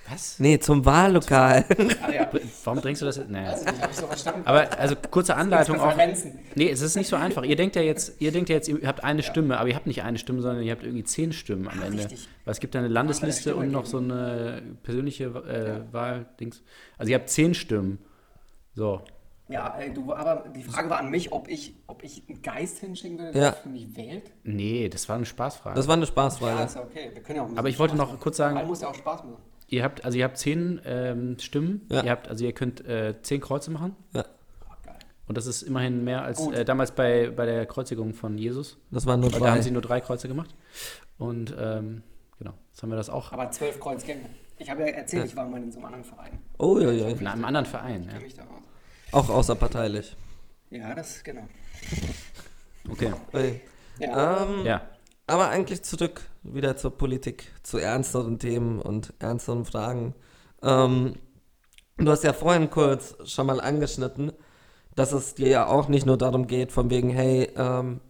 Was? 0.09 0.39
Nee, 0.41 0.59
zum 0.59 0.85
Wahllokal. 0.85 1.65
Ah 2.03 2.11
ja, 2.11 2.29
Warum 2.65 2.81
drängst 2.81 3.01
du 3.03 3.07
das 3.07 3.17
jetzt? 3.17 3.31
Nee. 3.31 3.45
ich 3.49 3.65
nicht, 3.65 3.81
habe 3.83 3.93
ich 3.93 3.97
so 3.99 4.07
verstanden. 4.07 4.43
Aber 4.45 4.79
also 4.79 4.97
kurze 5.11 5.37
Anleitung 5.37 5.79
auch. 5.79 5.95
Nee, 6.57 6.69
es 6.71 6.81
ist 6.81 6.97
nicht 6.97 7.07
so 7.09 7.15
einfach. 7.17 7.45
Ihr 7.45 7.55
denkt 7.55 7.77
ja 7.77 7.83
jetzt, 7.83 8.21
ihr 8.21 8.33
denkt 8.33 8.49
ja 8.49 8.57
jetzt, 8.57 8.69
ihr 8.69 8.87
habt 8.89 9.05
eine 9.05 9.23
Stimme, 9.23 9.59
aber 9.59 9.69
ihr 9.69 9.77
habt 9.77 9.87
nicht 9.87 10.03
eine 10.03 10.19
Stimme, 10.19 10.43
sondern 10.43 10.65
ihr 10.65 10.73
habt 10.73 10.83
irgendwie 10.83 11.05
zehn 11.05 11.33
Stimmen 11.33 11.69
am 11.69 11.81
Ende. 11.83 11.99
richtig. 11.99 12.29
Weil 12.45 12.53
es 12.53 12.61
gibt 12.61 12.75
ja 12.75 12.81
eine 12.81 12.89
Landesliste 12.89 13.41
Stimme 13.51 13.57
und 13.57 13.71
noch 13.71 13.85
geben. 13.85 13.91
so 13.91 13.99
eine 13.99 14.63
persönliche 14.83 15.25
äh, 15.27 15.93
Wahldings. 15.93 16.63
Also 16.99 17.11
ihr 17.13 17.19
habt 17.19 17.29
zehn 17.29 17.55
Stimmen. 17.55 17.99
So. 18.75 19.03
Ja, 19.49 19.79
äh, 19.79 19.91
du, 19.93 20.13
aber 20.13 20.45
die 20.55 20.63
Frage 20.63 20.91
war 20.91 20.99
an 21.01 21.11
mich, 21.11 21.33
ob 21.33 21.49
ich, 21.49 21.75
ob 21.89 22.03
ich 22.05 22.23
einen 22.29 22.41
Geist 22.43 22.79
hinschicken 22.79 23.19
würde, 23.19 23.33
der 23.33 23.43
Ja. 23.43 23.53
für 23.53 23.69
mich 23.69 23.97
wählt. 23.97 24.31
Nee, 24.45 24.89
das 24.89 25.09
war 25.09 25.17
eine 25.17 25.27
Spaßfrage. 25.27 25.75
Das 25.77 25.87
war 25.89 25.95
eine 25.95 26.03
Ja, 26.05 26.07
Spaßfrage. 26.09 26.65
ist 26.65 26.75
ja 26.77 26.83
okay. 26.83 27.11
Wir 27.13 27.23
können 27.23 27.37
ja 27.37 27.43
auch 27.45 27.57
Aber 27.57 27.69
ich 27.69 27.79
wollte 27.79 27.95
Spaß 27.95 27.99
noch 28.07 28.13
machen. 28.13 28.21
kurz 28.21 28.37
sagen- 28.37 28.57
Weil 28.57 28.67
muss 28.67 28.81
ja 28.81 28.89
auch 28.89 28.95
Spaß 28.95 29.25
machen. 29.25 29.37
Ihr 29.71 29.85
habt, 29.85 30.05
also 30.05 30.19
ihr 30.19 30.25
habt 30.25 30.37
zehn 30.37 30.81
ähm, 30.85 31.39
Stimmen. 31.39 31.87
Ja. 31.91 32.03
Ihr 32.03 32.11
habt, 32.11 32.29
also 32.29 32.45
ihr 32.45 32.53
könnt 32.53 32.85
äh, 32.87 33.15
zehn 33.23 33.41
Kreuze 33.41 33.71
machen. 33.71 33.97
Ja. 34.13 34.25
Und 35.27 35.37
das 35.37 35.47
ist 35.47 35.63
immerhin 35.63 36.03
mehr 36.03 36.23
als 36.25 36.45
äh, 36.49 36.65
damals 36.65 36.91
bei, 36.91 37.31
bei 37.31 37.47
der 37.47 37.65
Kreuzigung 37.65 38.15
von 38.15 38.37
Jesus. 38.37 38.79
das 38.91 39.07
waren 39.07 39.21
nur 39.21 39.33
Weil 39.33 39.39
da 39.39 39.47
haben 39.47 39.55
drei. 39.55 39.63
sie 39.63 39.71
nur 39.71 39.81
drei 39.81 40.01
Kreuze 40.01 40.27
gemacht. 40.27 40.53
Und 41.19 41.55
ähm, 41.57 42.03
genau, 42.37 42.55
jetzt 42.73 42.83
haben 42.83 42.91
wir 42.91 42.97
das 42.97 43.09
auch 43.09 43.33
Aber 43.33 43.49
zwölf 43.53 43.79
Kreuzgänge. 43.79 44.29
Ich 44.59 44.69
habe 44.69 44.81
ja 44.83 44.89
erzählt, 44.89 45.27
ich 45.27 45.37
war 45.37 45.49
mal 45.49 45.63
in 45.63 45.71
so 45.71 45.79
einem 45.79 45.87
anderen 45.87 46.05
Verein. 46.05 46.39
Oh, 46.59 46.79
ja, 46.81 46.91
ja. 46.91 47.09
in 47.09 47.27
einem 47.27 47.45
anderen 47.45 47.65
Verein. 47.65 48.11
Ja. 48.13 48.19
mich 48.19 48.35
da 48.35 48.43
aus. 48.43 48.49
Auch 49.13 49.31
außerparteilich. 49.31 50.17
Ja, 50.71 50.95
das, 50.97 51.23
genau. 51.23 51.47
Okay. 52.91 53.13
Ui. 53.33 53.61
Ja. 54.01 54.43
Ähm, 54.43 54.67
Ja. 54.67 54.83
Aber 55.29 55.49
eigentlich 55.49 55.85
zurück 55.85 56.23
wieder 56.43 56.77
zur 56.77 56.97
Politik, 56.97 57.53
zu 57.63 57.79
ernsteren 57.79 58.39
Themen 58.39 58.81
und 58.81 59.13
ernsteren 59.19 59.65
Fragen. 59.65 60.15
Ähm, 60.63 61.15
du 61.99 62.11
hast 62.11 62.25
ja 62.25 62.33
vorhin 62.33 62.71
kurz 62.71 63.17
schon 63.25 63.47
mal 63.47 63.61
angeschnitten, 63.61 64.33
dass 64.95 65.13
es 65.13 65.35
dir 65.35 65.49
ja 65.49 65.67
auch 65.67 65.89
nicht 65.89 66.07
nur 66.07 66.17
darum 66.17 66.47
geht, 66.47 66.73
von 66.73 66.91
wegen, 66.91 67.11
hey, 67.11 67.51
ähm, 67.57 68.01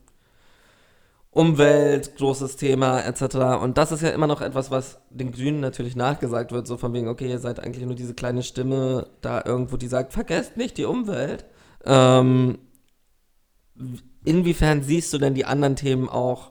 Umwelt, 1.33 2.17
großes 2.17 2.57
Thema, 2.57 3.03
etc. 3.03 3.63
Und 3.63 3.79
das 3.79 3.93
ist 3.93 4.03
ja 4.03 4.09
immer 4.09 4.27
noch 4.27 4.41
etwas, 4.41 4.73
was 4.73 4.99
den 5.11 5.31
Grünen 5.31 5.61
natürlich 5.61 5.95
nachgesagt 5.95 6.51
wird, 6.51 6.67
so 6.67 6.77
von 6.77 6.93
wegen, 6.93 7.07
okay, 7.07 7.31
ihr 7.31 7.39
seid 7.39 7.61
eigentlich 7.61 7.87
nur 7.87 7.95
diese 7.95 8.15
kleine 8.15 8.43
Stimme 8.43 9.07
da 9.21 9.41
irgendwo, 9.45 9.77
die 9.77 9.87
sagt, 9.87 10.13
vergesst 10.13 10.57
nicht 10.57 10.77
die 10.77 10.87
Umwelt. 10.87 11.45
Ähm, 11.85 12.59
inwiefern 14.25 14.83
siehst 14.83 15.13
du 15.13 15.19
denn 15.19 15.35
die 15.35 15.45
anderen 15.45 15.77
Themen 15.77 16.09
auch 16.09 16.50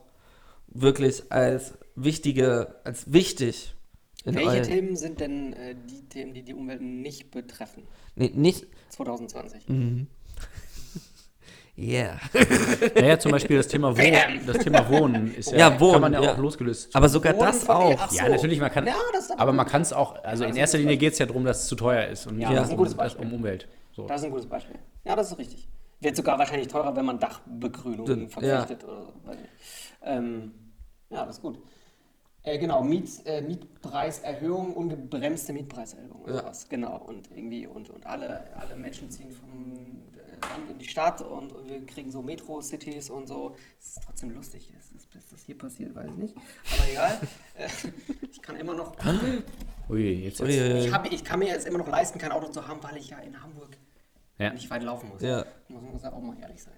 wirklich 0.72 1.32
als 1.32 1.74
wichtige, 1.96 2.76
als 2.84 3.12
wichtig 3.12 3.76
In 4.26 4.36
Welche 4.36 4.62
Themen 4.64 4.96
sind 4.96 5.20
denn 5.20 5.54
äh, 5.54 5.76
die 5.90 6.08
Themen, 6.10 6.34
die 6.34 6.44
die 6.44 6.54
Umwelt 6.54 6.82
nicht 6.82 7.32
betreffen? 7.32 7.84
Nee, 8.16 8.32
nicht. 8.36 8.68
2020. 8.90 9.64
Yeah. 11.78 12.20
Naja, 12.96 13.18
zum 13.20 13.32
Beispiel 13.32 13.56
das 13.56 13.70
Thema 13.70 13.96
Wohnen, 13.98 14.46
das 14.46 14.58
Thema 14.58 14.90
Wohnen 14.90 15.34
ist 15.34 15.50
ja, 15.54 15.58
Ja, 15.60 15.80
Wohnen, 15.80 15.92
kann 15.94 16.02
man 16.02 16.14
ja, 16.14 16.22
ja. 16.22 16.34
auch 16.34 16.38
losgelöst. 16.38 16.94
Aber 16.94 17.08
sogar 17.08 17.34
Wohnen 17.36 17.46
das 17.46 17.70
auch. 17.70 18.10
so. 18.10 18.18
ja, 18.18 18.28
natürlich, 18.28 18.60
man 18.60 18.70
kann, 18.70 18.86
Ja, 18.86 18.96
aber 19.38 19.54
man 19.54 19.66
kann 19.66 19.82
es 19.84 19.94
auch, 19.94 20.22
also 20.26 20.44
in 20.44 20.58
erster 20.58 20.78
Linie 20.78 20.98
geht 20.98 21.14
es 21.14 21.20
ja 21.20 21.26
darum, 21.26 21.46
dass 21.46 21.62
es 21.62 21.68
zu 21.68 21.76
teuer 21.78 22.08
ist 22.08 22.28
und 22.28 22.38
Ja, 22.38 22.50
nicht 22.50 22.60
das 22.60 22.66
ist 22.66 22.72
ein 22.72 22.74
um, 22.74 22.78
gutes 22.80 22.98
das 22.98 22.98
Beispiel. 22.98 23.26
um 23.28 23.34
Umwelt. 23.34 23.70
So. 23.96 24.08
Das 24.08 24.20
ist 24.20 24.26
ein 24.26 24.32
gutes 24.32 24.46
Beispiel. 24.48 24.76
Ja, 25.06 25.16
das 25.16 25.32
ist 25.32 25.38
richtig. 25.38 25.70
Wird 26.02 26.16
sogar 26.18 26.38
wahrscheinlich 26.38 26.68
teurer, 26.68 26.94
wenn 26.98 27.06
man 27.06 27.18
Dachbegrünung 27.18 28.08
Ja. 28.08 28.28
verpflichtet 28.28 28.84
oder 28.84 29.04
so. 29.04 29.14
Ähm, 30.02 30.54
ja, 31.10 31.26
das 31.26 31.38
ist 31.38 31.42
gut. 31.42 31.60
Äh, 32.44 32.58
genau, 32.58 32.82
Miet, 32.84 33.10
äh, 33.26 33.42
Mietpreiserhöhung 33.42 34.74
und 34.74 34.90
gebremste 34.90 35.52
Mietpreiserhöhung 35.54 36.22
oder 36.22 36.36
Ja. 36.36 36.46
was. 36.46 36.70
Genau. 36.70 36.98
Und 36.98 37.30
irgendwie, 37.36 37.68
und, 37.68 37.90
und 37.90 38.06
alle, 38.06 38.48
alle 38.56 38.76
Menschen 38.78 39.10
ziehen 39.12 39.32
vom 39.32 40.02
äh, 40.16 40.48
Land 40.48 40.70
in 40.72 40.78
die 40.80 40.88
Stadt 40.88 41.22
und 41.22 41.54
wir 41.68 41.86
kriegen 41.86 42.12
so 42.12 42.22
Metro-Cities 42.22 43.10
und 43.10 43.28
so. 43.28 43.56
Das 43.78 43.88
ist 43.90 44.00
trotzdem 44.06 44.30
lustig. 44.32 44.74
Ist 44.80 44.94
das, 44.96 45.22
ist 45.22 45.32
das 45.34 45.42
hier 45.44 45.58
passiert, 45.58 45.94
weiß 45.96 46.08
ich 46.12 46.16
nicht. 46.18 46.36
Aber 46.38 46.90
egal. 46.90 47.20
Äh, 47.56 47.68
ich 48.32 48.42
kann 48.42 48.56
immer 48.56 48.74
noch. 48.74 48.96
Ui, 49.90 50.02
jetzt, 50.24 50.40
jetzt. 50.40 50.42
Uiuiui. 50.42 50.86
Ich, 50.86 50.94
hab, 50.94 51.12
ich 51.12 51.24
kann 51.26 51.40
mir 51.40 51.48
jetzt 51.50 51.68
immer 51.68 51.80
noch 51.80 51.90
leisten, 51.90 52.20
kein 52.20 52.32
Auto 52.32 52.48
zu 52.48 52.66
haben, 52.66 52.82
weil 52.84 52.96
ich 52.96 53.10
ja 53.10 53.18
in 53.20 53.42
Hamburg 53.44 53.76
Ja. 54.38 54.54
nicht 54.54 54.70
weit 54.70 54.84
laufen 54.84 55.10
muss. 55.10 55.22
Ja. 55.22 55.46
Muss 55.68 56.02
man 56.02 56.14
auch 56.14 56.22
mal 56.22 56.38
ehrlich 56.40 56.64
sein. 56.64 56.74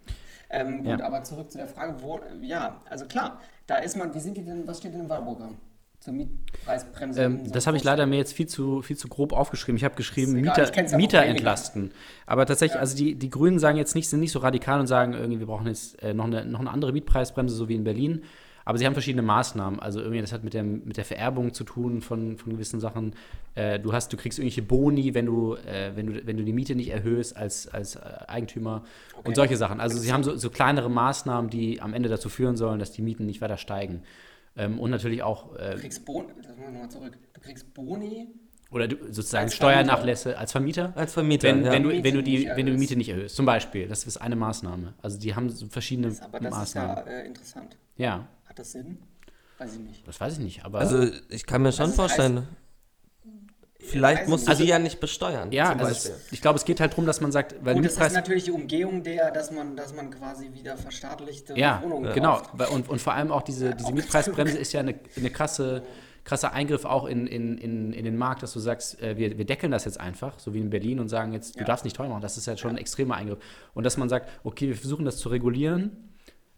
Ähm, 0.51 0.83
gut, 0.83 0.99
Ja. 0.99 1.05
aber 1.05 1.23
zurück 1.23 1.49
zu 1.51 1.57
der 1.57 1.67
Frage, 1.67 1.95
wo, 2.01 2.19
ja, 2.41 2.81
also 2.89 3.05
klar, 3.05 3.39
da 3.67 3.77
ist 3.77 3.95
man, 3.97 4.13
wie 4.13 4.19
sind 4.19 4.35
die 4.37 4.43
denn, 4.43 4.67
was 4.67 4.79
steht 4.79 4.93
denn 4.93 5.01
im 5.01 5.09
Wahlprogramm? 5.09 5.55
Zur 6.01 6.13
Mietpreisbremse? 6.13 7.21
Ähm, 7.23 7.51
das 7.51 7.67
habe 7.67 7.77
ich 7.77 7.83
leider 7.83 8.07
mir 8.07 8.17
jetzt 8.17 8.33
viel 8.33 8.47
zu, 8.47 8.81
viel 8.81 8.97
zu 8.97 9.07
grob 9.07 9.33
aufgeschrieben. 9.33 9.77
Ich 9.77 9.83
habe 9.83 9.95
geschrieben, 9.95 10.33
Mieter, 10.33 10.71
ja 10.73 10.97
Mieter 10.97 11.23
entlasten. 11.23 11.91
Aber 12.25 12.45
tatsächlich, 12.47 12.79
also 12.79 12.97
die, 12.97 13.13
die 13.15 13.29
Grünen 13.29 13.59
sagen 13.59 13.77
jetzt 13.77 13.93
nicht, 13.93 14.09
sind 14.09 14.19
nicht 14.19 14.31
so 14.31 14.39
radikal 14.39 14.79
und 14.79 14.87
sagen 14.87 15.13
irgendwie, 15.13 15.39
wir 15.39 15.45
brauchen 15.45 15.67
jetzt 15.67 16.01
äh, 16.01 16.15
noch, 16.15 16.25
eine, 16.25 16.43
noch 16.43 16.59
eine 16.59 16.71
andere 16.71 16.91
Mietpreisbremse, 16.91 17.55
so 17.55 17.69
wie 17.69 17.75
in 17.75 17.83
Berlin. 17.83 18.23
Aber 18.65 18.77
sie 18.77 18.85
haben 18.85 18.93
verschiedene 18.93 19.21
Maßnahmen. 19.21 19.79
Also 19.79 19.99
irgendwie, 19.99 20.21
das 20.21 20.31
hat 20.31 20.43
mit 20.43 20.53
der, 20.53 20.63
mit 20.63 20.97
der 20.97 21.05
Vererbung 21.05 21.53
zu 21.53 21.63
tun 21.63 22.01
von, 22.01 22.37
von 22.37 22.53
gewissen 22.53 22.79
Sachen. 22.79 23.13
Äh, 23.55 23.79
du 23.79 23.93
hast, 23.93 24.13
du 24.13 24.17
kriegst 24.17 24.39
irgendwelche 24.39 24.61
Boni, 24.61 25.13
wenn 25.13 25.25
du, 25.25 25.55
äh, 25.55 25.91
wenn 25.95 26.07
du, 26.07 26.25
wenn 26.25 26.37
du 26.37 26.43
die 26.43 26.53
Miete 26.53 26.75
nicht 26.75 26.89
erhöhst 26.89 27.35
als, 27.35 27.67
als 27.67 27.95
äh, 27.95 27.99
Eigentümer 28.27 28.83
und 29.23 29.35
solche 29.35 29.57
Sachen. 29.57 29.79
Also 29.79 29.97
sie 29.97 30.13
haben 30.13 30.23
so, 30.23 30.35
so 30.37 30.49
kleinere 30.49 30.89
Maßnahmen, 30.89 31.49
die 31.49 31.81
am 31.81 31.93
Ende 31.93 32.09
dazu 32.09 32.29
führen 32.29 32.55
sollen, 32.55 32.79
dass 32.79 32.91
die 32.91 33.01
Mieten 33.01 33.25
nicht 33.25 33.41
weiter 33.41 33.57
steigen. 33.57 34.03
Ähm, 34.57 34.79
und 34.79 34.91
natürlich 34.91 35.23
auch 35.23 35.55
äh, 35.55 35.75
Du 35.75 35.79
kriegst 35.79 36.05
Boni, 36.05 36.27
das 36.37 36.55
muss 36.57 36.67
ich 36.67 36.73
nochmal 36.73 36.89
zurück. 36.89 37.17
Du 37.33 37.41
kriegst 37.41 37.73
Boni, 37.73 38.27
Oder 38.69 38.87
du, 38.87 38.97
sozusagen 39.05 39.45
Als. 39.45 39.55
Steuernachlässe 39.55 40.37
als 40.37 40.51
Vermieter? 40.51 40.91
Als 40.95 41.13
Vermieter. 41.13 41.47
Wenn, 41.47 41.63
ja. 41.63 41.71
wenn, 41.71 41.83
du, 41.83 41.89
wenn, 41.89 42.13
du 42.13 42.21
die, 42.21 42.47
wenn 42.47 42.65
du 42.65 42.73
die. 42.73 42.77
Miete 42.77 42.95
nicht 42.95 43.09
erhöhst, 43.09 43.35
zum 43.35 43.45
Beispiel. 43.45 43.87
Das 43.87 44.03
ist 44.05 44.17
eine 44.17 44.35
Maßnahme. 44.35 44.93
Also 45.01 45.17
die 45.19 45.35
haben 45.35 45.49
so 45.49 45.67
verschiedene 45.67 46.13
aber 46.21 46.39
das 46.39 46.51
Maßnahmen. 46.51 46.97
ist 46.97 47.05
ja 47.05 47.11
äh, 47.11 47.25
interessant. 47.27 47.77
ja. 47.97 48.27
Hat 48.51 48.59
das 48.59 48.73
Sinn? 48.73 48.97
Weiß 49.59 49.73
ich 49.75 49.79
nicht. 49.79 50.05
das 50.05 50.19
weiß 50.19 50.33
ich 50.33 50.39
nicht. 50.39 50.65
Aber 50.65 50.79
also 50.79 51.07
ich 51.29 51.45
kann 51.45 51.61
mir 51.61 51.71
schon 51.71 51.85
Also, 51.85 51.95
vorstellen, 51.95 52.45
vielleicht 53.79 54.27
musst 54.27 54.45
du 54.45 54.51
nicht. 54.51 54.61
die 54.61 54.65
ja 54.67 54.77
nicht 54.77 54.99
besteuern. 54.99 55.53
ja, 55.53 55.71
zum 55.71 55.79
also 55.79 56.09
ich 56.31 56.41
glaube, 56.41 56.57
es 56.57 56.65
geht 56.65 56.81
halt 56.81 56.91
darum, 56.91 57.05
dass 57.05 57.21
man 57.21 57.31
sagt, 57.31 57.55
weil 57.63 57.75
Gut, 57.75 57.85
das 57.85 57.93
ist 57.97 58.13
natürlich 58.13 58.43
die 58.43 58.51
Umgehung 58.51 59.03
der, 59.03 59.31
dass 59.31 59.51
man, 59.51 59.77
dass 59.77 59.93
man 59.95 60.11
quasi 60.11 60.51
wieder 60.53 60.75
verstaatlichte 60.75 61.57
Ja, 61.57 61.81
Wohnungen 61.81 62.11
genau. 62.13 62.39
kauft. 62.39 62.49
Weil- 62.55 62.67
Und, 62.67 62.89
und 62.89 62.99
vor 62.99 63.13
allem 63.13 63.31
auch 63.31 63.41
diese, 63.41 63.73
diese 63.73 63.87
auch 63.87 63.93
Mietpreisbremse 63.93 64.57
ist 64.57 64.73
ja 64.73 64.81
eine, 64.81 64.95
eine 65.15 65.29
krasse, 65.29 65.83
krasser 66.25 66.51
Eingriff 66.51 66.83
auch 66.83 67.05
in, 67.05 67.25
in, 67.25 67.57
in, 67.57 67.93
in 67.93 68.03
den 68.03 68.17
Markt, 68.17 68.43
dass 68.43 68.51
du 68.51 68.59
sagst, 68.59 69.01
äh, 69.01 69.15
wir, 69.17 69.37
wir 69.37 69.45
deckeln 69.45 69.71
das 69.71 69.85
jetzt 69.85 69.99
einfach, 70.01 70.39
so 70.39 70.53
wie 70.53 70.59
in 70.59 70.69
Berlin, 70.69 70.99
und 70.99 71.07
sagen 71.07 71.31
jetzt, 71.31 71.55
du 71.55 71.59
Ja. 71.61 71.65
darfst 71.65 71.85
nicht 71.85 71.95
teuer 71.95 72.09
machen. 72.09 72.21
Das 72.21 72.35
ist 72.35 72.47
ja 72.47 72.57
schon 72.57 72.71
ein 72.71 72.77
extremer 72.77 73.15
Eingriff. 73.15 73.39
Und 73.73 73.85
dass 73.85 73.95
man 73.95 74.09
sagt, 74.09 74.29
okay, 74.43 74.67
wir 74.67 74.75
versuchen 74.75 75.05
das 75.05 75.17
zu 75.17 75.29
regulieren. 75.29 76.09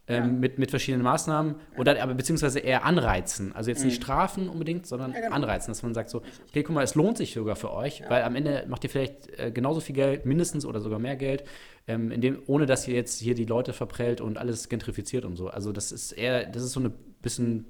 Ähm, 0.06 0.42
mit, 0.42 0.60
mit 0.60 0.70
verschiedenen 0.70 1.02
Maßnahmen 1.04 1.56
oder 1.78 2.04
aber 2.04 2.14
beziehungsweise 2.14 2.60
eher 2.60 2.84
anreizen. 2.84 3.56
Also 3.56 3.70
jetzt 3.70 3.86
nicht 3.86 3.96
strafen 3.96 4.50
unbedingt, 4.50 4.86
sondern 4.86 5.12
Mhm. 5.12 5.16
Ja, 5.16 5.22
genau. 5.22 5.36
anreizen, 5.38 5.72
dass 5.72 5.82
man 5.82 5.94
sagt 5.94 6.10
so, 6.10 6.22
okay, 6.50 6.62
guck 6.62 6.76
mal, 6.76 6.84
es 6.84 6.94
lohnt 6.96 7.18
sich 7.18 7.34
sogar 7.34 7.56
für 7.56 7.72
euch, 7.72 8.04
weil 8.10 8.24
am 8.24 8.36
Ende 8.36 8.66
macht 8.68 8.84
ihr 8.84 8.90
vielleicht 8.90 9.30
äh, 9.40 9.50
genauso 9.52 9.80
viel 9.80 9.96
Geld, 9.96 10.26
mindestens 10.26 10.66
oder 10.66 10.82
sogar 10.82 11.00
mehr 11.00 11.16
Geld, 11.16 11.46
ähm, 11.88 12.12
indem, 12.12 12.44
ohne 12.48 12.66
dass 12.66 12.86
ihr 12.86 12.96
jetzt 12.96 13.22
hier 13.22 13.34
die 13.34 13.46
Leute 13.46 13.72
verprellt 13.72 14.20
und 14.20 14.38
alles 14.38 14.68
gentrifiziert 14.68 15.24
und 15.24 15.38
so. 15.38 15.48
Also 15.48 15.72
das 15.72 15.94
ist 15.94 16.12
eher, 16.12 16.48
das 16.48 16.64
ist 16.64 16.74
so 16.74 16.82
eine 16.82 16.90
bisschen 16.90 17.66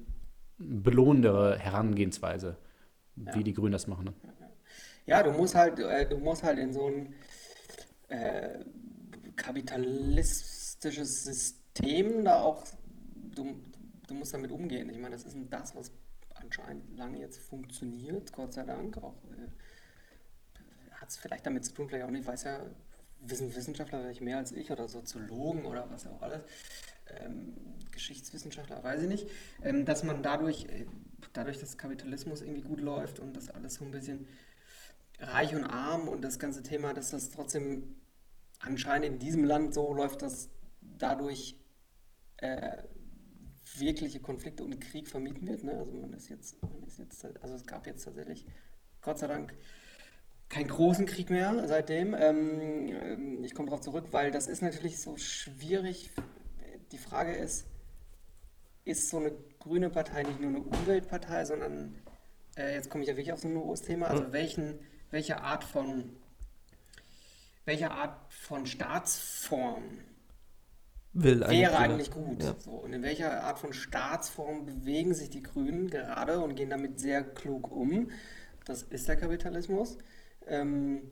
belohnendere 0.58 1.56
Herangehensweise, 1.58 2.56
wie 3.14 3.44
die 3.44 3.54
Grünen 3.54 3.70
das 3.72 3.86
machen. 3.86 4.06
Ne? 4.06 4.12
Ja, 5.06 5.22
du 5.22 5.30
musst 5.30 5.54
halt, 5.54 5.78
äh, 5.78 6.08
du 6.08 6.18
musst 6.18 6.42
halt 6.42 6.58
in 6.58 6.72
so 6.72 6.88
ein 6.88 7.14
äh, 8.08 8.58
kapitalistisches 9.36 11.22
System 11.24 11.60
da 11.74 12.40
auch, 12.40 12.64
du, 13.34 13.56
du 14.06 14.14
musst 14.14 14.34
damit 14.34 14.50
umgehen. 14.50 14.88
Ich 14.90 14.98
meine, 14.98 15.14
das 15.14 15.24
ist 15.24 15.36
das, 15.50 15.74
was 15.74 15.90
anscheinend 16.34 16.96
lange 16.96 17.18
jetzt 17.18 17.38
funktioniert, 17.38 18.32
Gott 18.32 18.52
sei 18.52 18.64
Dank. 18.64 18.96
Auch 18.98 19.14
äh, 19.24 20.90
hat 20.92 21.08
es 21.08 21.16
vielleicht 21.16 21.46
damit 21.46 21.64
zu 21.64 21.72
tun, 21.72 21.88
vielleicht 21.88 22.04
auch 22.04 22.10
nicht, 22.10 22.26
weiß 22.26 22.44
ja, 22.44 22.60
wissen 23.20 23.54
Wissenschaftler 23.54 24.00
vielleicht 24.00 24.20
mehr 24.20 24.38
als 24.38 24.52
ich 24.52 24.70
oder 24.70 24.88
Soziologen 24.88 25.64
oder 25.64 25.88
was 25.90 26.06
auch 26.06 26.22
alles, 26.22 26.42
ähm, 27.20 27.54
Geschichtswissenschaftler, 27.90 28.82
weiß 28.82 29.02
ich 29.02 29.08
nicht, 29.08 29.28
ähm, 29.62 29.84
dass 29.84 30.04
man 30.04 30.22
dadurch, 30.22 30.66
äh, 30.66 30.86
dadurch, 31.32 31.58
dass 31.58 31.78
Kapitalismus 31.78 32.42
irgendwie 32.42 32.62
gut 32.62 32.80
läuft 32.80 33.20
und 33.20 33.34
das 33.36 33.48
alles 33.50 33.74
so 33.74 33.84
ein 33.84 33.90
bisschen 33.90 34.26
reich 35.18 35.54
und 35.54 35.64
arm 35.64 36.08
und 36.08 36.22
das 36.22 36.38
ganze 36.38 36.62
Thema, 36.62 36.92
dass 36.92 37.10
das 37.10 37.30
trotzdem 37.30 37.96
anscheinend 38.60 39.06
in 39.06 39.18
diesem 39.18 39.44
Land 39.44 39.74
so 39.74 39.92
läuft, 39.92 40.22
dass 40.22 40.48
dadurch 40.80 41.56
äh, 42.44 42.82
wirkliche 43.76 44.20
Konflikte 44.20 44.62
und 44.64 44.78
Krieg 44.80 45.08
vermieden 45.08 45.46
wird. 45.48 45.64
Ne? 45.64 45.72
Also 45.72 45.92
man 45.92 46.12
ist 46.12 46.28
jetzt, 46.28 46.62
man 46.62 46.82
ist 46.82 46.98
jetzt, 46.98 47.24
also 47.42 47.54
es 47.54 47.66
gab 47.66 47.86
jetzt 47.86 48.04
tatsächlich, 48.04 48.46
Gott 49.00 49.18
sei 49.18 49.26
Dank, 49.26 49.54
keinen 50.48 50.68
großen 50.68 51.06
Krieg 51.06 51.30
mehr 51.30 51.66
seitdem. 51.66 52.14
Ähm, 52.14 52.88
ähm, 52.90 53.44
ich 53.44 53.54
komme 53.54 53.68
darauf 53.68 53.80
zurück, 53.80 54.08
weil 54.10 54.30
das 54.30 54.46
ist 54.46 54.62
natürlich 54.62 55.00
so 55.00 55.16
schwierig. 55.16 56.10
Die 56.92 56.98
Frage 56.98 57.32
ist, 57.32 57.66
ist 58.84 59.08
so 59.08 59.18
eine 59.18 59.32
grüne 59.58 59.90
Partei 59.90 60.22
nicht 60.22 60.40
nur 60.40 60.50
eine 60.50 60.60
Umweltpartei, 60.60 61.44
sondern 61.46 62.02
äh, 62.56 62.74
jetzt 62.74 62.90
komme 62.90 63.02
ich 63.02 63.08
ja 63.08 63.16
wirklich 63.16 63.32
auf 63.32 63.40
so 63.40 63.48
ein 63.48 63.56
hohes 63.56 63.82
Thema, 63.82 64.08
also 64.08 64.32
welchen, 64.32 64.78
welche 65.10 65.40
Art 65.40 65.64
von 65.64 66.16
welche 67.64 67.90
Art 67.90 68.30
von 68.30 68.66
Staatsform 68.66 70.00
Will 71.14 71.40
wäre 71.40 71.52
jeder. 71.54 71.78
eigentlich 71.78 72.10
gut. 72.10 72.42
Ja. 72.42 72.54
So, 72.58 72.72
und 72.72 72.92
in 72.92 73.02
welcher 73.02 73.44
Art 73.44 73.58
von 73.58 73.72
Staatsform 73.72 74.66
bewegen 74.66 75.14
sich 75.14 75.30
die 75.30 75.42
Grünen 75.42 75.88
gerade 75.88 76.40
und 76.40 76.56
gehen 76.56 76.70
damit 76.70 76.98
sehr 76.98 77.22
klug 77.22 77.70
um? 77.70 78.10
Das 78.64 78.82
ist 78.82 79.08
der 79.08 79.16
Kapitalismus. 79.16 79.98
Ähm, 80.46 81.02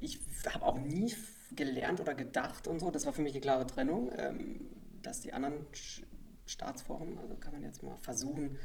ich 0.00 0.20
habe 0.52 0.64
auch 0.64 0.78
nie 0.78 1.14
gelernt 1.54 2.00
oder 2.00 2.14
gedacht 2.14 2.66
und 2.66 2.80
so, 2.80 2.90
das 2.90 3.06
war 3.06 3.12
für 3.12 3.22
mich 3.22 3.32
eine 3.32 3.40
klare 3.40 3.66
Trennung, 3.66 4.10
ähm, 4.16 4.60
dass 5.02 5.20
die 5.20 5.32
anderen 5.32 5.66
Sch- 5.74 6.02
Staatsformen, 6.46 7.18
also 7.18 7.34
kann 7.36 7.52
man 7.52 7.62
jetzt 7.62 7.82
mal 7.82 7.96
versuchen, 8.00 8.58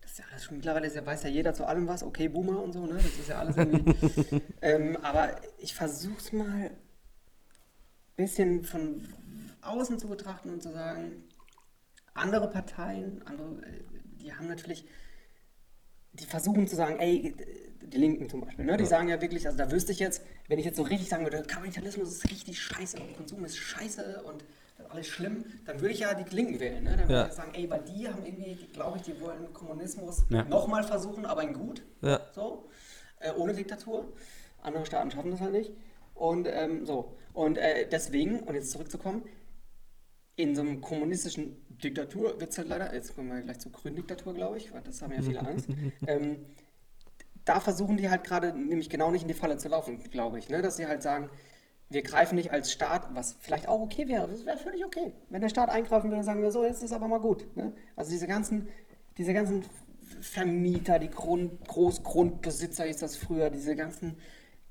das 0.00 0.12
ist 0.12 0.18
ja 0.18 0.24
alles 0.30 0.44
schon 0.44 0.56
mittlerweile 0.56 0.86
ist 0.88 0.96
ja, 0.96 1.06
weiß 1.06 1.22
ja 1.22 1.28
jeder 1.30 1.54
zu 1.54 1.64
allem 1.64 1.86
was, 1.86 2.02
okay, 2.02 2.28
Boomer 2.28 2.60
und 2.62 2.72
so, 2.72 2.84
ne? 2.86 2.94
Das 2.94 3.04
ist 3.06 3.28
ja 3.28 3.38
alles 3.38 3.56
irgendwie. 3.56 4.42
ähm, 4.62 4.96
aber 5.02 5.36
ich 5.58 5.74
versuche 5.74 6.18
es 6.18 6.32
mal 6.32 6.70
ein 6.70 6.76
bisschen 8.16 8.64
von 8.64 9.06
außen 9.62 9.98
zu 9.98 10.08
betrachten 10.08 10.50
und 10.50 10.62
zu 10.62 10.72
sagen, 10.72 11.24
andere 12.14 12.50
Parteien, 12.50 13.22
andere, 13.26 13.62
äh, 13.66 13.82
die 14.20 14.32
haben 14.34 14.48
natürlich, 14.48 14.84
die 16.12 16.24
versuchen 16.26 16.66
zu 16.68 16.76
sagen, 16.76 16.98
ey, 16.98 17.34
die 17.80 17.98
Linken 17.98 18.28
zum 18.28 18.40
Beispiel, 18.42 18.64
ne? 18.64 18.76
die 18.76 18.84
sagen 18.86 19.08
ja 19.08 19.20
wirklich, 19.20 19.46
also 19.46 19.58
da 19.58 19.70
wüsste 19.70 19.92
ich 19.92 19.98
jetzt, 19.98 20.22
wenn 20.48 20.58
ich 20.58 20.64
jetzt 20.64 20.76
so 20.76 20.82
richtig 20.82 21.08
sagen 21.08 21.24
würde, 21.24 21.42
Kapitalismus 21.42 22.08
ist 22.10 22.30
richtig 22.30 22.60
scheiße 22.60 22.98
und 23.00 23.16
Konsum 23.16 23.44
ist 23.44 23.56
scheiße 23.56 24.22
und 24.24 24.44
alles 24.90 25.06
schlimm, 25.06 25.44
dann 25.64 25.80
würde 25.80 25.94
ich 25.94 26.00
ja 26.00 26.12
die 26.14 26.34
Linken 26.34 26.60
wählen. 26.60 26.84
Ne? 26.84 26.90
Dann 26.90 27.00
würde 27.08 27.12
Ja. 27.14 27.26
ich 27.28 27.32
sagen, 27.32 27.52
ey, 27.54 27.68
weil 27.70 27.82
die 27.82 28.08
haben 28.08 28.24
irgendwie, 28.24 28.54
glaube 28.72 28.98
ich, 28.98 29.02
die 29.04 29.18
wollen 29.20 29.52
Kommunismus 29.52 30.24
Ja. 30.28 30.44
nochmal 30.44 30.84
versuchen, 30.84 31.24
aber 31.24 31.42
in 31.42 31.54
gut. 31.54 31.82
Ja. 32.02 32.20
So, 32.34 32.68
äh, 33.20 33.32
ohne 33.32 33.54
Diktatur. 33.54 34.12
Andere 34.60 34.84
Staaten 34.86 35.10
schaffen 35.10 35.30
das 35.30 35.40
halt 35.40 35.52
nicht. 35.52 35.72
Und 36.14 36.46
ähm, 36.50 36.84
so. 36.84 37.16
Und 37.32 37.56
äh, 37.58 37.88
deswegen, 37.90 38.40
und 38.40 38.54
jetzt 38.54 38.70
zurückzukommen, 38.70 39.22
in 40.36 40.54
so 40.54 40.62
einem 40.62 40.80
kommunistischen 40.80 41.56
Diktatur 41.68 42.40
wird 42.40 42.50
es 42.50 42.58
halt 42.58 42.68
leider, 42.68 42.94
jetzt 42.94 43.14
kommen 43.14 43.30
wir 43.30 43.40
gleich 43.42 43.58
zur 43.58 43.72
grünen 43.72 43.96
Diktatur, 43.96 44.34
glaube 44.34 44.56
ich, 44.56 44.72
weil 44.72 44.82
das 44.82 45.02
haben 45.02 45.12
ja 45.12 45.22
viele 45.22 45.40
Angst. 45.46 45.68
ähm, 46.06 46.46
da 47.44 47.60
versuchen 47.60 47.96
die 47.96 48.08
halt 48.08 48.24
gerade 48.24 48.56
nämlich 48.56 48.88
genau 48.88 49.10
nicht 49.10 49.22
in 49.22 49.28
die 49.28 49.34
Falle 49.34 49.58
zu 49.58 49.68
laufen, 49.68 49.98
glaube 50.10 50.38
ich. 50.38 50.48
Ne? 50.48 50.62
Dass 50.62 50.76
sie 50.76 50.86
halt 50.86 51.02
sagen, 51.02 51.28
wir 51.90 52.02
greifen 52.02 52.36
nicht 52.36 52.52
als 52.52 52.72
Staat, 52.72 53.14
was 53.14 53.36
vielleicht 53.40 53.68
auch 53.68 53.80
okay 53.80 54.08
wäre, 54.08 54.28
das 54.28 54.46
wäre 54.46 54.56
völlig 54.56 54.84
okay. 54.84 55.12
Wenn 55.28 55.42
der 55.42 55.48
Staat 55.48 55.68
eingreifen 55.68 56.04
würde, 56.04 56.16
dann 56.16 56.24
sagen 56.24 56.42
wir 56.42 56.50
so, 56.50 56.64
jetzt 56.64 56.82
ist 56.82 56.92
aber 56.92 57.08
mal 57.08 57.20
gut. 57.20 57.54
Ne? 57.56 57.72
Also 57.96 58.10
diese 58.10 58.26
ganzen, 58.26 58.68
diese 59.18 59.34
ganzen 59.34 59.64
Vermieter, 60.20 60.98
die 60.98 61.10
Grund, 61.10 61.66
Großgrundbesitzer 61.68 62.84
hieß 62.84 62.98
das 62.98 63.16
früher, 63.16 63.50
diese 63.50 63.76
ganzen 63.76 64.16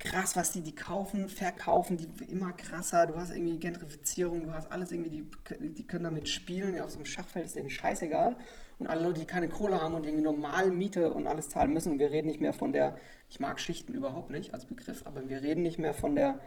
krass, 0.02 0.36
was 0.36 0.52
die, 0.52 0.62
die 0.62 0.74
kaufen, 0.74 1.30
verkaufen, 1.30 1.98
die 1.98 2.08
immer 2.26 2.54
krasser. 2.54 3.06
Du 3.06 3.16
hast 3.16 3.32
irgendwie 3.32 3.60
Gentrifizierung, 3.60 4.44
du 4.44 4.54
hast 4.54 4.72
alles 4.72 4.92
irgendwie, 4.92 5.10
die, 5.10 5.70
die 5.70 5.86
können 5.86 6.04
damit 6.04 6.28
spielen. 6.28 6.80
Auf 6.82 6.92
so 6.92 6.98
einem 6.98 7.06
Schachfeld 7.06 7.46
ist 7.46 7.56
denen 7.56 7.70
scheißegal. 7.70 8.36
Und 8.80 8.88
alle 8.88 9.04
Leute, 9.04 9.20
die 9.20 9.28
keine 9.28 9.48
Kohle 9.48 9.80
haben 9.80 9.94
und 9.94 10.06
irgendwie 10.06 10.24
normal 10.24 10.72
Miete 10.72 11.14
und 11.14 11.28
alles 11.28 11.50
zahlen 11.50 11.72
müssen. 11.72 11.94
Und 11.94 12.00
wir 12.00 12.10
reden 12.10 12.28
nicht 12.28 12.42
mehr 12.42 12.54
von 12.54 12.74
der, 12.74 12.98
ich 13.30 13.40
mag 13.40 13.60
Schichten 13.60 13.94
überhaupt 13.94 14.32
nicht 14.32 14.54
als 14.54 14.66
Begriff, 14.66 15.06
aber 15.06 15.30
wir 15.30 15.44
reden 15.44 15.62
nicht 15.62 15.78
mehr 15.78 15.94
von 15.94 16.16
der, 16.16 16.40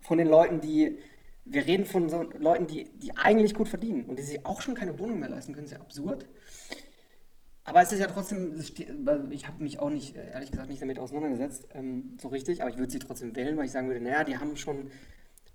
von 0.00 0.18
den 0.18 0.26
Leuten, 0.26 0.60
die, 0.60 0.98
wir 1.44 1.66
reden 1.66 1.86
von 1.86 2.08
so 2.08 2.22
Leuten, 2.36 2.66
die, 2.66 2.90
die 2.98 3.16
eigentlich 3.16 3.54
gut 3.54 3.68
verdienen 3.68 4.06
und 4.06 4.18
die 4.18 4.22
sich 4.22 4.44
auch 4.44 4.60
schon 4.60 4.74
keine 4.74 4.98
Wohnung 4.98 5.20
mehr 5.20 5.28
leisten 5.28 5.52
können. 5.54 5.66
Das 5.66 5.72
ist 5.72 5.78
ja 5.78 5.84
absurd. 5.84 6.26
Aber 7.64 7.80
es 7.80 7.90
ist 7.92 7.98
ja 7.98 8.06
trotzdem, 8.06 8.60
ich 9.30 9.46
habe 9.46 9.62
mich 9.62 9.78
auch 9.78 9.88
nicht, 9.88 10.16
äh, 10.16 10.32
ehrlich 10.32 10.50
gesagt, 10.50 10.68
nicht 10.68 10.82
damit 10.82 10.98
auseinandergesetzt, 10.98 11.66
ähm, 11.72 12.18
so 12.20 12.28
richtig, 12.28 12.60
aber 12.60 12.70
ich 12.70 12.76
würde 12.76 12.92
sie 12.92 12.98
trotzdem 12.98 13.34
wählen, 13.34 13.56
weil 13.56 13.64
ich 13.64 13.72
sagen 13.72 13.88
würde, 13.88 14.02
naja, 14.02 14.22
die 14.22 14.36
haben 14.36 14.56
schon, 14.56 14.90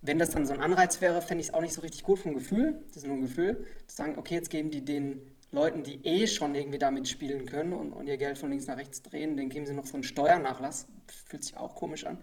wenn 0.02 0.18
das 0.18 0.32
dann 0.32 0.48
so 0.48 0.54
ein 0.54 0.60
Anreiz 0.60 1.02
wäre, 1.02 1.22
fände 1.22 1.42
ich 1.42 1.50
es 1.50 1.54
auch 1.54 1.62
nicht 1.62 1.74
so 1.74 1.82
richtig 1.82 2.04
gut 2.04 2.18
vom 2.18 2.34
Gefühl, 2.34 2.82
das 2.88 2.98
ist 2.98 3.08
nur 3.08 3.16
ein 3.16 3.22
Gefühl, 3.22 3.64
zu 3.86 3.96
sagen, 3.96 4.18
okay, 4.18 4.34
jetzt 4.34 4.50
geben 4.50 4.72
die 4.72 4.84
den 4.84 5.22
Leuten, 5.52 5.84
die 5.84 6.04
eh 6.04 6.26
schon 6.26 6.56
irgendwie 6.56 6.80
damit 6.80 7.08
spielen 7.08 7.46
können 7.46 7.74
und, 7.74 7.94
und 7.94 8.08
ihr 8.08 8.18
Geld 8.18 8.40
von 8.40 8.50
links 8.50 8.66
nach 8.66 8.78
rechts 8.78 9.04
drehen, 9.04 9.38
denen 9.38 9.50
geben 9.50 9.68
sie 9.68 9.74
noch 9.74 9.86
so 9.86 9.94
einen 9.94 10.04
Steuernachlass, 10.04 10.88
fühlt 11.26 11.44
sich 11.44 11.58
auch 11.58 11.76
komisch 11.76 12.06
an. 12.06 12.18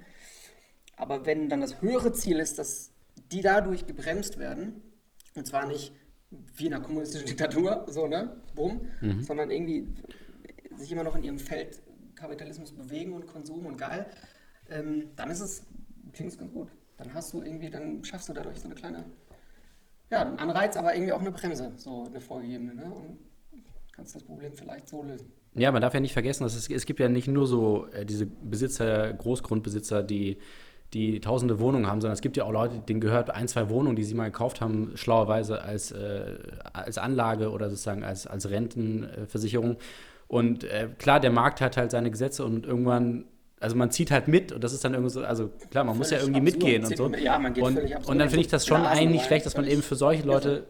Aber 0.96 1.26
wenn 1.26 1.48
dann 1.48 1.60
das 1.60 1.80
höhere 1.80 2.12
Ziel 2.12 2.40
ist, 2.40 2.58
dass 2.58 2.90
die 3.30 3.40
dadurch 3.40 3.86
gebremst 3.86 4.38
werden, 4.38 4.82
und 5.34 5.46
zwar 5.46 5.66
nicht 5.66 5.92
wie 6.30 6.66
in 6.66 6.74
einer 6.74 6.82
kommunistischen 6.82 7.26
Diktatur, 7.26 7.86
so, 7.88 8.06
ne, 8.06 8.36
bumm, 8.54 8.80
sondern 9.20 9.50
irgendwie 9.50 9.86
sich 10.76 10.92
immer 10.92 11.04
noch 11.04 11.16
in 11.16 11.24
ihrem 11.24 11.38
Feld 11.38 11.80
Kapitalismus 12.14 12.72
bewegen 12.72 13.12
und 13.12 13.26
Konsum 13.26 13.66
und 13.66 13.76
geil, 13.76 14.06
ähm, 14.70 15.10
dann 15.16 15.30
ist 15.30 15.40
es, 15.40 15.66
klingt 16.12 16.32
es 16.32 16.38
ganz 16.38 16.52
gut. 16.52 16.68
Dann 16.96 17.12
hast 17.14 17.32
du 17.32 17.42
irgendwie, 17.42 17.70
dann 17.70 18.02
schaffst 18.04 18.28
du 18.28 18.32
dadurch 18.32 18.58
so 18.58 18.66
eine 18.66 18.74
kleine, 18.74 19.04
ja, 20.10 20.22
einen 20.22 20.38
Anreiz, 20.38 20.76
aber 20.76 20.94
irgendwie 20.94 21.12
auch 21.12 21.20
eine 21.20 21.30
Bremse, 21.30 21.72
so 21.76 22.04
eine 22.06 22.20
vorgegebene, 22.20 22.74
ne, 22.74 22.84
und 22.84 23.18
kannst 23.92 24.14
das 24.14 24.22
Problem 24.22 24.52
vielleicht 24.52 24.88
so 24.88 25.02
lösen. 25.02 25.30
Ja, 25.54 25.72
man 25.72 25.80
darf 25.80 25.94
ja 25.94 26.00
nicht 26.00 26.12
vergessen, 26.12 26.42
dass 26.42 26.54
es, 26.54 26.68
es 26.68 26.84
gibt 26.84 27.00
ja 27.00 27.08
nicht 27.08 27.28
nur 27.28 27.46
so 27.46 27.86
äh, 27.86 28.04
diese 28.04 28.26
Besitzer, 28.26 29.12
Großgrundbesitzer, 29.14 30.02
die, 30.02 30.38
die 30.94 31.20
tausende 31.20 31.58
Wohnungen 31.58 31.86
haben, 31.86 32.00
sondern 32.00 32.14
es 32.14 32.20
gibt 32.20 32.36
ja 32.36 32.44
auch 32.44 32.52
Leute, 32.52 32.78
denen 32.78 33.00
gehört 33.00 33.30
ein, 33.30 33.48
zwei 33.48 33.68
Wohnungen, 33.68 33.96
die 33.96 34.04
sie 34.04 34.14
mal 34.14 34.26
gekauft 34.26 34.60
haben, 34.60 34.92
schlauerweise 34.94 35.62
als, 35.62 35.90
äh, 35.92 36.36
als 36.72 36.98
Anlage 36.98 37.50
oder 37.50 37.68
sozusagen 37.68 38.04
als, 38.04 38.26
als 38.26 38.48
Rentenversicherung. 38.50 39.76
Und 40.28 40.64
äh, 40.64 40.88
klar, 40.98 41.20
der 41.20 41.30
Markt 41.30 41.60
hat 41.60 41.76
halt 41.76 41.90
seine 41.90 42.10
Gesetze 42.10 42.44
und 42.44 42.66
irgendwann, 42.66 43.24
also 43.60 43.76
man 43.76 43.90
zieht 43.90 44.10
halt 44.10 44.28
mit 44.28 44.52
und 44.52 44.62
das 44.62 44.72
ist 44.72 44.84
dann 44.84 44.94
irgendwie 44.94 45.12
so, 45.12 45.22
also 45.24 45.50
klar, 45.70 45.84
man 45.84 45.96
muss 45.98 46.10
ja 46.10 46.18
Völlig 46.18 46.36
irgendwie 46.36 46.52
absurd. 46.52 46.62
mitgehen 46.62 46.84
und 46.84 46.96
so. 46.96 47.24
ja, 47.24 47.38
man 47.38 47.54
geht 47.54 47.64
und, 47.64 47.74
völlig 47.74 47.96
absurd 47.96 48.10
und 48.12 48.18
dann 48.18 48.26
in 48.26 48.30
finde 48.30 48.40
ich 48.42 48.48
das 48.50 48.66
schon 48.66 48.80
Blasen 48.80 48.98
eigentlich 48.98 49.20
rein, 49.22 49.26
schlecht, 49.26 49.46
dass 49.46 49.54
man 49.54 49.64
völlig 49.64 49.78
eben 49.78 49.82
für 49.82 49.96
solche 49.96 50.22
Leute 50.24 50.66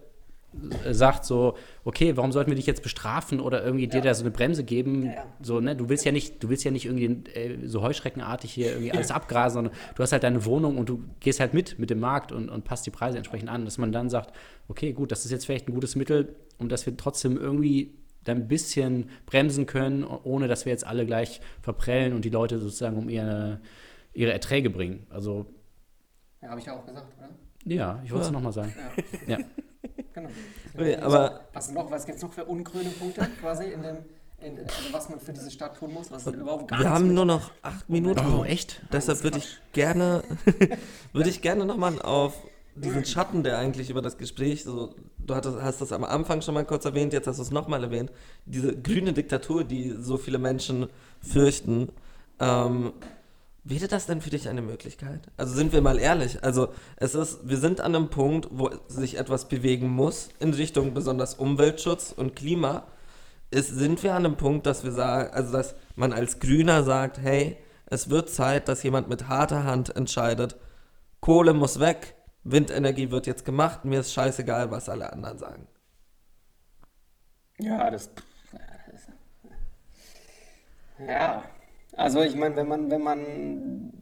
sagt 0.90 1.24
so, 1.24 1.56
okay, 1.84 2.16
warum 2.16 2.32
sollten 2.32 2.50
wir 2.50 2.56
dich 2.56 2.66
jetzt 2.66 2.82
bestrafen 2.82 3.40
oder 3.40 3.64
irgendwie 3.64 3.86
dir 3.88 4.00
da 4.00 4.14
so 4.14 4.22
eine 4.22 4.30
Bremse 4.30 4.64
geben? 4.64 5.06
Ja, 5.06 5.12
ja. 5.12 5.26
So, 5.42 5.60
ne, 5.60 5.76
du 5.76 5.88
willst 5.88 6.04
ja 6.04 6.12
nicht, 6.12 6.42
du 6.42 6.48
willst 6.48 6.64
ja 6.64 6.70
nicht 6.70 6.86
irgendwie 6.86 7.30
äh, 7.32 7.66
so 7.66 7.82
heuschreckenartig 7.82 8.52
hier 8.52 8.70
irgendwie 8.70 8.92
alles 8.92 9.10
abgrasen, 9.12 9.54
sondern 9.54 9.74
du 9.94 10.02
hast 10.02 10.12
halt 10.12 10.22
deine 10.22 10.44
Wohnung 10.44 10.78
und 10.78 10.88
du 10.88 11.04
gehst 11.20 11.40
halt 11.40 11.54
mit 11.54 11.78
mit 11.78 11.90
dem 11.90 12.00
Markt 12.00 12.32
und, 12.32 12.48
und 12.48 12.64
passt 12.64 12.86
die 12.86 12.90
Preise 12.90 13.18
entsprechend 13.18 13.48
an, 13.48 13.64
dass 13.64 13.78
man 13.78 13.92
dann 13.92 14.08
sagt, 14.10 14.34
okay, 14.68 14.92
gut, 14.92 15.12
das 15.12 15.24
ist 15.24 15.30
jetzt 15.30 15.46
vielleicht 15.46 15.68
ein 15.68 15.74
gutes 15.74 15.94
Mittel, 15.96 16.36
um 16.58 16.68
dass 16.68 16.86
wir 16.86 16.96
trotzdem 16.96 17.36
irgendwie 17.36 17.94
dann 18.24 18.38
ein 18.38 18.48
bisschen 18.48 19.10
bremsen 19.26 19.66
können, 19.66 20.02
ohne 20.04 20.48
dass 20.48 20.64
wir 20.64 20.72
jetzt 20.72 20.86
alle 20.86 21.06
gleich 21.06 21.40
verprellen 21.62 22.12
und 22.12 22.24
die 22.24 22.30
Leute 22.30 22.58
sozusagen 22.58 22.96
um 22.96 23.08
ihre, 23.08 23.60
ihre 24.14 24.32
Erträge 24.32 24.68
bringen. 24.70 25.06
Also, 25.10 25.46
Ja, 26.42 26.48
habe 26.48 26.58
ich 26.60 26.66
ja 26.66 26.76
auch 26.76 26.84
gesagt, 26.84 27.14
oder? 27.18 27.28
ja, 27.64 28.00
ich 28.04 28.10
wollte 28.10 28.22
es 28.22 28.28
Ja. 28.28 28.32
nochmal 28.32 28.52
sagen. 28.52 28.72
Ja, 29.28 29.38
Ja. 29.38 29.44
genau. 30.12 30.28
Okay, 30.74 30.96
aber 30.96 31.40
Was 31.52 31.70
noch, 31.72 31.90
was 31.90 32.06
gibt 32.06 32.16
es 32.16 32.22
noch 32.22 32.32
für 32.32 32.44
ungrüne 32.44 32.90
Punkte 32.90 33.26
quasi 33.40 33.64
in 33.72 33.82
dem, 33.82 33.96
in, 34.40 34.58
also 34.58 34.92
was 34.92 35.08
man 35.08 35.20
für 35.20 35.32
diese 35.32 35.50
Stadt 35.50 35.76
tun 35.76 35.92
muss? 35.92 36.10
Was 36.10 36.26
überhaupt 36.26 36.68
gar 36.68 36.80
wir 36.80 36.90
haben 36.90 37.14
nur 37.14 37.24
noch 37.24 37.50
acht 37.62 37.88
Minuten. 37.88 38.20
Oh, 38.32 38.44
echt? 38.44 38.82
Deshalb 38.92 39.22
würde 39.22 39.38
ich 39.38 39.58
gerne, 39.72 40.22
würde 41.12 41.30
ich 41.30 41.42
gerne 41.42 41.64
nochmal 41.64 42.00
auf 42.02 42.34
diesen 42.76 43.04
Schatten, 43.04 43.42
der 43.42 43.58
eigentlich 43.58 43.90
über 43.90 44.02
das 44.02 44.18
Gespräch, 44.18 44.64
so, 44.64 44.94
du 45.18 45.34
hattest, 45.34 45.60
hast 45.60 45.80
das 45.80 45.92
am 45.92 46.04
Anfang 46.04 46.42
schon 46.42 46.54
mal 46.54 46.64
kurz 46.64 46.84
erwähnt, 46.84 47.12
jetzt 47.12 47.26
hast 47.26 47.38
du 47.38 47.42
es 47.42 47.50
nochmal 47.50 47.82
erwähnt, 47.82 48.12
diese 48.44 48.76
grüne 48.76 49.12
Diktatur, 49.12 49.64
die 49.64 49.94
so 49.98 50.18
viele 50.18 50.38
Menschen 50.38 50.88
fürchten, 51.20 51.88
ähm, 52.38 52.92
wäre 53.68 53.88
das 53.88 54.06
denn 54.06 54.20
für 54.20 54.30
dich 54.30 54.48
eine 54.48 54.62
Möglichkeit? 54.62 55.20
Also 55.36 55.54
sind 55.54 55.72
wir 55.72 55.82
mal 55.82 55.98
ehrlich, 55.98 56.42
also 56.44 56.72
es 56.96 57.14
ist, 57.14 57.48
wir 57.48 57.56
sind 57.56 57.80
an 57.80 57.94
einem 57.94 58.10
Punkt, 58.10 58.48
wo 58.50 58.70
sich 58.88 59.18
etwas 59.18 59.48
bewegen 59.48 59.88
muss 59.88 60.28
in 60.38 60.54
Richtung 60.54 60.94
besonders 60.94 61.34
Umweltschutz 61.34 62.12
und 62.12 62.36
Klima. 62.36 62.84
Ist, 63.50 63.68
sind 63.68 64.02
wir 64.02 64.14
an 64.14 64.26
einem 64.26 64.36
Punkt, 64.36 64.66
dass 64.66 64.84
wir 64.84 64.92
sagen, 64.92 65.32
also 65.32 65.52
dass 65.52 65.74
man 65.94 66.12
als 66.12 66.40
Grüner 66.40 66.82
sagt, 66.84 67.18
hey, 67.18 67.56
es 67.86 68.10
wird 68.10 68.30
Zeit, 68.30 68.68
dass 68.68 68.82
jemand 68.82 69.08
mit 69.08 69.28
harter 69.28 69.64
Hand 69.64 69.94
entscheidet, 69.94 70.56
Kohle 71.20 71.52
muss 71.52 71.80
weg, 71.80 72.14
Windenergie 72.44 73.10
wird 73.10 73.26
jetzt 73.26 73.44
gemacht, 73.44 73.84
mir 73.84 74.00
ist 74.00 74.12
scheißegal, 74.12 74.70
was 74.70 74.88
alle 74.88 75.12
anderen 75.12 75.38
sagen. 75.38 75.66
Ja, 77.58 77.90
das. 77.90 78.10
Ja, 80.98 81.44
also 81.96 82.22
ich 82.22 82.36
meine, 82.36 82.56
wenn 82.56 82.68
man, 82.68 82.90
wenn 82.90 83.02
man, 83.02 83.92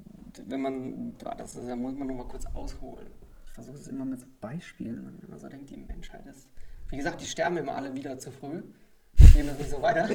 wenn 0.47 0.61
man, 0.61 1.12
boah, 1.14 1.34
das 1.34 1.55
ist, 1.55 1.68
da 1.68 1.76
muss 1.76 1.95
man 1.95 2.09
noch 2.09 2.14
mal 2.14 2.28
kurz 2.28 2.45
ausholen. 2.55 3.07
Ich 3.47 3.53
versuche 3.53 3.76
es 3.76 3.88
immer 3.88 4.05
mit 4.05 4.20
so 4.20 4.26
Beispielen, 4.40 4.97
wenn 4.97 5.05
man 5.05 5.20
immer 5.20 5.38
so 5.38 5.49
denkt, 5.49 5.70
die 5.70 5.76
Menschheit 5.76 6.26
ist. 6.26 6.49
Wie 6.88 6.97
gesagt, 6.97 7.20
die 7.20 7.26
sterben 7.26 7.57
immer 7.57 7.76
alle 7.76 7.95
wieder 7.95 8.18
zu 8.18 8.30
früh. 8.30 8.62
Gehen 9.32 9.47
das 9.47 9.59
nicht 9.59 9.70
so 9.70 9.80
weiter. 9.80 10.09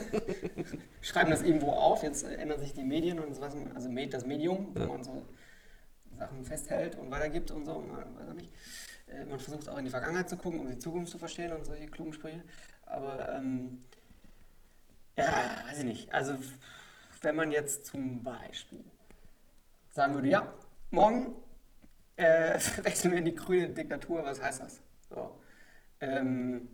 Schreiben 1.01 1.31
das 1.31 1.41
irgendwo 1.41 1.71
auf, 1.71 2.03
jetzt 2.03 2.23
ändern 2.25 2.59
sich 2.59 2.73
die 2.73 2.83
Medien 2.83 3.19
und 3.19 3.33
so 3.33 3.41
was, 3.41 3.55
also 3.73 3.89
das 4.09 4.25
Medium, 4.25 4.75
wo 4.75 4.85
man 4.85 5.03
so 5.03 5.25
Sachen 6.17 6.43
festhält 6.43 6.97
und 6.97 7.09
weitergibt 7.09 7.49
und 7.51 7.65
so, 7.65 7.79
man, 7.79 8.15
weiß 8.15 8.29
auch 8.29 8.33
nicht. 8.33 8.51
Äh, 9.07 9.25
Man 9.25 9.39
versucht 9.39 9.69
auch 9.69 9.77
in 9.77 9.85
die 9.85 9.91
Vergangenheit 9.91 10.29
zu 10.29 10.37
gucken, 10.37 10.59
um 10.59 10.67
die 10.67 10.77
Zukunft 10.77 11.11
zu 11.11 11.17
verstehen 11.17 11.53
und 11.53 11.65
solche 11.65 11.87
klugen 11.87 12.13
Sprüche. 12.13 12.43
Aber 12.85 13.33
ähm, 13.35 13.83
ja, 15.17 15.31
weiß 15.67 15.79
ich 15.79 15.85
nicht. 15.85 16.13
Also 16.13 16.35
wenn 17.21 17.35
man 17.35 17.51
jetzt 17.51 17.85
zum 17.85 18.23
Beispiel 18.23 18.83
sagen 19.91 20.13
würde, 20.13 20.27
ja, 20.29 20.53
morgen 20.91 21.35
äh, 22.15 22.59
wechseln 22.83 23.11
wir 23.11 23.19
in 23.19 23.25
die 23.25 23.35
grüne 23.35 23.69
Diktatur, 23.69 24.23
was 24.23 24.41
heißt 24.41 24.61
das? 24.61 24.79
So. 25.09 25.39
Ähm, 26.01 26.69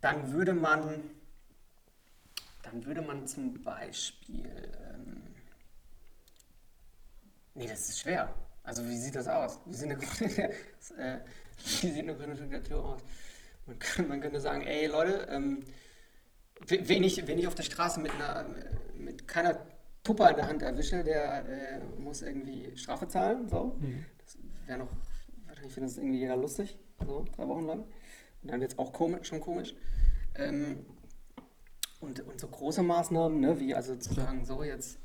dann 0.00 0.32
würde 0.32 0.54
man, 0.54 1.10
dann 2.62 2.84
würde 2.84 3.02
man 3.02 3.26
zum 3.26 3.62
Beispiel, 3.62 4.72
ähm, 4.92 5.22
nee, 7.54 7.66
das 7.66 7.88
ist 7.88 8.00
schwer. 8.00 8.32
Also 8.62 8.86
wie 8.86 8.96
sieht 8.96 9.14
das 9.16 9.26
aus? 9.26 9.58
Wie 9.66 9.74
sieht 9.74 9.90
eine 9.90 9.96
grüne, 9.98 10.50
äh, 10.98 11.18
wie 11.80 11.90
sieht 11.90 11.98
eine 11.98 12.14
grüne 12.14 12.34
Diktatur 12.34 12.84
aus? 12.84 13.00
Man, 13.66 13.78
könnte- 13.78 14.08
man 14.08 14.20
könnte 14.20 14.40
sagen, 14.40 14.62
ey 14.62 14.86
Leute, 14.86 15.26
ähm, 15.30 15.64
wen 16.66 17.04
ich, 17.04 17.26
wen 17.26 17.38
ich 17.38 17.46
auf 17.46 17.54
der 17.54 17.62
Straße 17.62 18.00
mit, 18.00 18.12
einer, 18.14 18.46
mit 18.96 19.28
keiner 19.28 19.58
Tupper 20.02 20.30
in 20.30 20.36
der 20.36 20.48
Hand 20.48 20.62
erwische, 20.62 21.04
der 21.04 21.44
äh, 21.46 21.80
muss 21.98 22.22
irgendwie 22.22 22.76
Strafe 22.76 23.08
zahlen. 23.08 23.48
So. 23.48 23.76
Das 24.18 24.38
wäre 24.66 24.78
noch, 24.78 24.88
wahrscheinlich 25.46 25.74
findet 25.74 25.90
das 25.92 25.98
irgendwie 25.98 26.18
jeder 26.18 26.36
lustig, 26.36 26.78
so 27.04 27.24
drei 27.36 27.46
Wochen 27.48 27.66
lang. 27.66 27.84
Und 28.42 28.50
dann 28.50 28.60
wird 28.60 28.72
es 28.72 28.78
auch 28.78 28.92
komisch, 28.92 29.28
schon 29.28 29.40
komisch. 29.40 29.74
Ähm, 30.34 30.86
und, 32.00 32.20
und 32.20 32.40
so 32.40 32.46
große 32.46 32.82
Maßnahmen, 32.82 33.40
ne, 33.40 33.58
wie 33.58 33.74
also 33.74 33.96
zu 33.96 34.14
sagen, 34.14 34.44
so 34.44 34.62
jetzt 34.62 34.98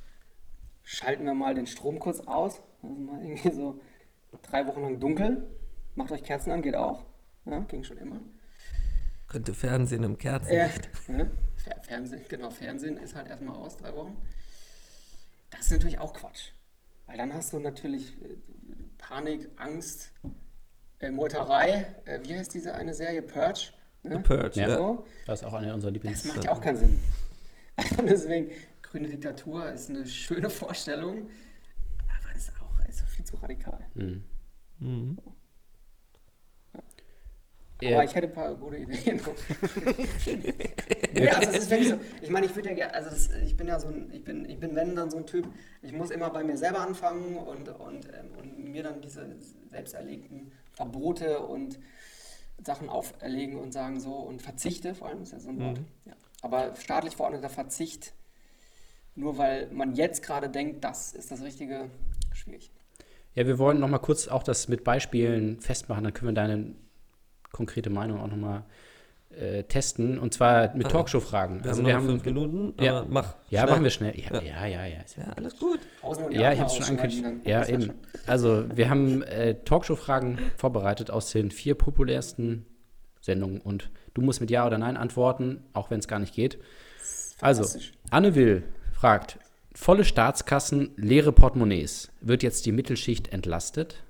schalten 0.83 1.25
wir 1.25 1.33
mal 1.33 1.55
den 1.55 1.65
Strom 1.65 1.99
kurz 1.99 2.19
aus. 2.21 2.61
Also 2.81 2.95
mal 2.95 3.23
irgendwie 3.23 3.51
so 3.51 3.79
drei 4.41 4.67
Wochen 4.67 4.81
lang 4.81 4.99
dunkel. 4.99 5.47
Macht 5.95 6.11
euch 6.11 6.23
Kerzen 6.23 6.51
an, 6.51 6.61
geht 6.61 6.75
auch. 6.75 7.03
Ja, 7.45 7.59
ging 7.61 7.83
schon 7.83 7.97
immer. 7.97 8.19
Könnte 9.33 9.53
Fernsehen 9.53 10.03
im 10.03 10.17
Kerzen. 10.17 10.53
Ja, 10.53 10.69
ne? 11.07 11.29
Fer- 11.57 11.83
Fernsehen, 11.83 12.21
genau, 12.29 12.49
Fernsehen 12.51 12.97
ist 12.97 13.15
halt 13.15 13.27
erstmal 13.27 13.55
aus, 13.55 13.75
drei 13.77 13.93
Wochen. 13.95 14.15
Das 15.49 15.61
ist 15.61 15.71
natürlich 15.71 15.97
auch 15.99 16.13
Quatsch. 16.13 16.51
Weil 17.07 17.17
dann 17.17 17.33
hast 17.33 17.51
du 17.51 17.59
natürlich 17.59 18.13
äh, 18.21 18.35
Panik, 18.97 19.49
Angst, 19.57 20.11
äh, 20.99 21.09
Meuterei. 21.11 21.85
Äh, 22.05 22.19
wie 22.23 22.35
heißt 22.37 22.53
diese 22.53 22.73
eine 22.75 22.93
Serie? 22.93 23.21
Purge? 23.23 23.71
Ne? 24.03 24.19
Purge, 24.19 24.59
Ja. 24.59 24.77
So. 24.77 25.05
Das 25.25 25.41
ist 25.41 25.45
auch 25.47 25.53
eine 25.53 25.73
unserer 25.73 25.91
Das 25.91 25.93
Lieblings. 26.03 26.25
macht 26.25 26.43
ja 26.43 26.51
auch 26.51 26.61
keinen 26.61 26.77
Sinn. 26.77 26.99
Deswegen, 28.07 28.51
grüne 28.83 29.07
Diktatur 29.07 29.71
ist 29.71 29.89
eine 29.89 30.05
schöne 30.05 30.49
Vorstellung, 30.49 31.27
aber 32.07 32.35
ist 32.37 32.51
auch 32.61 32.87
ist 32.87 33.01
viel 33.09 33.25
zu 33.25 33.35
radikal. 33.37 33.79
Mhm. 33.95 35.17
Aber 37.87 38.03
ich 38.03 38.15
hätte 38.15 38.27
ein 38.27 38.33
paar 38.33 38.55
gute 38.55 38.77
Ideen. 38.77 39.21
Nee, 41.13 41.29
also 41.29 41.51
es 41.51 41.57
ist 41.59 41.69
wirklich 41.69 41.89
so. 41.89 41.99
Ich 42.21 42.29
meine, 42.29 42.47
ich 42.47 42.55
würde 42.55 42.73
ja 42.73 42.87
also 42.87 43.09
das, 43.11 43.29
ich 43.45 43.55
bin 43.55 43.67
ja 43.67 43.79
so 43.79 43.87
ein, 43.87 44.09
ich 44.11 44.23
bin, 44.23 44.49
ich 44.49 44.59
bin 44.59 44.75
wenn 44.75 44.95
dann 44.95 45.11
so 45.11 45.17
ein 45.17 45.27
Typ, 45.27 45.47
ich 45.83 45.93
muss 45.93 46.09
immer 46.09 46.31
bei 46.31 46.43
mir 46.43 46.57
selber 46.57 46.79
anfangen 46.79 47.37
und, 47.37 47.69
und, 47.69 48.07
ähm, 48.07 48.31
und 48.39 48.71
mir 48.71 48.81
dann 48.81 48.99
diese 49.01 49.27
selbst 49.69 49.93
erlegten 49.93 50.51
Verbote 50.73 51.39
und 51.39 51.79
Sachen 52.65 52.89
auferlegen 52.89 53.57
und 53.59 53.73
sagen 53.73 53.99
so 53.99 54.13
und 54.13 54.41
verzichte, 54.41 54.95
vor 54.95 55.09
allem 55.09 55.21
ist 55.21 55.33
ja 55.33 55.39
so 55.39 55.49
ein 55.49 55.59
Wort. 55.59 55.81
Ja. 56.05 56.13
Aber 56.41 56.75
staatlich 56.75 57.15
verordneter 57.15 57.49
Verzicht, 57.49 58.13
nur 59.15 59.37
weil 59.37 59.67
man 59.71 59.93
jetzt 59.95 60.23
gerade 60.23 60.49
denkt, 60.49 60.83
das 60.83 61.13
ist 61.13 61.31
das 61.31 61.41
Richtige, 61.41 61.89
schwierig. 62.33 62.71
Ja, 63.35 63.47
wir 63.47 63.57
wollen 63.57 63.79
noch 63.79 63.87
mal 63.87 63.99
kurz 63.99 64.27
auch 64.27 64.43
das 64.43 64.67
mit 64.67 64.83
Beispielen 64.83 65.59
festmachen, 65.59 66.03
dann 66.03 66.13
können 66.13 66.31
wir 66.31 66.41
deine 66.41 66.75
konkrete 67.53 67.89
Meinung 67.89 68.19
auch 68.19 68.27
noch 68.27 68.35
mal 68.35 68.63
äh, 69.39 69.63
testen. 69.63 70.19
Und 70.19 70.33
zwar 70.33 70.75
mit 70.75 70.89
Talkshow-Fragen. 70.89 71.63
Wir 71.63 71.69
Also 71.71 71.81
haben 71.81 71.87
wir 71.87 71.95
haben 71.95 72.05
fünf 72.07 72.25
Minuten, 72.25 72.73
aber 72.77 72.85
Ja. 72.85 73.05
mach. 73.09 73.35
Ja, 73.49 73.61
schnell. 73.61 73.71
machen 73.71 73.83
wir 73.83 73.89
schnell. 73.89 74.19
Ja, 74.19 74.41
Ja. 74.41 74.41
ja, 74.41 74.65
ja. 74.67 74.85
ja, 74.85 75.01
ist 75.01 75.15
ja. 75.17 75.23
Alles 75.35 75.57
gut. 75.57 75.79
Ja, 76.29 76.51
ich 76.51 76.59
habe 76.59 76.69
es 76.69 76.75
schon 76.75 76.85
angekündigt. 76.99 77.47
Ja, 77.47 77.65
eben. 77.65 77.83
schon. 77.83 77.95
Also, 78.27 78.65
wir 78.75 78.89
haben 78.89 79.23
äh, 79.23 79.55
Talkshow-Fragen 79.63 80.37
vorbereitet 80.57 81.09
aus 81.09 81.31
den 81.31 81.49
vier 81.49 81.73
populärsten 81.75 82.65
Sendungen 83.21 83.61
und 83.61 83.89
du 84.13 84.21
musst 84.21 84.41
mit 84.41 84.51
Ja 84.51 84.67
oder 84.67 84.77
Nein 84.77 84.97
antworten, 84.97 85.63
auch 85.73 85.89
wenn 85.89 85.99
es 85.99 86.07
gar 86.07 86.19
nicht 86.19 86.35
geht. 86.35 86.59
Also. 87.41 87.79
Anne 88.11 88.35
Will 88.35 88.63
fragt: 88.91 89.39
Volle 89.73 90.05
Staatskassen, 90.05 90.91
leere 90.95 91.31
Portemonnaies. 91.31 92.11
Wird 92.21 92.43
jetzt 92.43 92.65
die 92.67 92.71
Mittelschicht 92.71 93.29
entlastet? 93.33 94.03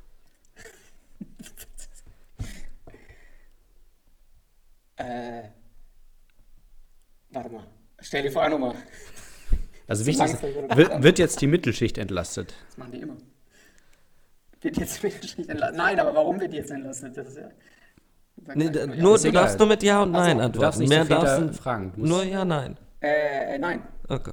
Äh, 4.98 5.44
warte 7.32 7.50
mal. 7.50 7.68
Stell 8.00 8.24
dir 8.24 8.32
vor, 8.32 8.48
nochmal. 8.50 8.76
Also, 9.88 10.04
So 10.04 10.08
wichtig 10.08 10.26
ist, 10.34 10.42
wird- 11.04 11.20
jetzt 11.20 11.42
die 11.42 11.48
Mittelschicht 11.48 11.98
entlastet? 11.98 12.54
Das 12.68 12.78
machen 12.78 12.92
die 12.92 13.00
immer. 13.02 13.18
Wird 14.62 14.78
jetzt 14.78 15.04
nicht 15.04 15.50
entlastet? 15.50 15.78
Nein, 15.78 16.00
aber 16.00 16.16
warum 16.16 16.40
wird 16.40 16.54
die 16.54 16.58
jetzt 16.58 16.72
entlastet? 16.72 17.18
Das 17.18 17.28
ist 17.30 17.38
ja. 17.38 17.50
Nee, 18.56 18.70
da, 18.70 18.82
ja. 18.82 18.88
nur, 18.96 19.18
du 19.18 19.28
egal. 19.28 19.44
darfst 19.44 19.60
nur 19.60 19.68
mit 19.68 19.84
Ja 19.84 20.02
und 20.04 20.16
Ach 20.16 20.26
so, 20.28 20.34
Nein 20.36 20.38
du 20.38 20.50
Du 20.50 20.60
darfst 20.60 20.80
antworten. 20.80 20.80
nicht 20.80 20.90
Mehr 20.90 21.06
Väter 21.06 21.38
darfst 21.38 21.60
du. 21.60 21.62
fragen. 21.62 21.94
Du 21.96 22.06
Nur 22.06 22.24
Ja, 22.24 22.46
Nein. 22.46 22.78
Äh, 23.02 23.56
äh, 23.56 23.58
nein. 23.60 23.84
Okay. 24.08 24.32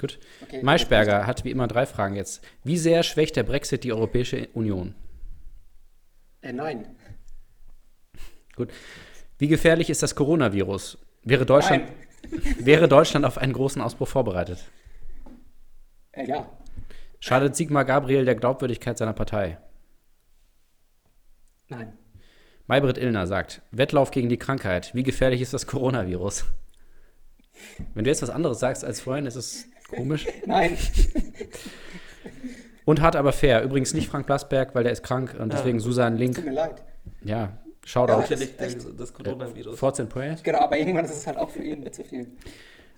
gut. 0.00 0.18
Okay. 0.42 0.62
Maischberger 0.62 1.26
hat 1.26 1.44
wie 1.44 1.50
immer 1.52 1.68
drei 1.68 1.86
Fragen 1.86 2.16
jetzt. 2.16 2.42
Wie 2.64 2.76
sehr 2.76 3.02
schwächt 3.04 3.36
der 3.36 3.44
Brexit 3.44 3.84
die 3.84 3.92
Europäische 3.92 4.48
Union? 4.54 4.94
Äh, 6.42 6.52
nein. 6.52 6.96
Gut. 8.56 8.70
Wie 9.38 9.48
gefährlich 9.48 9.88
ist 9.88 10.02
das 10.02 10.16
Coronavirus? 10.16 10.98
Wäre 11.22 11.46
Deutschland, 11.46 11.84
wäre 12.58 12.88
Deutschland 12.88 13.24
auf 13.24 13.38
einen 13.38 13.52
großen 13.52 13.80
Ausbruch 13.80 14.08
vorbereitet? 14.08 14.64
Äh, 16.12 16.26
ja. 16.26 16.50
Schadet 17.20 17.54
Sigmar 17.54 17.84
Gabriel 17.84 18.24
der 18.24 18.34
Glaubwürdigkeit 18.34 18.98
seiner 18.98 19.12
Partei? 19.12 19.58
Nein. 21.68 21.96
Maybrit 22.66 22.98
Illner 22.98 23.26
sagt, 23.26 23.62
Wettlauf 23.70 24.10
gegen 24.10 24.28
die 24.28 24.36
Krankheit. 24.36 24.94
Wie 24.94 25.04
gefährlich 25.04 25.40
ist 25.40 25.54
das 25.54 25.66
Coronavirus? 25.66 26.44
Wenn 27.94 28.04
du 28.04 28.10
jetzt 28.10 28.22
was 28.22 28.30
anderes 28.30 28.58
sagst 28.58 28.84
als 28.84 29.00
vorhin, 29.00 29.26
ist 29.26 29.36
es 29.36 29.66
komisch. 29.88 30.26
Nein. 30.46 30.76
Und 32.84 33.00
hart 33.00 33.16
aber 33.16 33.32
fair. 33.32 33.62
Übrigens 33.62 33.94
nicht 33.94 34.08
Frank 34.08 34.26
Blasberg, 34.26 34.74
weil 34.74 34.82
der 34.82 34.92
ist 34.92 35.02
krank 35.02 35.36
und 35.38 35.52
deswegen 35.52 35.78
Susan 35.78 36.14
Tut 36.14 36.20
Link. 36.20 36.44
mir 36.44 36.52
leid. 36.52 36.82
Ja, 37.22 37.58
Shoutout. 37.88 38.20
Sicherlich 38.26 38.56
der- 38.56 38.92
das 38.98 39.14
Coronavirus. 39.14 39.78
Thoughts 39.78 39.98
and 40.00 40.10
Prayers. 40.10 40.42
Genau, 40.42 40.58
aber 40.60 40.76
irgendwann 40.78 41.06
ist 41.06 41.12
es 41.16 41.26
halt 41.26 41.38
auch 41.38 41.48
für 41.48 41.62
ihn 41.62 41.90
zu 41.90 42.04
viel. 42.04 42.26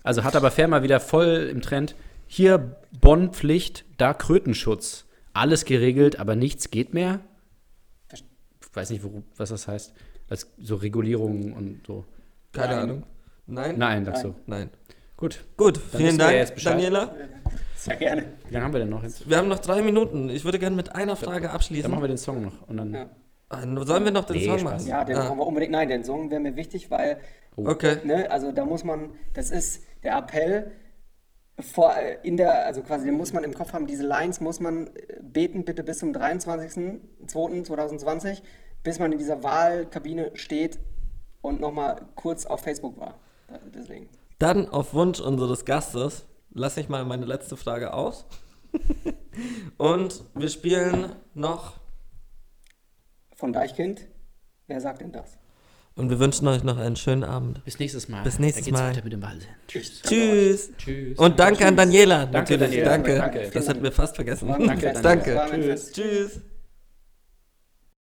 Also 0.03 0.23
hat 0.25 0.35
aber 0.35 0.51
fair 0.51 0.67
mal 0.67 0.83
wieder 0.83 0.99
voll 0.99 1.47
im 1.49 1.61
Trend. 1.61 1.95
Hier 2.27 2.75
Bonn-Pflicht, 2.99 3.85
da 3.97 4.13
Krötenschutz. 4.13 5.05
Alles 5.33 5.63
geregelt, 5.63 6.19
aber 6.19 6.35
nichts 6.35 6.71
geht 6.71 6.93
mehr. 6.93 7.21
Ich 8.11 8.23
weiß 8.73 8.89
nicht, 8.89 9.03
wo, 9.03 9.23
was 9.37 9.49
das 9.49 9.67
heißt. 9.67 9.93
Als 10.29 10.47
so 10.61 10.75
Regulierungen 10.75 11.53
und 11.53 11.81
so. 11.87 12.05
Keine 12.51 12.73
Nein. 12.75 12.83
Ahnung. 12.83 13.03
Nein? 13.47 13.77
Nein, 13.77 14.05
sagst 14.05 14.23
du. 14.25 14.35
Nein. 14.45 14.69
Gut. 15.17 15.43
Gut, 15.57 15.77
wissen 15.93 15.97
vielen 15.97 16.17
Dank. 16.17 16.55
Daniela. 16.63 17.15
Sehr 17.75 17.95
gerne. 17.95 18.25
Wie 18.47 18.53
lange 18.53 18.65
haben 18.65 18.73
wir 18.73 18.79
denn 18.79 18.89
noch 18.89 19.03
jetzt? 19.03 19.29
Wir 19.29 19.37
haben 19.37 19.47
noch 19.47 19.59
drei 19.59 19.81
Minuten. 19.81 20.29
Ich 20.29 20.43
würde 20.45 20.59
gerne 20.59 20.75
mit 20.75 20.93
einer 20.95 21.15
Frage 21.15 21.47
Dann 21.47 21.55
abschließen. 21.55 21.89
machen 21.89 22.03
wir 22.03 22.07
den 22.07 22.17
Song 22.17 22.41
noch. 22.43 22.67
Und 22.67 22.77
dann, 22.77 22.93
Ja. 22.93 23.09
Ah, 23.51 23.61
Sollen 23.85 24.05
wir 24.05 24.11
noch 24.11 24.25
den 24.25 24.37
Nee, 24.37 24.45
Song 24.45 24.63
machen? 24.63 24.85
Ja, 24.87 25.03
den 25.03 25.17
Ah, 25.17 25.27
brauchen 25.27 25.37
wir 25.39 25.45
unbedingt. 25.47 25.71
Nein, 25.73 25.89
den 25.89 26.03
Song 26.03 26.31
wäre 26.31 26.41
mir 26.41 26.55
wichtig, 26.55 26.89
weil, 26.89 27.17
Okay. 27.55 27.97
ne, 28.03 28.31
also 28.31 28.51
da 28.51 28.65
muss 28.65 28.83
man, 28.83 29.11
das 29.33 29.51
ist 29.51 29.83
der 30.03 30.17
Appell 30.17 30.71
vor, 31.59 31.95
äh, 31.95 32.17
in 32.23 32.37
der, 32.37 32.65
also 32.65 32.81
quasi, 32.81 33.05
den 33.05 33.15
muss 33.15 33.33
man 33.33 33.43
im 33.43 33.53
Kopf 33.53 33.73
haben, 33.73 33.85
diese 33.87 34.05
Lines 34.07 34.39
muss 34.41 34.59
man 34.59 34.87
äh, 34.87 34.91
beten, 35.21 35.63
bitte 35.65 35.83
bis 35.83 35.99
zum 35.99 36.11
23.02.2020, 36.13 38.41
bis 38.83 38.99
man 38.99 39.11
in 39.11 39.17
dieser 39.19 39.43
Wahlkabine 39.43 40.31
steht 40.35 40.79
und 41.41 41.59
nochmal 41.59 42.01
kurz 42.15 42.45
auf 42.45 42.61
Facebook 42.61 42.97
war. 42.99 43.15
Äh, 43.49 43.57
Deswegen. 43.75 44.07
Dann 44.39 44.69
auf 44.69 44.93
Wunsch 44.93 45.19
unseres 45.19 45.65
Gastes 45.65 46.25
lasse 46.53 46.79
ich 46.81 46.89
mal 46.89 47.05
meine 47.05 47.25
letzte 47.25 47.55
Frage 47.57 47.93
aus. 47.93 48.25
Und 49.77 50.23
wir 50.35 50.49
spielen 50.49 51.13
noch. 51.33 51.79
Von 53.41 53.53
Deichkind, 53.53 54.01
wer 54.67 54.79
sagt 54.79 55.01
denn 55.01 55.11
das? 55.11 55.39
Und 55.95 56.11
wir 56.11 56.19
wünschen 56.19 56.47
euch 56.47 56.63
noch 56.63 56.77
einen 56.77 56.95
schönen 56.95 57.23
Abend. 57.23 57.65
bis 57.65 57.79
nächstes 57.79 58.07
Mal. 58.07 58.21
Bis 58.21 58.37
nächstes 58.37 58.65
da 58.65 58.69
geht's 58.69 58.79
Mal. 58.79 58.89
weiter 58.91 59.03
mit 59.03 59.13
dem 59.13 59.21
Wahnsinn. 59.23 59.49
Tschüss. 59.67 60.01
Tschüss. 60.03 60.69
Tschüss. 60.77 61.17
Und 61.17 61.39
danke 61.39 61.65
an 61.65 61.75
Daniela. 61.75 62.27
Danke, 62.27 62.53
natürlich. 62.55 62.83
Daniela. 62.83 62.89
Danke. 62.91 63.15
Danke. 63.17 63.49
Das 63.51 63.67
hätten 63.67 63.81
wir 63.81 63.91
fast 63.91 64.15
vergessen. 64.15 64.47
Danke. 64.47 64.93
Danke. 65.01 65.31
Fest. 65.49 65.95
Tschüss. 65.95 66.41